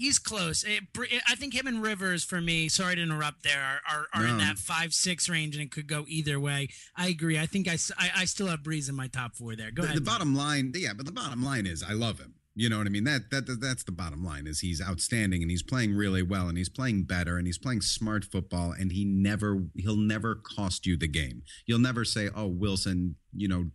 he's 0.01 0.17
close. 0.17 0.63
It, 0.63 0.83
I 1.29 1.35
think 1.35 1.53
him 1.53 1.67
and 1.67 1.81
Rivers 1.81 2.23
for 2.23 2.41
me. 2.41 2.67
Sorry 2.67 2.95
to 2.95 3.01
interrupt. 3.01 3.43
There 3.43 3.61
are 3.61 3.81
are, 3.89 4.07
are 4.13 4.23
no. 4.25 4.33
in 4.33 4.37
that 4.39 4.57
five 4.57 4.93
six 4.93 5.29
range, 5.29 5.55
and 5.55 5.63
it 5.63 5.71
could 5.71 5.87
go 5.87 6.05
either 6.07 6.39
way. 6.39 6.69
I 6.95 7.09
agree. 7.09 7.37
I 7.37 7.45
think 7.45 7.67
I, 7.67 7.77
I, 7.97 8.11
I 8.17 8.25
still 8.25 8.47
have 8.47 8.61
Brees 8.61 8.89
in 8.89 8.95
my 8.95 9.07
top 9.07 9.35
four 9.35 9.55
there. 9.55 9.71
Go 9.71 9.83
the, 9.83 9.89
ahead. 9.89 9.97
The 9.97 10.01
bottom 10.01 10.35
line, 10.35 10.73
yeah, 10.75 10.93
but 10.95 11.05
the 11.05 11.11
bottom 11.11 11.43
line 11.43 11.67
is 11.67 11.83
I 11.87 11.93
love 11.93 12.19
him. 12.19 12.33
You 12.53 12.67
know 12.67 12.79
what 12.79 12.87
I 12.87 12.89
mean? 12.89 13.05
That, 13.05 13.29
that 13.31 13.59
that's 13.61 13.83
the 13.83 13.93
bottom 13.93 14.25
line 14.25 14.45
is 14.45 14.59
he's 14.59 14.81
outstanding 14.81 15.41
and 15.41 15.49
he's 15.49 15.63
playing 15.63 15.95
really 15.95 16.21
well 16.21 16.49
and 16.49 16.57
he's 16.57 16.67
playing 16.67 17.03
better 17.03 17.37
and 17.37 17.47
he's 17.47 17.57
playing 17.57 17.79
smart 17.79 18.25
football 18.25 18.73
and 18.77 18.91
he 18.91 19.05
never 19.05 19.63
he'll 19.77 19.95
never 19.95 20.35
cost 20.35 20.85
you 20.85 20.97
the 20.97 21.07
game. 21.07 21.43
You'll 21.65 21.79
never 21.79 22.03
say, 22.03 22.29
"Oh, 22.35 22.47
Wilson, 22.47 23.15
you 23.33 23.47
know, 23.47 23.69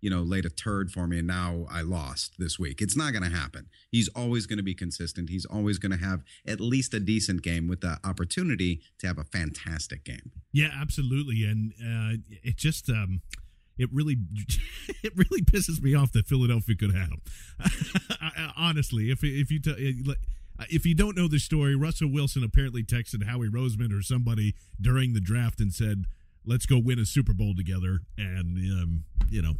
you 0.00 0.10
know, 0.10 0.22
laid 0.22 0.44
a 0.44 0.50
turd 0.50 0.90
for 0.90 1.06
me 1.06 1.18
and 1.18 1.26
now 1.26 1.66
I 1.70 1.82
lost 1.82 2.34
this 2.38 2.58
week. 2.58 2.80
It's 2.80 2.96
not 2.96 3.12
going 3.12 3.28
to 3.28 3.36
happen. 3.36 3.68
He's 3.90 4.08
always 4.08 4.46
going 4.46 4.58
to 4.58 4.62
be 4.62 4.74
consistent. 4.74 5.30
He's 5.30 5.44
always 5.44 5.78
going 5.78 5.92
to 5.92 6.04
have 6.04 6.22
at 6.46 6.60
least 6.60 6.94
a 6.94 7.00
decent 7.00 7.42
game 7.42 7.68
with 7.68 7.80
the 7.80 7.98
opportunity 8.04 8.80
to 8.98 9.06
have 9.06 9.18
a 9.18 9.24
fantastic 9.24 10.04
game. 10.04 10.32
Yeah, 10.52 10.70
absolutely. 10.80 11.44
And 11.44 11.72
uh, 11.80 12.22
it 12.42 12.56
just, 12.56 12.88
um, 12.88 13.22
it 13.78 13.88
really, 13.92 14.16
it 15.02 15.12
really 15.16 15.42
pisses 15.42 15.82
me 15.82 15.94
off 15.94 16.12
that 16.12 16.26
Philadelphia 16.26 16.76
could 16.76 16.94
have 16.94 17.08
him. 17.08 17.20
Honestly, 18.56 19.10
if 19.10 19.24
if 19.24 19.50
you 19.50 19.60
t- 19.60 20.14
if 20.68 20.84
you 20.84 20.94
don't 20.94 21.16
know 21.16 21.28
the 21.28 21.38
story, 21.38 21.74
Russell 21.74 22.12
Wilson 22.12 22.44
apparently 22.44 22.82
texted 22.82 23.24
Howie 23.24 23.48
Roseman 23.48 23.96
or 23.96 24.02
somebody 24.02 24.54
during 24.80 25.14
the 25.14 25.20
draft 25.20 25.60
and 25.60 25.72
said, 25.72 26.04
"Let's 26.44 26.66
go 26.66 26.78
win 26.78 26.98
a 26.98 27.06
Super 27.06 27.32
Bowl 27.32 27.54
together." 27.56 28.00
And 28.18 28.58
um, 28.58 29.04
you 29.30 29.40
know, 29.40 29.54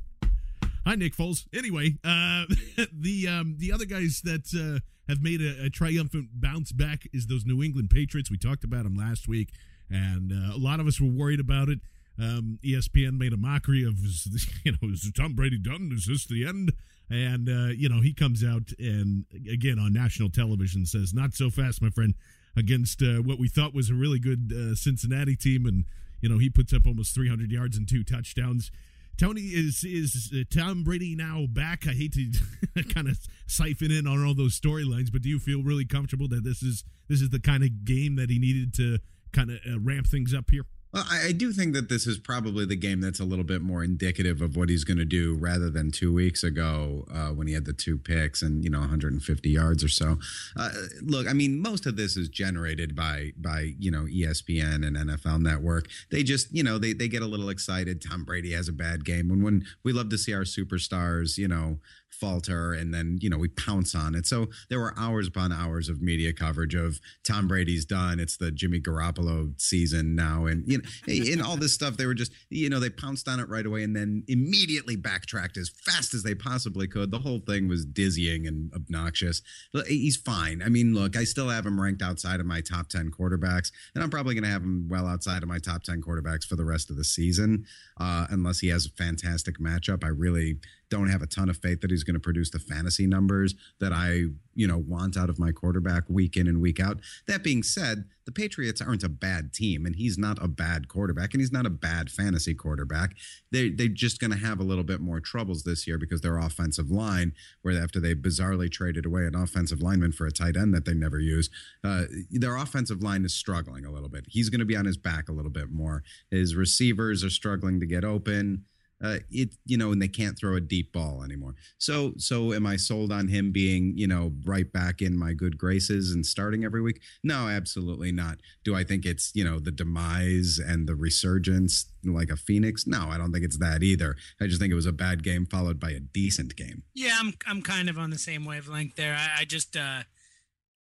Hi, 0.87 0.95
Nick 0.95 1.15
Foles. 1.15 1.47
Anyway, 1.55 1.99
uh, 2.05 2.45
the 2.93 3.29
um, 3.29 3.57
the 3.59 3.71
other 3.73 3.85
guys 3.85 4.23
that 4.25 4.49
uh, 4.55 4.81
have 5.09 5.23
made 5.23 5.43
a, 5.43 5.67
a, 5.67 5.71
triumphant 5.71 6.29
bounce 6.33 6.73
back 6.73 7.07
is 7.13 7.27
those 7.27 7.45
New 7.45 7.63
England 7.63 7.91
Patriots. 7.91 8.31
We 8.31 8.39
talked 8.39 8.65
about 8.65 8.85
them 8.85 8.97
last 8.97 9.29
week, 9.29 9.51
and 9.91 10.33
uh, 10.33 10.55
a 10.55 10.59
lot 10.59 10.81
of 10.81 10.87
us 10.87 10.99
were 10.99 11.11
worried 11.11 11.41
about 11.41 11.69
it. 11.69 11.81
Um, 12.19 12.59
ESPN 12.65 13.19
made 13.19 13.33
a 13.33 13.37
mockery 13.37 13.85
of, 13.85 13.99
you 14.65 14.73
know, 14.73 14.89
is 14.89 15.11
Tom 15.15 15.35
Brady 15.35 15.59
done? 15.59 15.91
Is 15.93 16.07
this 16.07 16.27
the 16.27 16.47
end? 16.47 16.73
And 17.11 17.49
uh, 17.49 17.73
you 17.77 17.89
know, 17.91 18.01
he 18.01 18.15
comes 18.15 18.43
out 18.43 18.73
and 18.79 19.27
again 19.53 19.79
on 19.79 19.93
national 19.93 20.31
television 20.31 20.87
says, 20.87 21.13
"Not 21.13 21.35
so 21.35 21.51
fast, 21.51 21.83
my 21.83 21.91
friend." 21.91 22.15
Against 22.57 23.01
uh, 23.01 23.23
what 23.23 23.39
we 23.39 23.47
thought 23.47 23.73
was 23.73 23.91
a 23.91 23.95
really 23.95 24.19
good 24.19 24.53
uh, 24.53 24.75
Cincinnati 24.75 25.37
team, 25.37 25.67
and 25.67 25.85
you 26.21 26.29
know, 26.29 26.39
he 26.39 26.51
puts 26.51 26.73
up 26.73 26.85
almost 26.85 27.15
300 27.15 27.51
yards 27.51 27.77
and 27.77 27.89
two 27.89 28.03
touchdowns. 28.03 28.73
Tony 29.21 29.43
is 29.43 29.85
is 29.85 30.33
Tom 30.51 30.83
Brady 30.83 31.15
now 31.15 31.45
back? 31.47 31.87
I 31.87 31.93
hate 31.93 32.15
to 32.15 32.85
kind 32.95 33.07
of 33.07 33.19
siphon 33.47 33.91
in 33.91 34.07
on 34.07 34.25
all 34.25 34.35
those 34.35 34.59
storylines, 34.59 35.13
but 35.13 35.21
do 35.21 35.29
you 35.29 35.39
feel 35.39 35.63
really 35.63 35.85
comfortable 35.85 36.27
that 36.29 36.43
this 36.43 36.63
is 36.63 36.85
this 37.07 37.21
is 37.21 37.29
the 37.29 37.39
kind 37.39 37.63
of 37.63 37.85
game 37.85 38.17
that 38.17 38.31
he 38.31 38.39
needed 38.39 38.73
to 38.77 38.99
kind 39.35 39.51
of 39.51 39.59
uh, 39.71 39.79
ramp 39.79 40.07
things 40.07 40.33
up 40.33 40.51
here? 40.51 40.65
Well, 40.93 41.05
I, 41.09 41.31
do 41.31 41.53
think 41.53 41.75
that 41.75 41.89
this 41.89 42.05
is 42.07 42.19
probably 42.19 42.67
the 42.67 42.75
game 42.75 43.01
that's 43.01 43.21
a 43.21 43.25
little 43.25 43.45
bit 43.45 43.63
more 43.63 43.85
indicative 43.85 44.43
of 44.43 44.57
what 44.57 44.69
he's 44.69 44.83
going 44.83 44.99
to 44.99 45.05
do 45.05 45.37
rather 45.37 45.71
than 45.71 45.93
two 45.93 46.13
weeks 46.13 46.43
ago 46.43 47.07
uh, 47.15 47.29
when 47.29 47.47
he 47.47 47.55
had 47.55 47.65
the 47.65 47.73
two 47.73 47.97
picks 47.97 48.43
and 48.43 48.65
you 48.65 48.71
know 48.71 48.81
150 48.81 49.49
yards 49.49 49.85
or 49.85 49.89
so. 49.89 50.19
Uh, 50.57 50.71
look, 51.01 51.29
I 51.29 51.33
mean, 51.33 51.63
most 51.63 51.87
of 51.87 51.97
this 51.97 52.17
is 52.17 52.29
generated 52.29 52.97
by 52.97 53.33
by 53.37 53.75
you 53.79 53.91
know 53.91 54.03
ESPN 54.03 54.85
and 54.85 54.97
NFL 54.97 55.41
Network. 55.41 55.89
They 56.11 56.25
just 56.25 56.53
you 56.53 56.65
know 56.65 56.77
they 56.77 56.93
they 56.93 57.07
get 57.07 57.23
a 57.23 57.27
little 57.27 57.51
excited. 57.51 58.03
Tom 58.03 58.25
Brady 58.25 58.53
has 58.53 58.69
a 58.69 58.73
bad 58.73 59.05
game 59.05 59.29
when 59.29 59.43
when 59.43 59.65
we 59.85 59.93
love 59.93 60.09
to 60.09 60.19
see 60.19 60.35
our 60.35 60.43
superstars 60.43 61.39
you 61.39 61.47
know 61.47 61.79
falter 62.13 62.73
and 62.73 62.93
then 62.93 63.19
you 63.21 63.31
know 63.31 63.39
we 63.39 63.49
pounce 63.49 63.95
on 63.95 64.15
it. 64.15 64.27
So 64.27 64.49
there 64.69 64.81
were 64.81 64.95
hours 64.99 65.29
upon 65.29 65.53
hours 65.53 65.89
of 65.89 66.01
media 66.01 66.33
coverage 66.33 66.75
of 66.75 67.01
tom 67.25 67.49
brady's 67.49 67.85
done. 67.85 68.21
It's 68.21 68.37
the 68.37 68.51
jimmy 68.51 68.81
garoppolo 68.81 69.59
season 69.61 70.15
now. 70.15 70.47
And 70.47 70.65
you 70.67 70.79
know 70.79 70.85
in 71.07 71.41
all 71.41 71.57
this 71.57 71.75
stuff 71.75 71.97
they 71.97 72.07
were 72.07 72.15
just 72.15 72.33
you 72.49 72.69
know 72.69 72.81
they 72.81 72.91
pounced 72.91 73.29
on 73.29 73.41
it 73.41 73.49
right 73.49 73.67
away 73.67 73.83
and 73.83 73.95
then 73.95 74.25
immediately 74.29 74.97
backtracked 74.97 75.57
as 75.57 75.71
fast 75.71 76.15
as 76.15 76.23
they 76.23 76.35
possibly 76.35 76.87
could. 76.87 77.11
The 77.11 77.19
whole 77.19 77.41
thing 77.41 77.69
was 77.69 77.85
dizzying 77.85 78.47
and 78.47 78.73
obnoxious. 78.75 79.43
But 79.73 79.87
he's 79.87 80.17
fine. 80.17 80.63
I 80.63 80.69
mean 80.69 80.95
look 80.95 81.17
i 81.17 81.25
still 81.25 81.49
have 81.49 81.67
him 81.67 81.81
ranked 81.81 82.03
outside 82.03 82.41
of 82.41 82.47
my 82.47 82.61
top 82.61 82.89
10 82.89 83.11
quarterbacks 83.11 83.71
and 83.95 84.03
i'm 84.03 84.11
probably 84.11 84.35
going 84.35 84.45
to 84.45 84.51
have 84.51 84.63
him 84.63 84.89
well 84.89 85.07
outside 85.07 85.43
of 85.43 85.49
my 85.49 85.59
top 85.59 85.83
10 85.83 86.03
quarterbacks 86.03 86.45
for 86.45 86.57
the 86.57 86.65
rest 86.65 86.91
of 86.91 86.97
the 86.97 87.05
season 87.05 87.65
uh, 87.99 88.27
unless 88.31 88.59
he 88.61 88.69
has 88.69 88.87
a 88.87 88.91
fantastic 88.91 89.59
matchup. 89.59 90.05
I 90.05 90.09
really 90.09 90.59
don't 90.91 91.09
have 91.09 91.23
a 91.23 91.27
ton 91.27 91.49
of 91.49 91.57
faith 91.57 91.81
that 91.81 91.91
he's 91.91 92.05
going 92.05 92.15
to 92.15 92.21
produce 92.21 92.51
the 92.51 92.59
fantasy 92.59 93.07
numbers 93.07 93.55
that 93.79 93.93
I, 93.93 94.25
you 94.55 94.67
know, 94.67 94.77
want 94.77 95.17
out 95.17 95.31
of 95.31 95.39
my 95.39 95.53
quarterback 95.53 96.03
week 96.09 96.37
in 96.37 96.49
and 96.49 96.61
week 96.61 96.81
out. 96.81 96.99
That 97.27 97.43
being 97.43 97.63
said, 97.63 98.05
the 98.27 98.33
Patriots 98.33 98.81
aren't 98.81 99.03
a 99.03 99.09
bad 99.09 99.53
team, 99.53 99.87
and 99.87 99.97
he's 99.97 100.19
not 100.19 100.43
a 100.43 100.49
bad 100.49 100.89
quarterback, 100.89 101.33
and 101.33 101.41
he's 101.41 101.53
not 101.53 101.67
a 101.67 101.71
bad 101.71 102.11
fantasy 102.11 102.55
quarterback. 102.55 103.17
They 103.51 103.71
they're 103.71 103.89
just 103.89 104.21
going 104.21 104.33
to 104.33 104.37
have 104.37 104.61
a 104.61 104.65
little 104.65 104.85
bit 104.85 105.01
more 105.01 105.21
troubles 105.21 105.63
this 105.63 105.87
year 105.87 105.97
because 105.97 106.21
their 106.21 106.39
offensive 106.39 106.91
line, 106.91 107.33
where 107.63 107.81
after 107.83 107.99
they 107.99 108.15
bizarrely 108.15 108.71
traded 108.71 109.07
away 109.07 109.27
an 109.27 109.35
offensive 109.35 109.83
lineman 109.83 110.13
for 110.13 110.27
a 110.27 110.33
tight 110.33 110.57
end 110.57 110.75
that 110.75 110.85
they 110.85 110.95
never 110.95 111.19
use, 111.19 111.51
uh, 111.83 112.05
their 112.31 112.57
offensive 112.57 113.03
line 113.03 113.25
is 113.25 113.35
struggling 113.35 113.85
a 113.85 113.91
little 113.91 114.09
bit. 114.09 114.25
He's 114.29 114.49
going 114.49 114.61
to 114.61 114.67
be 114.67 114.77
on 114.77 114.85
his 114.85 114.97
back 114.97 115.29
a 115.29 115.33
little 115.33 115.51
bit 115.51 115.71
more. 115.71 116.03
His 116.31 116.55
receivers 116.55 117.25
are 117.25 117.31
struggling 117.31 117.81
to 117.81 117.87
get 117.87 118.05
open 118.05 118.65
uh, 119.03 119.19
it 119.31 119.55
you 119.65 119.77
know, 119.77 119.93
and 119.93 120.01
they 120.01 120.09
can't 120.09 120.39
throw 120.39 120.57
a 120.57 120.61
deep 120.61 120.93
ball 120.93 121.23
anymore. 121.23 121.55
So 121.79 122.13
so 122.17 122.53
am 122.53 122.67
I 122.67 122.77
sold 122.77 123.13
on 123.13 123.29
him 123.29 123.53
being 123.53 123.95
you 123.97 124.07
know 124.07 124.33
right 124.45 124.71
back 124.73 125.01
in 125.03 125.19
my 125.19 125.33
good 125.33 125.57
graces 125.59 126.13
and 126.13 126.25
starting 126.25 126.65
every 126.65 126.83
week? 126.83 127.01
No, 127.23 127.49
absolutely 127.49 128.13
not. 128.13 128.39
Do 128.65 128.75
I 128.75 128.85
think 128.85 129.07
it's 129.07 129.33
you 129.35 129.45
know 129.45 129.59
the 129.59 129.71
demise 129.71 130.59
and 130.59 130.87
the 130.89 130.95
resurgence 130.95 131.87
like 132.05 132.31
a 132.31 132.37
phoenix? 132.37 132.87
No, 132.87 133.09
I 133.09 133.19
don't 133.19 133.33
think 133.33 133.45
it's 133.45 133.59
that 133.59 133.83
either. 133.83 134.17
I 134.41 134.47
just 134.47 134.61
think 134.61 134.71
it 134.73 134.77
was 134.77 134.87
a 134.87 134.93
bad 134.93 135.23
game 135.23 135.47
followed 135.47 135.81
by 135.81 135.91
a 135.91 136.01
decent 136.01 136.57
game. 136.57 136.83
Yeah, 136.95 137.17
I'm 137.19 137.35
I'm 137.47 137.63
kind 137.63 137.89
of 137.89 137.99
on 137.99 138.11
the 138.11 138.19
same 138.19 138.45
wavelength 138.45 138.97
there. 138.97 139.15
I, 139.15 139.41
I 139.41 139.45
just. 139.45 139.77
uh 139.77 140.03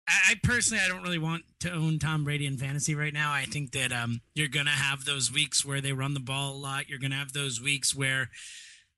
I, 0.08 0.36
personally, 0.41 0.82
I 0.84 0.88
don't 0.88 1.04
really 1.04 1.17
want 1.17 1.43
to 1.62 1.72
own 1.72 2.00
Tom 2.00 2.24
Brady 2.24 2.46
in 2.46 2.58
fantasy 2.58 2.96
right 2.96 3.13
now. 3.13 3.34
I 3.34 3.43
think 3.43 3.72
that 3.72 3.91
um, 3.91 4.22
you're 4.36 4.48
going 4.48 4.65
to 4.65 4.72
have 4.72 5.04
those 5.04 5.32
weeks 5.32 5.65
where 5.65 5.82
they 5.82 5.91
run 5.91 6.13
the 6.13 6.22
ball 6.22 6.54
a 6.54 6.58
lot. 6.58 6.88
You're 6.88 7.00
going 7.00 7.12
to 7.12 7.17
have 7.17 7.34
those 7.34 7.62
weeks 7.62 7.93
where 7.93 8.30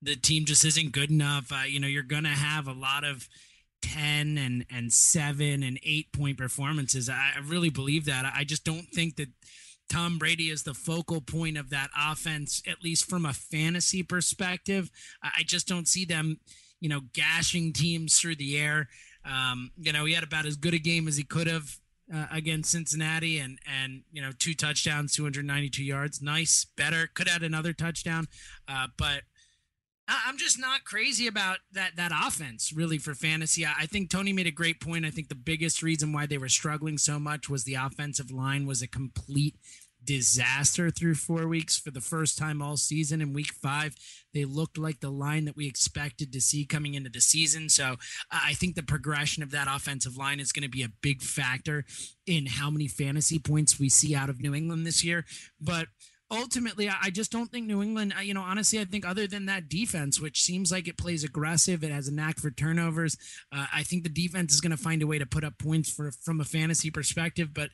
the 0.02 0.16
team 0.16 0.46
just 0.46 0.64
isn't 0.66 0.92
good 0.92 1.10
enough. 1.10 1.52
Uh, 1.52 1.64
you 1.68 1.80
know, 1.80 1.88
you're 1.88 2.04
going 2.04 2.24
to 2.24 2.30
have 2.30 2.68
a 2.68 2.74
lot 2.74 3.04
of 3.04 3.28
10 3.82 4.38
and, 4.38 4.66
and 4.72 4.94
7 4.94 5.64
and 5.64 5.80
8 5.84 6.14
point 6.14 6.38
performances. 6.38 7.10
I 7.10 7.34
really 7.44 7.70
believe 7.70 8.06
that. 8.06 8.32
I 8.36 8.44
just 8.44 8.64
don't 8.64 8.88
think 8.94 9.16
that 9.16 9.30
Tom 9.90 10.20
Brady 10.20 10.50
is 10.50 10.64
the 10.64 10.76
focal 10.76 11.22
point 11.22 11.58
of 11.58 11.72
that 11.72 11.90
offense, 12.00 12.62
at 12.68 12.84
least 12.84 13.10
from 13.10 13.26
a 13.26 13.34
fantasy 13.34 14.04
perspective. 14.04 14.92
I 15.24 15.42
just 15.44 15.68
don't 15.68 15.88
see 15.88 16.06
them, 16.06 16.40
you 16.80 16.90
know, 16.90 17.02
gashing 17.14 17.74
teams 17.74 18.20
through 18.20 18.36
the 18.36 18.58
air. 18.60 18.88
Um, 19.30 19.72
you 19.78 19.94
know, 19.94 20.06
he 20.06 20.14
had 20.14 20.24
about 20.24 20.46
as 20.46 20.56
good 20.56 20.74
a 20.74 20.80
game 20.80 21.08
as 21.08 21.18
he 21.18 21.24
could 21.24 21.48
have 21.48 21.78
uh, 22.14 22.26
against 22.32 22.72
Cincinnati, 22.72 23.38
and 23.40 23.60
and 23.68 24.04
you 24.12 24.22
know, 24.22 24.32
two 24.38 24.54
touchdowns, 24.54 25.14
292 25.14 25.84
yards, 25.84 26.22
nice, 26.22 26.66
better. 26.76 27.08
Could 27.14 27.28
add 27.28 27.44
another 27.44 27.74
touchdown, 27.74 28.28
uh, 28.68 28.88
but 28.98 29.24
I'm 30.10 30.38
just 30.38 30.60
not 30.60 30.86
crazy 30.86 31.28
about 31.28 31.60
that 31.74 31.96
that 31.98 32.12
offense 32.12 32.74
really 32.74 32.98
for 32.98 33.14
fantasy. 33.14 33.66
I 33.66 33.86
think 33.86 34.10
Tony 34.10 34.34
made 34.34 34.48
a 34.48 34.52
great 34.52 34.82
point. 34.82 35.06
I 35.06 35.12
think 35.12 35.30
the 35.30 35.36
biggest 35.36 35.84
reason 35.84 36.12
why 36.12 36.26
they 36.26 36.40
were 36.40 36.50
struggling 36.50 36.98
so 36.98 37.20
much 37.20 37.48
was 37.48 37.64
the 37.64 37.76
offensive 37.76 38.32
line 38.32 38.66
was 38.66 38.82
a 38.82 38.88
complete 38.88 39.56
disaster 40.10 40.90
through 40.90 41.14
four 41.14 41.48
weeks 41.48 41.78
for 41.78 41.92
the 41.92 42.02
first 42.02 42.36
time 42.36 42.64
all 42.64 42.78
season. 42.78 43.22
In 43.22 43.32
week 43.32 43.54
five, 43.54 43.96
they 44.34 44.44
looked 44.44 44.76
like 44.76 45.02
the 45.02 45.12
line 45.12 45.46
that 45.46 45.56
we 45.56 45.68
expected 45.68 46.34
to 46.34 46.42
see 46.42 46.66
coming 46.66 46.96
into 46.96 47.12
the 47.12 47.22
season. 47.22 47.70
So 47.70 47.84
uh, 47.84 47.96
I 48.32 48.54
think 48.54 48.74
the 48.74 48.82
progression 48.82 49.44
of 49.44 49.52
that 49.52 49.68
offensive 49.70 50.18
line 50.18 50.40
is 50.40 50.52
going 50.52 50.64
to 50.64 50.70
be 50.70 50.82
a 50.82 50.90
big 51.02 51.22
factor 51.22 51.86
in 52.26 52.48
how 52.48 52.72
many 52.72 52.88
fantasy 52.88 53.38
points 53.38 53.80
we 53.80 53.88
see 53.88 54.16
out 54.16 54.32
of 54.32 54.42
New 54.42 54.56
England 54.56 54.88
this 54.88 55.04
year. 55.04 55.26
But 55.62 55.90
ultimately, 56.32 56.88
I 56.90 56.96
I 57.04 57.10
just 57.12 57.32
don't 57.32 57.52
think 57.52 57.66
New 57.66 57.82
England. 57.82 58.14
You 58.22 58.34
know, 58.34 58.42
honestly, 58.42 58.80
I 58.80 58.86
think 58.86 59.06
other 59.06 59.26
than 59.26 59.46
that 59.48 59.70
defense, 59.70 60.20
which 60.20 60.42
seems 60.42 60.72
like 60.72 60.88
it 60.88 60.98
plays 60.98 61.24
aggressive, 61.24 61.84
it 61.84 61.92
has 61.92 62.08
a 62.08 62.14
knack 62.14 62.38
for 62.38 62.52
turnovers. 62.52 63.18
Uh, 63.52 63.66
I 63.74 63.84
think 63.84 64.04
the 64.04 64.10
defense 64.10 64.54
is 64.54 64.62
going 64.62 64.72
to 64.72 64.78
find 64.78 65.02
a 65.02 65.08
way 65.08 65.18
to 65.18 65.26
put 65.26 65.44
up 65.44 65.58
points 65.58 65.92
for 65.92 66.12
from 66.12 66.40
a 66.40 66.46
fantasy 66.46 66.92
perspective. 66.92 67.54
But 67.54 67.70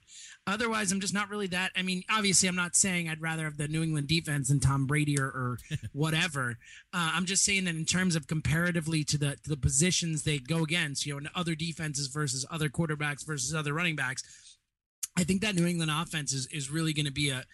otherwise, 0.47 0.91
I'm 0.91 1.01
just 1.01 1.13
not 1.13 1.29
really 1.29 1.47
that. 1.47 1.71
I 1.75 1.81
mean, 1.81 2.03
obviously, 2.09 2.47
I'm 2.47 2.55
not 2.55 2.75
saying 2.75 3.09
I'd 3.09 3.21
rather 3.21 3.43
have 3.43 3.57
the 3.57 3.67
New 3.67 3.83
England 3.83 4.07
defense 4.07 4.49
than 4.49 4.59
Tom 4.59 4.85
Brady 4.85 5.19
or, 5.19 5.25
or 5.25 5.57
whatever. 5.91 6.57
Uh, 6.93 7.11
I'm 7.13 7.25
just 7.25 7.43
saying 7.43 7.65
that 7.65 7.75
in 7.75 7.85
terms 7.85 8.15
of 8.15 8.27
comparatively 8.27 9.03
to 9.05 9.17
the 9.17 9.35
to 9.43 9.49
the 9.49 9.57
positions 9.57 10.23
they 10.23 10.39
go 10.39 10.63
against, 10.63 11.05
you 11.05 11.13
know, 11.13 11.17
and 11.17 11.29
other 11.35 11.55
defenses 11.55 12.07
versus 12.07 12.45
other 12.49 12.69
quarterbacks 12.69 13.25
versus 13.25 13.53
other 13.53 13.73
running 13.73 13.95
backs. 13.95 14.23
I 15.17 15.23
think 15.23 15.41
that 15.41 15.55
New 15.55 15.65
England 15.65 15.91
offense 15.91 16.33
is, 16.33 16.47
is 16.47 16.69
really 16.69 16.91
going 16.91 17.05
to 17.05 17.11
be 17.11 17.29
a, 17.29 17.45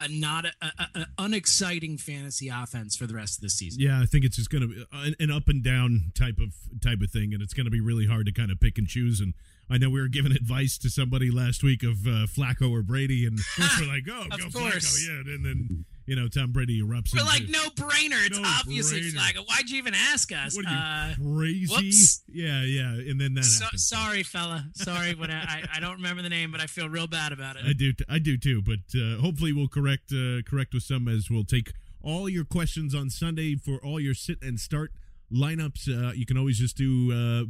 a 0.00 0.08
not 0.08 0.44
a, 0.46 0.52
a, 0.62 1.00
a 1.00 1.06
unexciting 1.18 1.98
fantasy 1.98 2.48
offense 2.48 2.96
for 2.96 3.06
the 3.06 3.14
rest 3.14 3.38
of 3.38 3.42
the 3.42 3.50
season. 3.50 3.80
Yeah, 3.80 4.00
I 4.00 4.06
think 4.06 4.24
it's 4.24 4.36
just 4.36 4.50
going 4.50 4.62
to 4.62 4.68
be 4.68 4.84
an, 4.92 5.14
an 5.18 5.30
up 5.30 5.48
and 5.48 5.62
down 5.62 6.12
type 6.14 6.38
of 6.38 6.54
type 6.82 7.00
of 7.02 7.10
thing, 7.10 7.32
and 7.32 7.42
it's 7.42 7.54
going 7.54 7.64
to 7.66 7.70
be 7.70 7.80
really 7.80 8.06
hard 8.06 8.26
to 8.26 8.32
kind 8.32 8.50
of 8.50 8.60
pick 8.60 8.78
and 8.78 8.86
choose. 8.86 9.20
And 9.20 9.34
I 9.70 9.78
know 9.78 9.90
we 9.90 10.00
were 10.00 10.08
giving 10.08 10.32
advice 10.32 10.78
to 10.78 10.90
somebody 10.90 11.30
last 11.30 11.62
week 11.62 11.82
of 11.82 12.06
uh, 12.06 12.26
Flacco 12.26 12.70
or 12.70 12.82
Brady, 12.82 13.26
and 13.26 13.38
we're 13.80 13.86
like, 13.88 14.04
"Oh, 14.10 14.26
Of 14.30 14.52
go 14.52 14.60
course. 14.60 15.06
Flacco!" 15.08 15.26
Yeah, 15.26 15.34
and 15.34 15.44
then 15.44 15.84
you 16.06 16.16
know 16.16 16.28
Tom 16.28 16.52
Brady 16.52 16.80
erupts. 16.80 17.14
We're 17.14 17.24
like, 17.24 17.48
no 17.48 17.64
brainer. 17.70 18.24
It's 18.26 18.38
No 18.38 18.46
obviously 18.46 19.00
brainer. 19.02 19.36
Why'd 19.46 19.68
you 19.68 19.78
even 19.78 19.94
ask 19.94 20.32
us? 20.32 20.56
What 20.56 20.66
are 20.66 20.68
Uh, 20.68 21.14
you 21.18 21.36
crazy? 21.68 21.74
whoops. 21.74 22.22
Yeah, 22.28 22.62
yeah, 22.62 22.92
and 23.10 23.20
then 23.20 23.34
that 23.34 23.44
so, 23.44 23.66
sorry, 23.76 24.22
fella. 24.22 24.66
Sorry, 24.74 25.14
but 25.14 25.30
I, 25.30 25.64
I 25.74 25.80
don't 25.80 25.96
remember 25.96 26.22
the 26.22 26.28
name, 26.28 26.50
but 26.52 26.60
I 26.60 26.66
feel 26.66 26.88
real 26.88 27.06
bad 27.06 27.32
about 27.32 27.56
it. 27.56 27.62
I 27.66 27.72
do, 27.72 27.92
I 28.08 28.18
do 28.18 28.36
too. 28.38 28.62
But 28.62 28.98
uh, 28.98 29.20
hopefully, 29.20 29.52
we'll 29.52 29.68
correct 29.68 30.12
uh, 30.12 30.42
correct 30.48 30.74
with 30.74 30.82
some 30.84 31.08
as 31.08 31.28
we'll 31.30 31.44
take 31.44 31.72
all 32.02 32.28
your 32.28 32.44
questions 32.44 32.94
on 32.94 33.10
Sunday 33.10 33.56
for 33.56 33.78
all 33.84 33.98
your 33.98 34.14
sit 34.14 34.38
and 34.42 34.60
start 34.60 34.92
lineups. 35.32 35.88
Uh, 35.88 36.12
you 36.12 36.24
can 36.26 36.36
always 36.38 36.58
just 36.58 36.76
do 36.76 37.10
uh, 37.12 37.44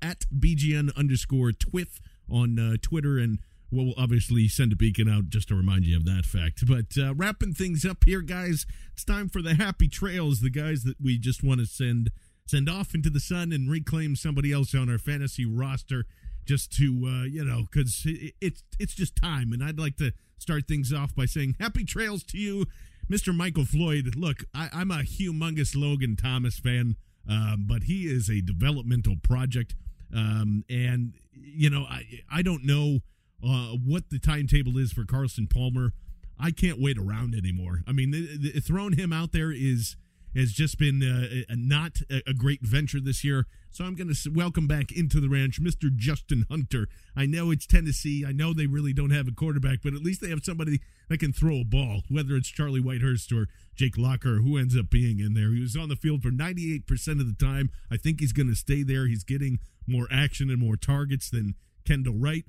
at 0.00 0.20
bgn 0.34 0.94
underscore 0.96 1.52
twith 1.52 2.00
on 2.30 2.58
uh, 2.58 2.76
Twitter, 2.80 3.18
and 3.18 3.38
we'll 3.70 3.94
obviously 3.98 4.48
send 4.48 4.72
a 4.72 4.76
beacon 4.76 5.08
out 5.08 5.28
just 5.28 5.48
to 5.48 5.54
remind 5.54 5.84
you 5.84 5.96
of 5.96 6.04
that 6.06 6.24
fact. 6.24 6.66
But 6.66 7.00
uh, 7.00 7.14
wrapping 7.14 7.54
things 7.54 7.84
up 7.84 8.04
here, 8.04 8.22
guys, 8.22 8.66
it's 8.92 9.04
time 9.04 9.28
for 9.28 9.42
the 9.42 9.54
happy 9.54 9.88
trails. 9.88 10.40
The 10.40 10.50
guys 10.50 10.84
that 10.84 11.00
we 11.02 11.18
just 11.18 11.42
want 11.42 11.60
to 11.60 11.66
send 11.66 12.10
send 12.46 12.68
off 12.68 12.94
into 12.94 13.10
the 13.10 13.20
sun 13.20 13.52
and 13.52 13.70
reclaim 13.70 14.16
somebody 14.16 14.52
else 14.52 14.74
on 14.74 14.88
our 14.88 14.98
fantasy 14.98 15.44
roster 15.44 16.06
just 16.46 16.72
to 16.72 17.02
uh, 17.06 17.24
you 17.24 17.44
know 17.44 17.64
because 17.70 18.02
it, 18.06 18.32
it's 18.40 18.62
it's 18.78 18.94
just 18.94 19.14
time 19.14 19.52
and 19.52 19.62
i'd 19.62 19.78
like 19.78 19.96
to 19.96 20.12
start 20.38 20.66
things 20.66 20.92
off 20.92 21.14
by 21.14 21.26
saying 21.26 21.54
happy 21.60 21.84
trails 21.84 22.22
to 22.22 22.38
you 22.38 22.64
mr 23.10 23.36
michael 23.36 23.66
floyd 23.66 24.14
look 24.16 24.44
I, 24.54 24.70
i'm 24.72 24.90
a 24.90 25.02
humongous 25.02 25.76
logan 25.76 26.16
thomas 26.16 26.58
fan 26.58 26.96
um, 27.28 27.66
but 27.68 27.82
he 27.82 28.04
is 28.04 28.30
a 28.30 28.40
developmental 28.40 29.16
project 29.22 29.74
um, 30.16 30.64
and 30.70 31.12
you 31.34 31.68
know 31.68 31.82
i 31.82 32.04
i 32.32 32.40
don't 32.40 32.64
know 32.64 33.00
uh, 33.44 33.76
what 33.84 34.10
the 34.10 34.18
timetable 34.18 34.76
is 34.78 34.92
for 34.92 35.04
carson 35.04 35.46
palmer 35.46 35.92
i 36.38 36.50
can't 36.50 36.80
wait 36.80 36.98
around 36.98 37.34
anymore 37.34 37.82
i 37.86 37.92
mean 37.92 38.10
the, 38.10 38.36
the, 38.36 38.60
throwing 38.60 38.94
him 38.94 39.12
out 39.12 39.32
there 39.32 39.52
is 39.52 39.96
has 40.36 40.52
just 40.52 40.78
been 40.78 41.02
uh, 41.02 41.52
a, 41.52 41.56
not 41.56 42.00
a, 42.10 42.34
great 42.34 42.60
venture 42.62 43.00
this 43.00 43.24
year. 43.24 43.46
So 43.70 43.84
I'm 43.84 43.94
going 43.94 44.12
to 44.12 44.30
welcome 44.30 44.66
back 44.66 44.92
into 44.92 45.20
the 45.20 45.28
ranch 45.28 45.60
Mr. 45.60 45.94
Justin 45.94 46.44
Hunter. 46.50 46.88
I 47.16 47.26
know 47.26 47.50
it's 47.50 47.66
Tennessee. 47.66 48.24
I 48.26 48.32
know 48.32 48.52
they 48.52 48.66
really 48.66 48.92
don't 48.92 49.10
have 49.10 49.28
a 49.28 49.32
quarterback, 49.32 49.78
but 49.82 49.94
at 49.94 50.02
least 50.02 50.20
they 50.20 50.30
have 50.30 50.44
somebody 50.44 50.80
that 51.08 51.20
can 51.20 51.32
throw 51.32 51.60
a 51.60 51.64
ball, 51.64 52.02
whether 52.08 52.34
it's 52.36 52.48
Charlie 52.48 52.80
Whitehurst 52.80 53.32
or 53.32 53.48
Jake 53.74 53.96
Locker 53.98 54.36
who 54.36 54.56
ends 54.58 54.76
up 54.76 54.90
being 54.90 55.20
in 55.20 55.34
there. 55.34 55.52
He 55.52 55.60
was 55.60 55.76
on 55.76 55.88
the 55.88 55.96
field 55.96 56.22
for 56.22 56.30
98% 56.30 56.84
of 57.20 57.26
the 57.26 57.44
time. 57.44 57.70
I 57.90 57.96
think 57.96 58.20
he's 58.20 58.32
going 58.32 58.48
to 58.48 58.54
stay 58.54 58.82
there. 58.82 59.06
He's 59.06 59.24
getting 59.24 59.58
more 59.86 60.08
action 60.10 60.50
and 60.50 60.58
more 60.58 60.76
targets 60.76 61.30
than 61.30 61.54
Kendall 61.86 62.14
Wright. 62.14 62.44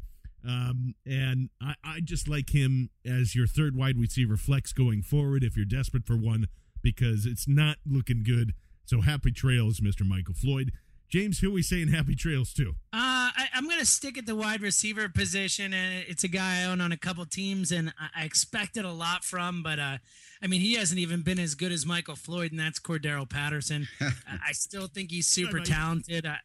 Um, 0.48 0.96
and 1.06 1.50
I, 1.62 1.76
I 1.84 2.00
just 2.04 2.28
like 2.28 2.52
him 2.52 2.90
as 3.06 3.36
your 3.36 3.48
third 3.48 3.76
wide 3.76 3.98
receiver 3.98 4.38
flex 4.38 4.74
going 4.74 5.02
forward 5.02 5.44
if 5.44 5.56
you're 5.56 5.66
desperate 5.66 6.06
for 6.06 6.16
one 6.16 6.48
because 6.82 7.26
it's 7.26 7.48
not 7.48 7.78
looking 7.86 8.24
good. 8.24 8.54
So 8.86 9.02
happy 9.02 9.32
trails, 9.32 9.80
Mr. 9.80 10.08
Michael 10.08 10.34
Floyd. 10.34 10.72
James, 11.10 11.40
who 11.40 11.50
are 11.50 11.54
we 11.54 11.64
saying 11.64 11.88
happy 11.88 12.14
trails 12.14 12.54
to? 12.54 12.70
Uh, 12.94 13.34
I, 13.34 13.48
I'm 13.56 13.66
going 13.66 13.80
to 13.80 13.86
stick 13.86 14.18
at 14.18 14.28
the 14.28 14.36
wide 14.36 14.62
receiver 14.62 15.10
position, 15.10 15.74
and 15.74 16.06
it's 16.08 16.24
a 16.24 16.28
guy 16.28 16.62
I 16.62 16.66
own 16.66 16.82
on 16.82 16.92
a 16.92 16.98
couple 16.98 17.26
teams, 17.26 17.72
and 17.72 17.92
I, 18.00 18.22
I 18.22 18.26
expected 18.26 18.86
a 18.86 18.92
lot 18.92 19.24
from, 19.24 19.64
but 19.64 19.80
uh, 19.80 19.98
I 20.42 20.48
mean, 20.48 20.62
he 20.62 20.76
hasn't 20.76 21.00
even 21.00 21.22
been 21.22 21.40
as 21.40 21.56
good 21.56 21.72
as 21.72 21.84
Michael 21.84 22.16
Floyd, 22.16 22.52
and 22.52 22.60
that's 22.60 22.80
Cordarrelle 22.80 23.30
Patterson. 23.30 23.88
I, 24.02 24.12
I 24.50 24.52
still 24.52 24.88
think 24.88 25.10
he's 25.10 25.26
super 25.26 25.60
talented. 25.60 26.28
I, 26.28 26.38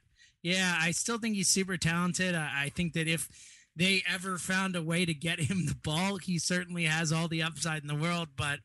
yeah, 0.43 0.79
I 0.81 0.93
still 0.93 1.19
think 1.19 1.37
he's 1.37 1.49
super 1.49 1.77
talented. 1.77 2.35
I, 2.35 2.65
I 2.65 2.69
think 2.71 2.95
that 2.95 3.07
if 3.07 3.29
they 3.77 4.03
ever 4.09 4.39
found 4.39 4.77
a 4.77 4.83
way 4.83 5.05
to 5.05 5.15
get 5.15 5.41
him 5.41 5.67
the 5.67 5.77
ball, 5.83 6.19
he 6.19 6.39
certainly 6.39 6.85
has 6.85 7.13
all 7.13 7.29
the 7.29 7.43
upside 7.43 7.83
in 7.83 7.89
the 7.89 7.95
world, 7.95 8.29
but 8.37 8.61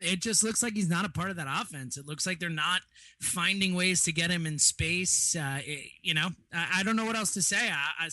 it 0.00 0.20
just 0.20 0.42
looks 0.42 0.62
like 0.62 0.72
he's 0.72 0.88
not 0.88 1.04
a 1.04 1.10
part 1.10 1.30
of 1.30 1.36
that 1.36 1.46
offense. 1.48 1.96
It 1.96 2.06
looks 2.06 2.26
like 2.26 2.38
they're 2.38 2.48
not 2.48 2.80
finding 3.20 3.74
ways 3.74 4.02
to 4.04 4.12
get 4.12 4.30
him 4.30 4.46
in 4.46 4.58
space. 4.58 5.36
Uh, 5.36 5.60
it- 5.64 5.90
you 6.02 6.14
know, 6.14 6.30
I, 6.52 6.78
I 6.78 6.82
don't 6.82 6.96
know 6.96 7.04
what 7.04 7.16
else 7.16 7.34
to 7.34 7.42
say. 7.42 7.70
I 7.70 8.08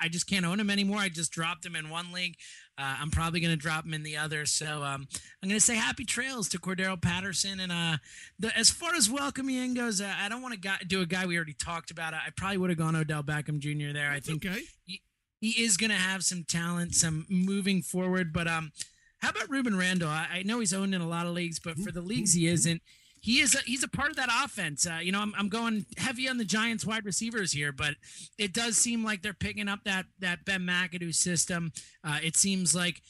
I 0.00 0.08
just 0.08 0.26
can't 0.26 0.46
own 0.46 0.60
him 0.60 0.70
anymore. 0.70 0.98
I 0.98 1.08
just 1.08 1.32
dropped 1.32 1.64
him 1.64 1.76
in 1.76 1.90
one 1.90 2.12
league. 2.12 2.36
Uh, 2.78 2.96
I'm 3.00 3.10
probably 3.10 3.40
going 3.40 3.52
to 3.52 3.56
drop 3.56 3.84
him 3.84 3.94
in 3.94 4.02
the 4.02 4.16
other. 4.16 4.44
So 4.46 4.82
um, 4.82 5.06
I'm 5.42 5.48
going 5.48 5.58
to 5.58 5.64
say 5.64 5.74
happy 5.74 6.04
trails 6.04 6.48
to 6.50 6.58
Cordarrelle 6.58 7.00
Patterson. 7.00 7.60
And 7.60 7.72
uh, 7.72 7.96
the, 8.38 8.56
as 8.56 8.70
far 8.70 8.94
as 8.94 9.10
welcoming 9.10 9.56
in 9.56 9.74
goes, 9.74 10.00
uh, 10.00 10.12
I 10.18 10.28
don't 10.28 10.42
want 10.42 10.60
to 10.60 10.78
do 10.86 11.00
a 11.00 11.06
guy 11.06 11.26
we 11.26 11.36
already 11.36 11.54
talked 11.54 11.90
about. 11.90 12.12
I, 12.14 12.18
I 12.18 12.30
probably 12.36 12.58
would 12.58 12.70
have 12.70 12.78
gone 12.78 12.96
Odell 12.96 13.22
Beckham 13.22 13.58
Jr. 13.58 13.92
there. 13.94 14.10
I 14.10 14.20
think 14.20 14.44
okay. 14.44 14.62
he, 14.84 15.00
he 15.40 15.62
is 15.62 15.76
going 15.76 15.90
to 15.90 15.96
have 15.96 16.24
some 16.24 16.44
talent, 16.44 16.94
some 16.94 17.26
moving 17.28 17.82
forward. 17.82 18.32
But 18.32 18.48
um, 18.48 18.72
how 19.18 19.30
about 19.30 19.48
Rueben 19.48 19.78
Randle? 19.78 20.08
I, 20.08 20.26
I 20.32 20.42
know 20.42 20.60
he's 20.60 20.74
owned 20.74 20.94
in 20.94 21.00
a 21.00 21.08
lot 21.08 21.26
of 21.26 21.32
leagues, 21.32 21.58
but 21.58 21.78
for 21.78 21.92
the 21.92 22.00
leagues 22.00 22.32
he 22.32 22.46
isn't, 22.46 22.82
he 23.20 23.40
is 23.40 23.54
a, 23.54 23.58
he's 23.66 23.82
a 23.82 23.88
part 23.88 24.10
of 24.10 24.16
that 24.16 24.44
offense. 24.44 24.86
Uh, 24.86 25.00
you 25.02 25.10
know, 25.10 25.20
I'm, 25.20 25.34
I'm 25.36 25.48
going 25.48 25.86
heavy 25.96 26.28
on 26.28 26.38
the 26.38 26.44
Giants 26.44 26.86
wide 26.86 27.04
receivers 27.04 27.50
here, 27.52 27.72
but 27.72 27.94
it 28.38 28.52
does 28.52 28.76
seem 28.76 29.04
like 29.04 29.22
they're 29.22 29.34
picking 29.34 29.68
up 29.68 29.80
that 29.84 30.06
that 30.20 30.44
Ben 30.44 30.62
McAdoo 30.62 31.14
system. 31.14 31.72
Uh, 32.04 32.18
it 32.22 32.36
seems 32.36 32.74
like 32.74 33.02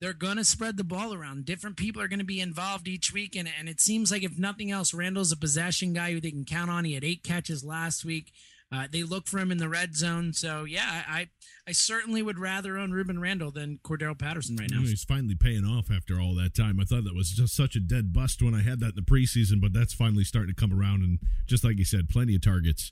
they're 0.00 0.12
going 0.12 0.36
to 0.36 0.44
spread 0.44 0.76
the 0.76 0.84
ball 0.84 1.14
around. 1.14 1.46
Different 1.46 1.76
people 1.76 2.02
are 2.02 2.08
going 2.08 2.18
to 2.18 2.24
be 2.24 2.40
involved 2.40 2.88
each 2.88 3.12
week, 3.12 3.36
and 3.36 3.48
and 3.58 3.68
it 3.68 3.80
seems 3.80 4.10
like 4.10 4.22
if 4.22 4.38
nothing 4.38 4.70
else, 4.70 4.92
Randle's 4.92 5.32
a 5.32 5.36
possession 5.36 5.92
guy 5.92 6.12
who 6.12 6.20
they 6.20 6.32
can 6.32 6.44
count 6.44 6.70
on. 6.70 6.84
He 6.84 6.94
had 6.94 7.04
eight 7.04 7.22
catches 7.22 7.64
last 7.64 8.04
week. 8.04 8.32
Uh, 8.72 8.86
they 8.90 9.02
look 9.02 9.26
for 9.26 9.38
him 9.38 9.52
in 9.52 9.58
the 9.58 9.68
red 9.68 9.94
zone, 9.94 10.32
so 10.32 10.64
yeah, 10.64 11.02
I 11.06 11.28
I 11.66 11.72
certainly 11.72 12.22
would 12.22 12.38
rather 12.38 12.78
own 12.78 12.90
Rueben 12.90 13.20
Randle 13.20 13.50
than 13.50 13.78
Cordarrelle 13.84 14.18
Patterson 14.18 14.56
right 14.56 14.70
now. 14.70 14.80
He's 14.80 15.04
finally 15.04 15.34
paying 15.34 15.64
off 15.64 15.90
after 15.90 16.18
all 16.18 16.34
that 16.36 16.54
time. 16.54 16.80
I 16.80 16.84
thought 16.84 17.04
that 17.04 17.14
was 17.14 17.30
just 17.30 17.54
such 17.54 17.76
a 17.76 17.80
dead 17.80 18.12
bust 18.12 18.42
when 18.42 18.54
I 18.54 18.62
had 18.62 18.80
that 18.80 18.90
in 18.90 18.94
the 18.96 19.02
preseason, 19.02 19.60
but 19.60 19.72
that's 19.72 19.92
finally 19.92 20.24
starting 20.24 20.54
to 20.54 20.60
come 20.60 20.72
around. 20.72 21.02
And 21.02 21.18
just 21.46 21.64
like 21.64 21.78
you 21.78 21.84
said, 21.84 22.08
plenty 22.08 22.34
of 22.34 22.40
targets 22.40 22.90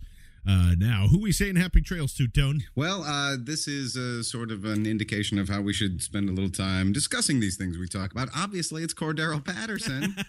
uh, 0.49 0.75
now. 0.79 1.07
Who 1.11 1.21
we 1.21 1.33
saying 1.33 1.57
happy 1.57 1.81
trails 1.81 2.15
to, 2.15 2.29
Tone? 2.29 2.63
Well, 2.75 3.03
uh, 3.03 3.37
this 3.39 3.69
is 3.69 3.97
uh, 3.97 4.23
sort 4.23 4.51
of 4.51 4.65
an 4.65 4.87
indication 4.87 5.39
of 5.39 5.49
how 5.49 5.61
we 5.61 5.73
should 5.73 6.03
spend 6.03 6.29
a 6.29 6.33
little 6.33 6.51
time 6.51 6.93
discussing 6.93 7.41
these 7.41 7.57
things 7.57 7.79
we 7.79 7.89
talk 7.89 8.13
about. 8.13 8.29
Obviously, 8.37 8.83
it's 8.83 8.95
Cordarrelle 8.95 9.45
Patterson. 9.45 10.17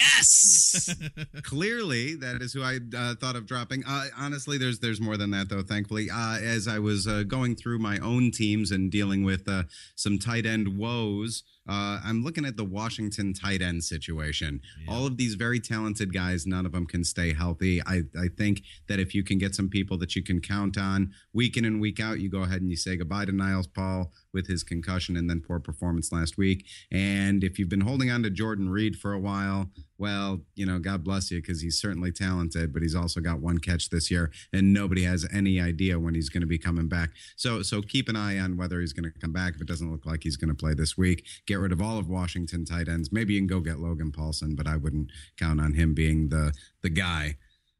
Yes. 0.00 0.94
Clearly, 1.42 2.16
that 2.16 2.42
is 2.42 2.52
who 2.52 2.62
I 2.62 2.78
uh, 2.96 3.14
thought 3.14 3.36
of 3.36 3.46
dropping. 3.46 3.84
Uh, 3.86 4.06
honestly, 4.18 4.58
there's 4.58 4.80
there's 4.80 5.00
more 5.00 5.16
than 5.16 5.30
that 5.30 5.48
though. 5.48 5.62
Thankfully, 5.62 6.08
uh, 6.10 6.38
as 6.38 6.66
I 6.66 6.78
was 6.78 7.06
uh, 7.06 7.22
going 7.22 7.54
through 7.56 7.78
my 7.78 7.98
own 7.98 8.30
teams 8.30 8.70
and 8.70 8.90
dealing 8.90 9.24
with 9.24 9.48
uh, 9.48 9.64
some 9.94 10.18
tight 10.18 10.46
end 10.46 10.76
woes, 10.76 11.42
uh, 11.68 11.98
I'm 12.04 12.22
looking 12.22 12.44
at 12.44 12.56
the 12.56 12.64
Washington 12.64 13.32
tight 13.32 13.62
end 13.62 13.84
situation. 13.84 14.60
All 14.88 15.06
of 15.06 15.16
these 15.16 15.34
very 15.34 15.60
talented 15.60 16.12
guys, 16.12 16.46
none 16.46 16.66
of 16.66 16.72
them 16.72 16.86
can 16.86 17.04
stay 17.04 17.32
healthy. 17.32 17.80
I 17.82 18.02
I 18.18 18.28
think 18.36 18.62
that 18.88 19.00
if 19.00 19.14
you 19.14 19.24
can 19.24 19.38
get 19.38 19.54
some 19.54 19.68
people 19.70 19.96
that 19.98 20.14
you 20.14 20.22
can 20.22 20.40
count 20.40 20.76
on 20.76 21.12
week 21.32 21.56
in 21.56 21.64
and 21.64 21.80
week 21.80 22.00
out, 22.00 22.20
you 22.20 22.28
go 22.28 22.42
ahead 22.42 22.60
and 22.60 22.70
you 22.70 22.76
say 22.76 22.96
goodbye 22.96 23.24
to 23.24 23.32
Niles 23.32 23.66
Paul 23.66 24.12
with 24.34 24.46
his 24.46 24.62
concussion 24.62 25.16
and 25.16 25.30
then 25.30 25.40
poor 25.40 25.58
performance 25.58 26.12
last 26.12 26.36
week. 26.36 26.66
And 26.90 27.42
if 27.42 27.58
you've 27.58 27.68
been 27.68 27.80
holding 27.80 28.10
on 28.10 28.22
to 28.24 28.30
Jordan 28.30 28.68
Reed 28.68 28.96
for 28.96 29.12
a 29.12 29.18
while, 29.18 29.70
well, 29.96 30.40
you 30.56 30.66
know, 30.66 30.78
God 30.78 31.04
bless 31.04 31.30
you 31.30 31.40
because 31.40 31.60
he's 31.60 31.80
certainly 31.80 32.10
talented, 32.10 32.72
but 32.72 32.82
he's 32.82 32.94
also 32.94 33.20
got 33.20 33.40
one 33.40 33.58
catch 33.58 33.90
this 33.90 34.10
year, 34.10 34.30
and 34.52 34.72
nobody 34.72 35.04
has 35.04 35.26
any 35.32 35.60
idea 35.60 35.98
when 35.98 36.14
he's 36.14 36.28
going 36.28 36.40
to 36.40 36.46
be 36.46 36.58
coming 36.58 36.88
back. 36.88 37.10
So, 37.36 37.62
so 37.62 37.80
keep 37.80 38.08
an 38.08 38.16
eye 38.16 38.38
on 38.38 38.56
whether 38.56 38.80
he's 38.80 38.92
going 38.92 39.10
to 39.10 39.18
come 39.18 39.32
back. 39.32 39.54
If 39.54 39.60
it 39.60 39.68
doesn't 39.68 39.90
look 39.90 40.04
like 40.04 40.24
he's 40.24 40.36
going 40.36 40.48
to 40.48 40.54
play 40.54 40.74
this 40.74 40.98
week, 40.98 41.24
get 41.46 41.60
rid 41.60 41.72
of 41.72 41.80
all 41.80 41.98
of 41.98 42.08
Washington 42.08 42.64
tight 42.64 42.88
ends. 42.88 43.12
Maybe 43.12 43.34
you 43.34 43.40
can 43.40 43.46
go 43.46 43.60
get 43.60 43.78
Logan 43.78 44.10
Paulson, 44.10 44.54
but 44.56 44.66
I 44.66 44.76
wouldn't 44.76 45.10
count 45.38 45.60
on 45.60 45.74
him 45.74 45.94
being 45.94 46.28
the 46.28 46.52
the 46.82 46.90
guy. 46.90 47.36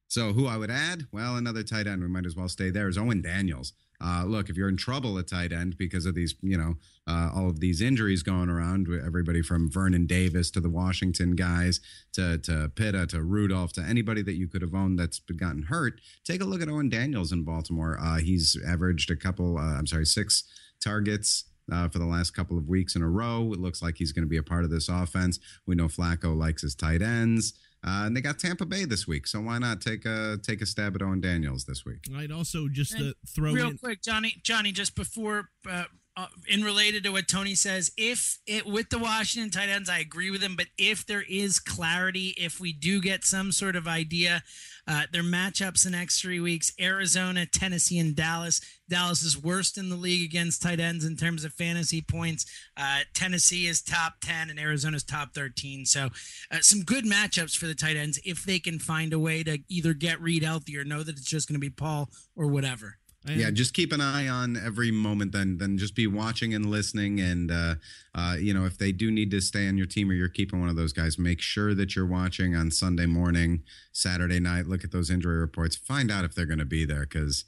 So 0.09 0.33
who 0.33 0.47
I 0.47 0.57
would 0.57 0.71
add? 0.71 1.07
Well, 1.13 1.37
another 1.37 1.65
tight 1.65 1.89
end. 1.89 2.01
We 2.01 2.09
might 2.09 2.27
as 2.27 2.37
well 2.37 2.49
stay 2.49 2.71
there. 2.71 2.89
Is 2.89 2.97
Owen 2.97 3.21
Daniels. 3.21 3.73
Uh, 4.01 4.25
look, 4.27 4.49
if 4.49 4.57
you're 4.57 4.69
in 4.69 4.77
trouble 4.77 5.19
at 5.19 5.29
tight 5.29 5.53
end 5.53 5.77
because 5.79 6.07
of 6.07 6.15
these, 6.15 6.35
you 6.43 6.59
know, 6.59 6.75
uh, 7.07 7.31
all 7.35 7.49
of 7.49 7.61
these 7.61 7.81
injuries 7.81 8.23
going 8.23 8.49
around, 8.49 8.89
everybody 9.05 9.43
from 9.43 9.71
Vernon 9.71 10.07
Davis 10.07 10.51
to 10.53 10.61
the 10.61 10.71
Washington 10.71 11.37
guys 11.37 11.81
to 12.13 12.39
to 12.39 12.71
Pitta 12.75 13.07
to 13.09 13.23
Rudolph 13.23 13.73
to 13.75 13.83
anybody 13.83 14.23
that 14.23 14.35
you 14.35 14.49
could 14.49 14.63
have 14.63 14.75
owned 14.75 14.99
that's 14.99 15.21
gotten 15.21 15.65
hurt, 15.65 16.01
take 16.25 16.41
a 16.43 16.45
look 16.45 16.63
at 16.63 16.69
Owen 16.69 16.89
Daniels 16.89 17.33
in 17.33 17.45
Baltimore. 17.45 17.99
Uh, 18.01 18.19
he's 18.19 18.57
averaged 18.67 19.11
a 19.11 19.17
couple, 19.17 19.59
uh, 19.59 19.79
I'm 19.79 19.87
sorry, 19.87 20.07
six 20.07 20.45
targets. 20.83 21.45
Uh, 21.73 21.89
for 21.89 21.99
the 21.99 22.05
last 22.05 22.33
couple 22.33 22.59
of 22.59 22.69
weeks 22.69 22.95
in 22.95 23.01
a 23.01 23.09
row, 23.09 23.51
it 23.55 23.59
looks 23.59 23.81
like 23.81 23.97
he's 23.97 24.13
going 24.13 24.23
to 24.23 24.29
be 24.29 24.37
a 24.37 24.43
part 24.43 24.65
of 24.65 24.71
this 24.71 24.91
offense. 24.91 25.39
We 25.65 25.75
know 25.75 25.87
Flacco 25.87 26.37
likes 26.37 26.61
his 26.61 26.75
tight 26.75 27.01
ends. 27.01 27.55
Uh, 27.87 28.07
and 28.07 28.17
they 28.17 28.23
got 28.23 28.39
Tampa 28.39 28.65
Bay 28.65 28.87
this 28.87 29.07
week, 29.07 29.27
so 29.27 29.43
why 29.43 29.59
not 29.59 29.83
take 29.83 30.07
a 30.07 30.39
take 30.43 30.63
a 30.63 30.67
stab 30.67 30.97
at 30.97 31.03
Owen 31.03 31.21
Daniels 31.21 31.65
this 31.67 31.85
week? 31.85 32.07
I'd 32.17 32.33
also 32.33 32.67
just 32.69 32.99
uh, 32.99 33.13
throw 33.29 33.53
real 33.53 33.71
in- 33.71 33.79
quick, 33.79 34.01
Johnny. 34.03 34.37
Johnny, 34.43 34.73
just 34.73 34.95
before 34.95 35.51
uh, 35.71 35.85
uh, 36.17 36.27
in 36.47 36.63
related 36.63 37.03
to 37.03 37.11
what 37.11 37.27
Tony 37.27 37.57
says, 37.57 37.91
if 37.97 38.39
it 38.47 38.67
with 38.67 38.91
the 38.91 38.99
Washington 38.99 39.51
tight 39.51 39.69
ends, 39.69 39.89
I 39.89 39.99
agree 39.99 40.31
with 40.31 40.43
him. 40.43 40.55
But 40.55 40.69
if 40.79 41.05
there 41.05 41.25
is 41.29 41.59
clarity, 41.59 42.35
if 42.37 42.61
we 42.61 42.73
do 42.73 43.01
get 43.01 43.25
some 43.25 43.51
sort 43.51 43.75
of 43.75 43.89
idea, 43.89 44.45
uh, 44.87 45.03
their 45.13 45.25
matchups 45.25 45.83
the 45.83 45.91
next 45.91 46.21
three 46.21 46.39
weeks: 46.39 46.73
Arizona, 46.81 47.47
Tennessee, 47.47 47.99
and 47.99 48.15
Dallas. 48.15 48.61
Dallas 48.89 49.23
is 49.23 49.43
worst 49.43 49.77
in 49.77 49.89
the 49.89 49.97
league 49.97 50.25
against 50.25 50.63
tight 50.63 50.79
ends 50.79 51.05
in 51.05 51.17
terms 51.17 51.43
of 51.43 51.53
fantasy 51.53 52.01
points. 52.01 52.47
Uh, 52.77 53.01
Tennessee 53.15 53.67
is 53.67 53.83
top 53.83 54.15
ten, 54.21 54.51
and 54.51 54.61
Arizona's 54.61 55.05
top 55.05 55.35
thirteen. 55.35 55.85
So, 55.85 56.11
uh, 56.53 56.59
some 56.61 56.83
good 56.83 57.05
matchups 57.05 57.57
for 57.57 57.67
the 57.67 57.75
tight 57.75 57.97
ends 57.97 58.21
if 58.25 58.45
they 58.45 58.61
can 58.61 58.79
find 58.79 59.13
a 59.13 59.19
way 59.19 59.43
to 59.43 59.59
either 59.69 59.95
get 59.95 60.21
Reed 60.21 60.45
healthy 60.45 60.79
or 60.79 60.85
know 60.85 61.03
that 61.03 61.17
it's 61.17 61.29
just 61.29 61.49
going 61.49 61.61
to 61.61 61.61
be 61.61 61.71
Paul 61.71 62.11
or 62.37 62.47
whatever. 62.47 62.99
And 63.27 63.41
yeah, 63.41 63.51
just 63.51 63.73
keep 63.73 63.93
an 63.93 64.01
eye 64.01 64.29
on 64.29 64.57
every 64.57 64.91
moment. 64.91 65.33
Then, 65.33 65.59
then 65.59 65.79
just 65.79 65.95
be 65.95 66.07
watching 66.07 66.55
and 66.55 66.67
listening. 66.67 67.21
And 67.21 67.51
uh, 67.51 67.75
uh, 68.15 68.37
you 68.39 68.53
know, 68.53 68.65
if 68.67 68.77
they 68.77 68.93
do 68.93 69.11
need 69.11 69.31
to 69.31 69.41
stay 69.41 69.67
on 69.67 69.79
your 69.79 69.87
team 69.87 70.11
or 70.11 70.15
you're 70.15 70.29
keeping 70.29 70.61
one 70.61 70.69
of 70.69 70.77
those 70.77 70.93
guys, 70.93 71.19
make 71.19 71.41
sure 71.41 71.75
that 71.75 71.97
you're 71.97 72.07
watching 72.07 72.55
on 72.55 72.71
Sunday 72.71 73.07
morning, 73.07 73.63
Saturday 73.93 74.41
night. 74.41 74.67
Look 74.67 74.85
at 74.85 74.93
those 74.93 75.11
injury 75.11 75.39
reports. 75.39 75.77
Find 75.77 76.11
out 76.11 76.25
if 76.25 76.35
they're 76.35 76.47
going 76.47 76.59
to 76.59 76.65
be 76.65 76.85
there 76.85 77.01
because 77.01 77.45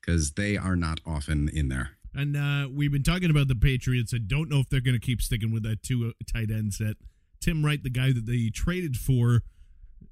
because 0.00 0.32
they 0.32 0.56
are 0.56 0.76
not 0.76 1.00
often 1.06 1.48
in 1.52 1.68
there. 1.68 1.90
And 2.14 2.36
uh, 2.36 2.68
we've 2.68 2.90
been 2.90 3.02
talking 3.02 3.30
about 3.30 3.48
the 3.48 3.54
Patriots. 3.54 4.12
I 4.12 4.18
don't 4.18 4.48
know 4.48 4.58
if 4.58 4.68
they're 4.68 4.80
going 4.80 4.98
to 4.98 5.04
keep 5.04 5.22
sticking 5.22 5.52
with 5.52 5.62
that 5.62 5.82
two 5.82 6.08
uh, 6.08 6.24
tight 6.32 6.50
end 6.50 6.74
set. 6.74 6.96
Tim 7.40 7.64
Wright, 7.64 7.82
the 7.82 7.90
guy 7.90 8.12
that 8.12 8.26
they 8.26 8.50
traded 8.52 8.96
for 8.96 9.42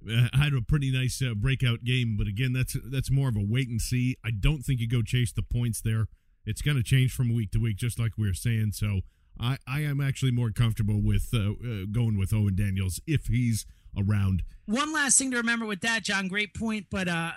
uh, 0.06 0.28
had 0.32 0.52
a 0.52 0.62
pretty 0.62 0.90
nice 0.90 1.22
uh, 1.22 1.34
breakout 1.34 1.84
game, 1.84 2.16
but 2.16 2.26
again, 2.26 2.52
that's 2.52 2.76
that's 2.84 3.10
more 3.10 3.28
of 3.28 3.36
a 3.36 3.44
wait 3.44 3.68
and 3.68 3.80
see. 3.80 4.16
I 4.24 4.30
don't 4.30 4.62
think 4.62 4.80
you 4.80 4.88
go 4.88 5.02
chase 5.02 5.32
the 5.32 5.42
points 5.42 5.80
there. 5.80 6.08
It's 6.44 6.62
going 6.62 6.76
to 6.76 6.82
change 6.82 7.12
from 7.12 7.34
week 7.34 7.50
to 7.52 7.58
week, 7.58 7.76
just 7.76 7.98
like 7.98 8.12
we 8.16 8.26
were 8.26 8.34
saying. 8.34 8.72
So 8.72 9.00
I, 9.38 9.58
I 9.66 9.80
am 9.80 10.00
actually 10.00 10.32
more 10.32 10.50
comfortable 10.50 11.00
with 11.02 11.28
uh, 11.34 11.50
uh, 11.50 11.84
going 11.90 12.18
with 12.18 12.32
Owen 12.32 12.56
Daniels 12.56 13.00
if 13.06 13.26
he's 13.26 13.66
around. 13.96 14.42
One 14.66 14.92
last 14.92 15.18
thing 15.18 15.30
to 15.30 15.38
remember 15.38 15.66
with 15.66 15.80
that, 15.80 16.04
John. 16.04 16.28
Great 16.28 16.54
point, 16.54 16.86
but 16.90 17.08
uh, 17.08 17.32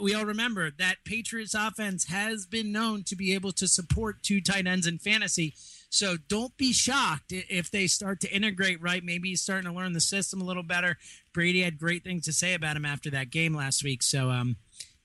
we 0.00 0.14
all 0.14 0.24
remember 0.24 0.70
that 0.78 0.98
Patriots 1.04 1.54
offense 1.54 2.06
has 2.06 2.46
been 2.46 2.72
known 2.72 3.02
to 3.04 3.16
be 3.16 3.34
able 3.34 3.52
to 3.52 3.66
support 3.66 4.22
two 4.22 4.40
tight 4.40 4.66
ends 4.66 4.86
in 4.86 4.98
fantasy. 4.98 5.54
So 5.96 6.18
don't 6.28 6.54
be 6.58 6.74
shocked 6.74 7.32
if 7.32 7.70
they 7.70 7.86
start 7.86 8.20
to 8.20 8.30
integrate 8.30 8.82
Wright. 8.82 9.02
Maybe 9.02 9.30
he's 9.30 9.40
starting 9.40 9.70
to 9.70 9.74
learn 9.74 9.94
the 9.94 10.00
system 10.02 10.42
a 10.42 10.44
little 10.44 10.62
better. 10.62 10.98
Brady 11.32 11.62
had 11.62 11.78
great 11.78 12.04
things 12.04 12.26
to 12.26 12.34
say 12.34 12.52
about 12.52 12.76
him 12.76 12.84
after 12.84 13.08
that 13.12 13.30
game 13.30 13.56
last 13.56 13.82
week. 13.82 14.02
So, 14.02 14.28
um, 14.28 14.56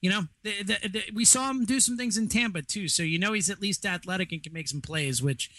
you 0.02 0.10
know, 0.10 0.24
the, 0.42 0.62
the, 0.62 0.88
the, 0.88 1.02
we 1.14 1.24
saw 1.24 1.48
him 1.48 1.64
do 1.64 1.80
some 1.80 1.96
things 1.96 2.18
in 2.18 2.28
Tampa 2.28 2.60
too. 2.60 2.88
So 2.88 3.02
you 3.02 3.18
know 3.18 3.32
he's 3.32 3.48
at 3.48 3.62
least 3.62 3.86
athletic 3.86 4.32
and 4.32 4.42
can 4.42 4.52
make 4.52 4.68
some 4.68 4.82
plays, 4.82 5.22
which 5.22 5.50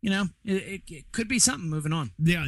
you 0.00 0.08
know, 0.08 0.26
it, 0.42 0.82
it, 0.88 1.12
could 1.12 1.28
be 1.28 1.38
something 1.38 1.68
moving 1.68 1.92
on. 1.92 2.12
Yeah, 2.16 2.46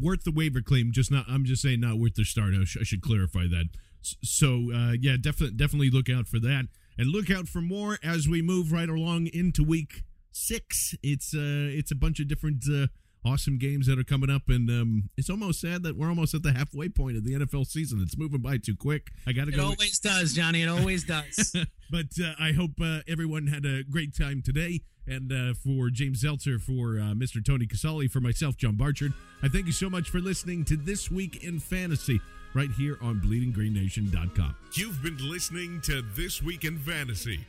worth 0.00 0.22
the 0.22 0.30
waiver 0.30 0.60
claim. 0.60 0.92
Just 0.92 1.10
not. 1.10 1.24
I'm 1.28 1.44
just 1.44 1.60
saying, 1.62 1.80
not 1.80 1.98
worth 1.98 2.14
the 2.14 2.24
start. 2.24 2.52
I 2.54 2.64
should 2.84 3.02
clarify 3.02 3.46
that. 3.50 3.68
So, 4.02 4.70
uh, 4.72 4.92
yeah, 5.00 5.16
definitely, 5.20 5.56
definitely 5.56 5.90
look 5.90 6.08
out 6.08 6.28
for 6.28 6.38
that, 6.40 6.66
and 6.98 7.08
look 7.08 7.30
out 7.30 7.48
for 7.48 7.62
more 7.62 7.98
as 8.04 8.28
we 8.28 8.42
move 8.42 8.70
right 8.70 8.88
along 8.88 9.28
into 9.32 9.64
week 9.64 10.04
six. 10.32 10.94
It's 11.02 11.34
uh, 11.34 11.70
it's 11.70 11.90
a 11.90 11.96
bunch 11.96 12.20
of 12.20 12.28
different 12.28 12.64
uh, 12.70 12.86
awesome 13.24 13.58
games 13.58 13.86
that 13.86 13.98
are 13.98 14.04
coming 14.04 14.30
up, 14.30 14.48
and 14.48 14.68
um, 14.70 15.10
it's 15.16 15.30
almost 15.30 15.60
sad 15.60 15.82
that 15.82 15.96
we're 15.96 16.08
almost 16.08 16.34
at 16.34 16.42
the 16.42 16.52
halfway 16.52 16.88
point 16.88 17.16
of 17.16 17.24
the 17.24 17.32
NFL 17.34 17.66
season. 17.66 18.00
It's 18.02 18.16
moving 18.16 18.40
by 18.40 18.58
too 18.58 18.76
quick. 18.76 19.10
I 19.26 19.32
got 19.32 19.46
to 19.46 19.52
go. 19.52 19.62
It 19.62 19.64
always 19.64 19.98
does, 19.98 20.32
Johnny. 20.32 20.62
It 20.62 20.68
always 20.68 21.04
does. 21.04 21.54
but 21.90 22.06
uh, 22.22 22.32
I 22.38 22.52
hope 22.52 22.72
uh, 22.82 23.00
everyone 23.08 23.46
had 23.46 23.64
a 23.64 23.82
great 23.84 24.16
time 24.16 24.42
today. 24.42 24.80
And 25.06 25.32
uh, 25.32 25.54
for 25.54 25.90
James 25.90 26.22
Zeltzer, 26.22 26.60
for 26.60 27.00
uh, 27.00 27.14
Mr. 27.14 27.44
Tony 27.44 27.66
Casali, 27.66 28.08
for 28.08 28.20
myself, 28.20 28.56
John 28.56 28.76
Barchard, 28.76 29.12
I 29.42 29.48
thank 29.48 29.66
you 29.66 29.72
so 29.72 29.90
much 29.90 30.08
for 30.08 30.20
listening 30.20 30.64
to 30.66 30.76
This 30.76 31.10
Week 31.10 31.42
in 31.42 31.58
Fantasy 31.58 32.20
right 32.54 32.70
here 32.72 32.96
on 33.00 33.20
BleedingGreenNation.com. 33.20 34.56
You've 34.74 35.02
been 35.02 35.18
listening 35.18 35.80
to 35.82 36.02
This 36.14 36.42
Week 36.42 36.64
in 36.64 36.78
Fantasy, 36.78 37.40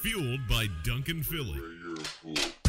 fueled 0.00 0.40
by 0.48 0.66
Duncan 0.82 1.22
Philly. 1.22 2.59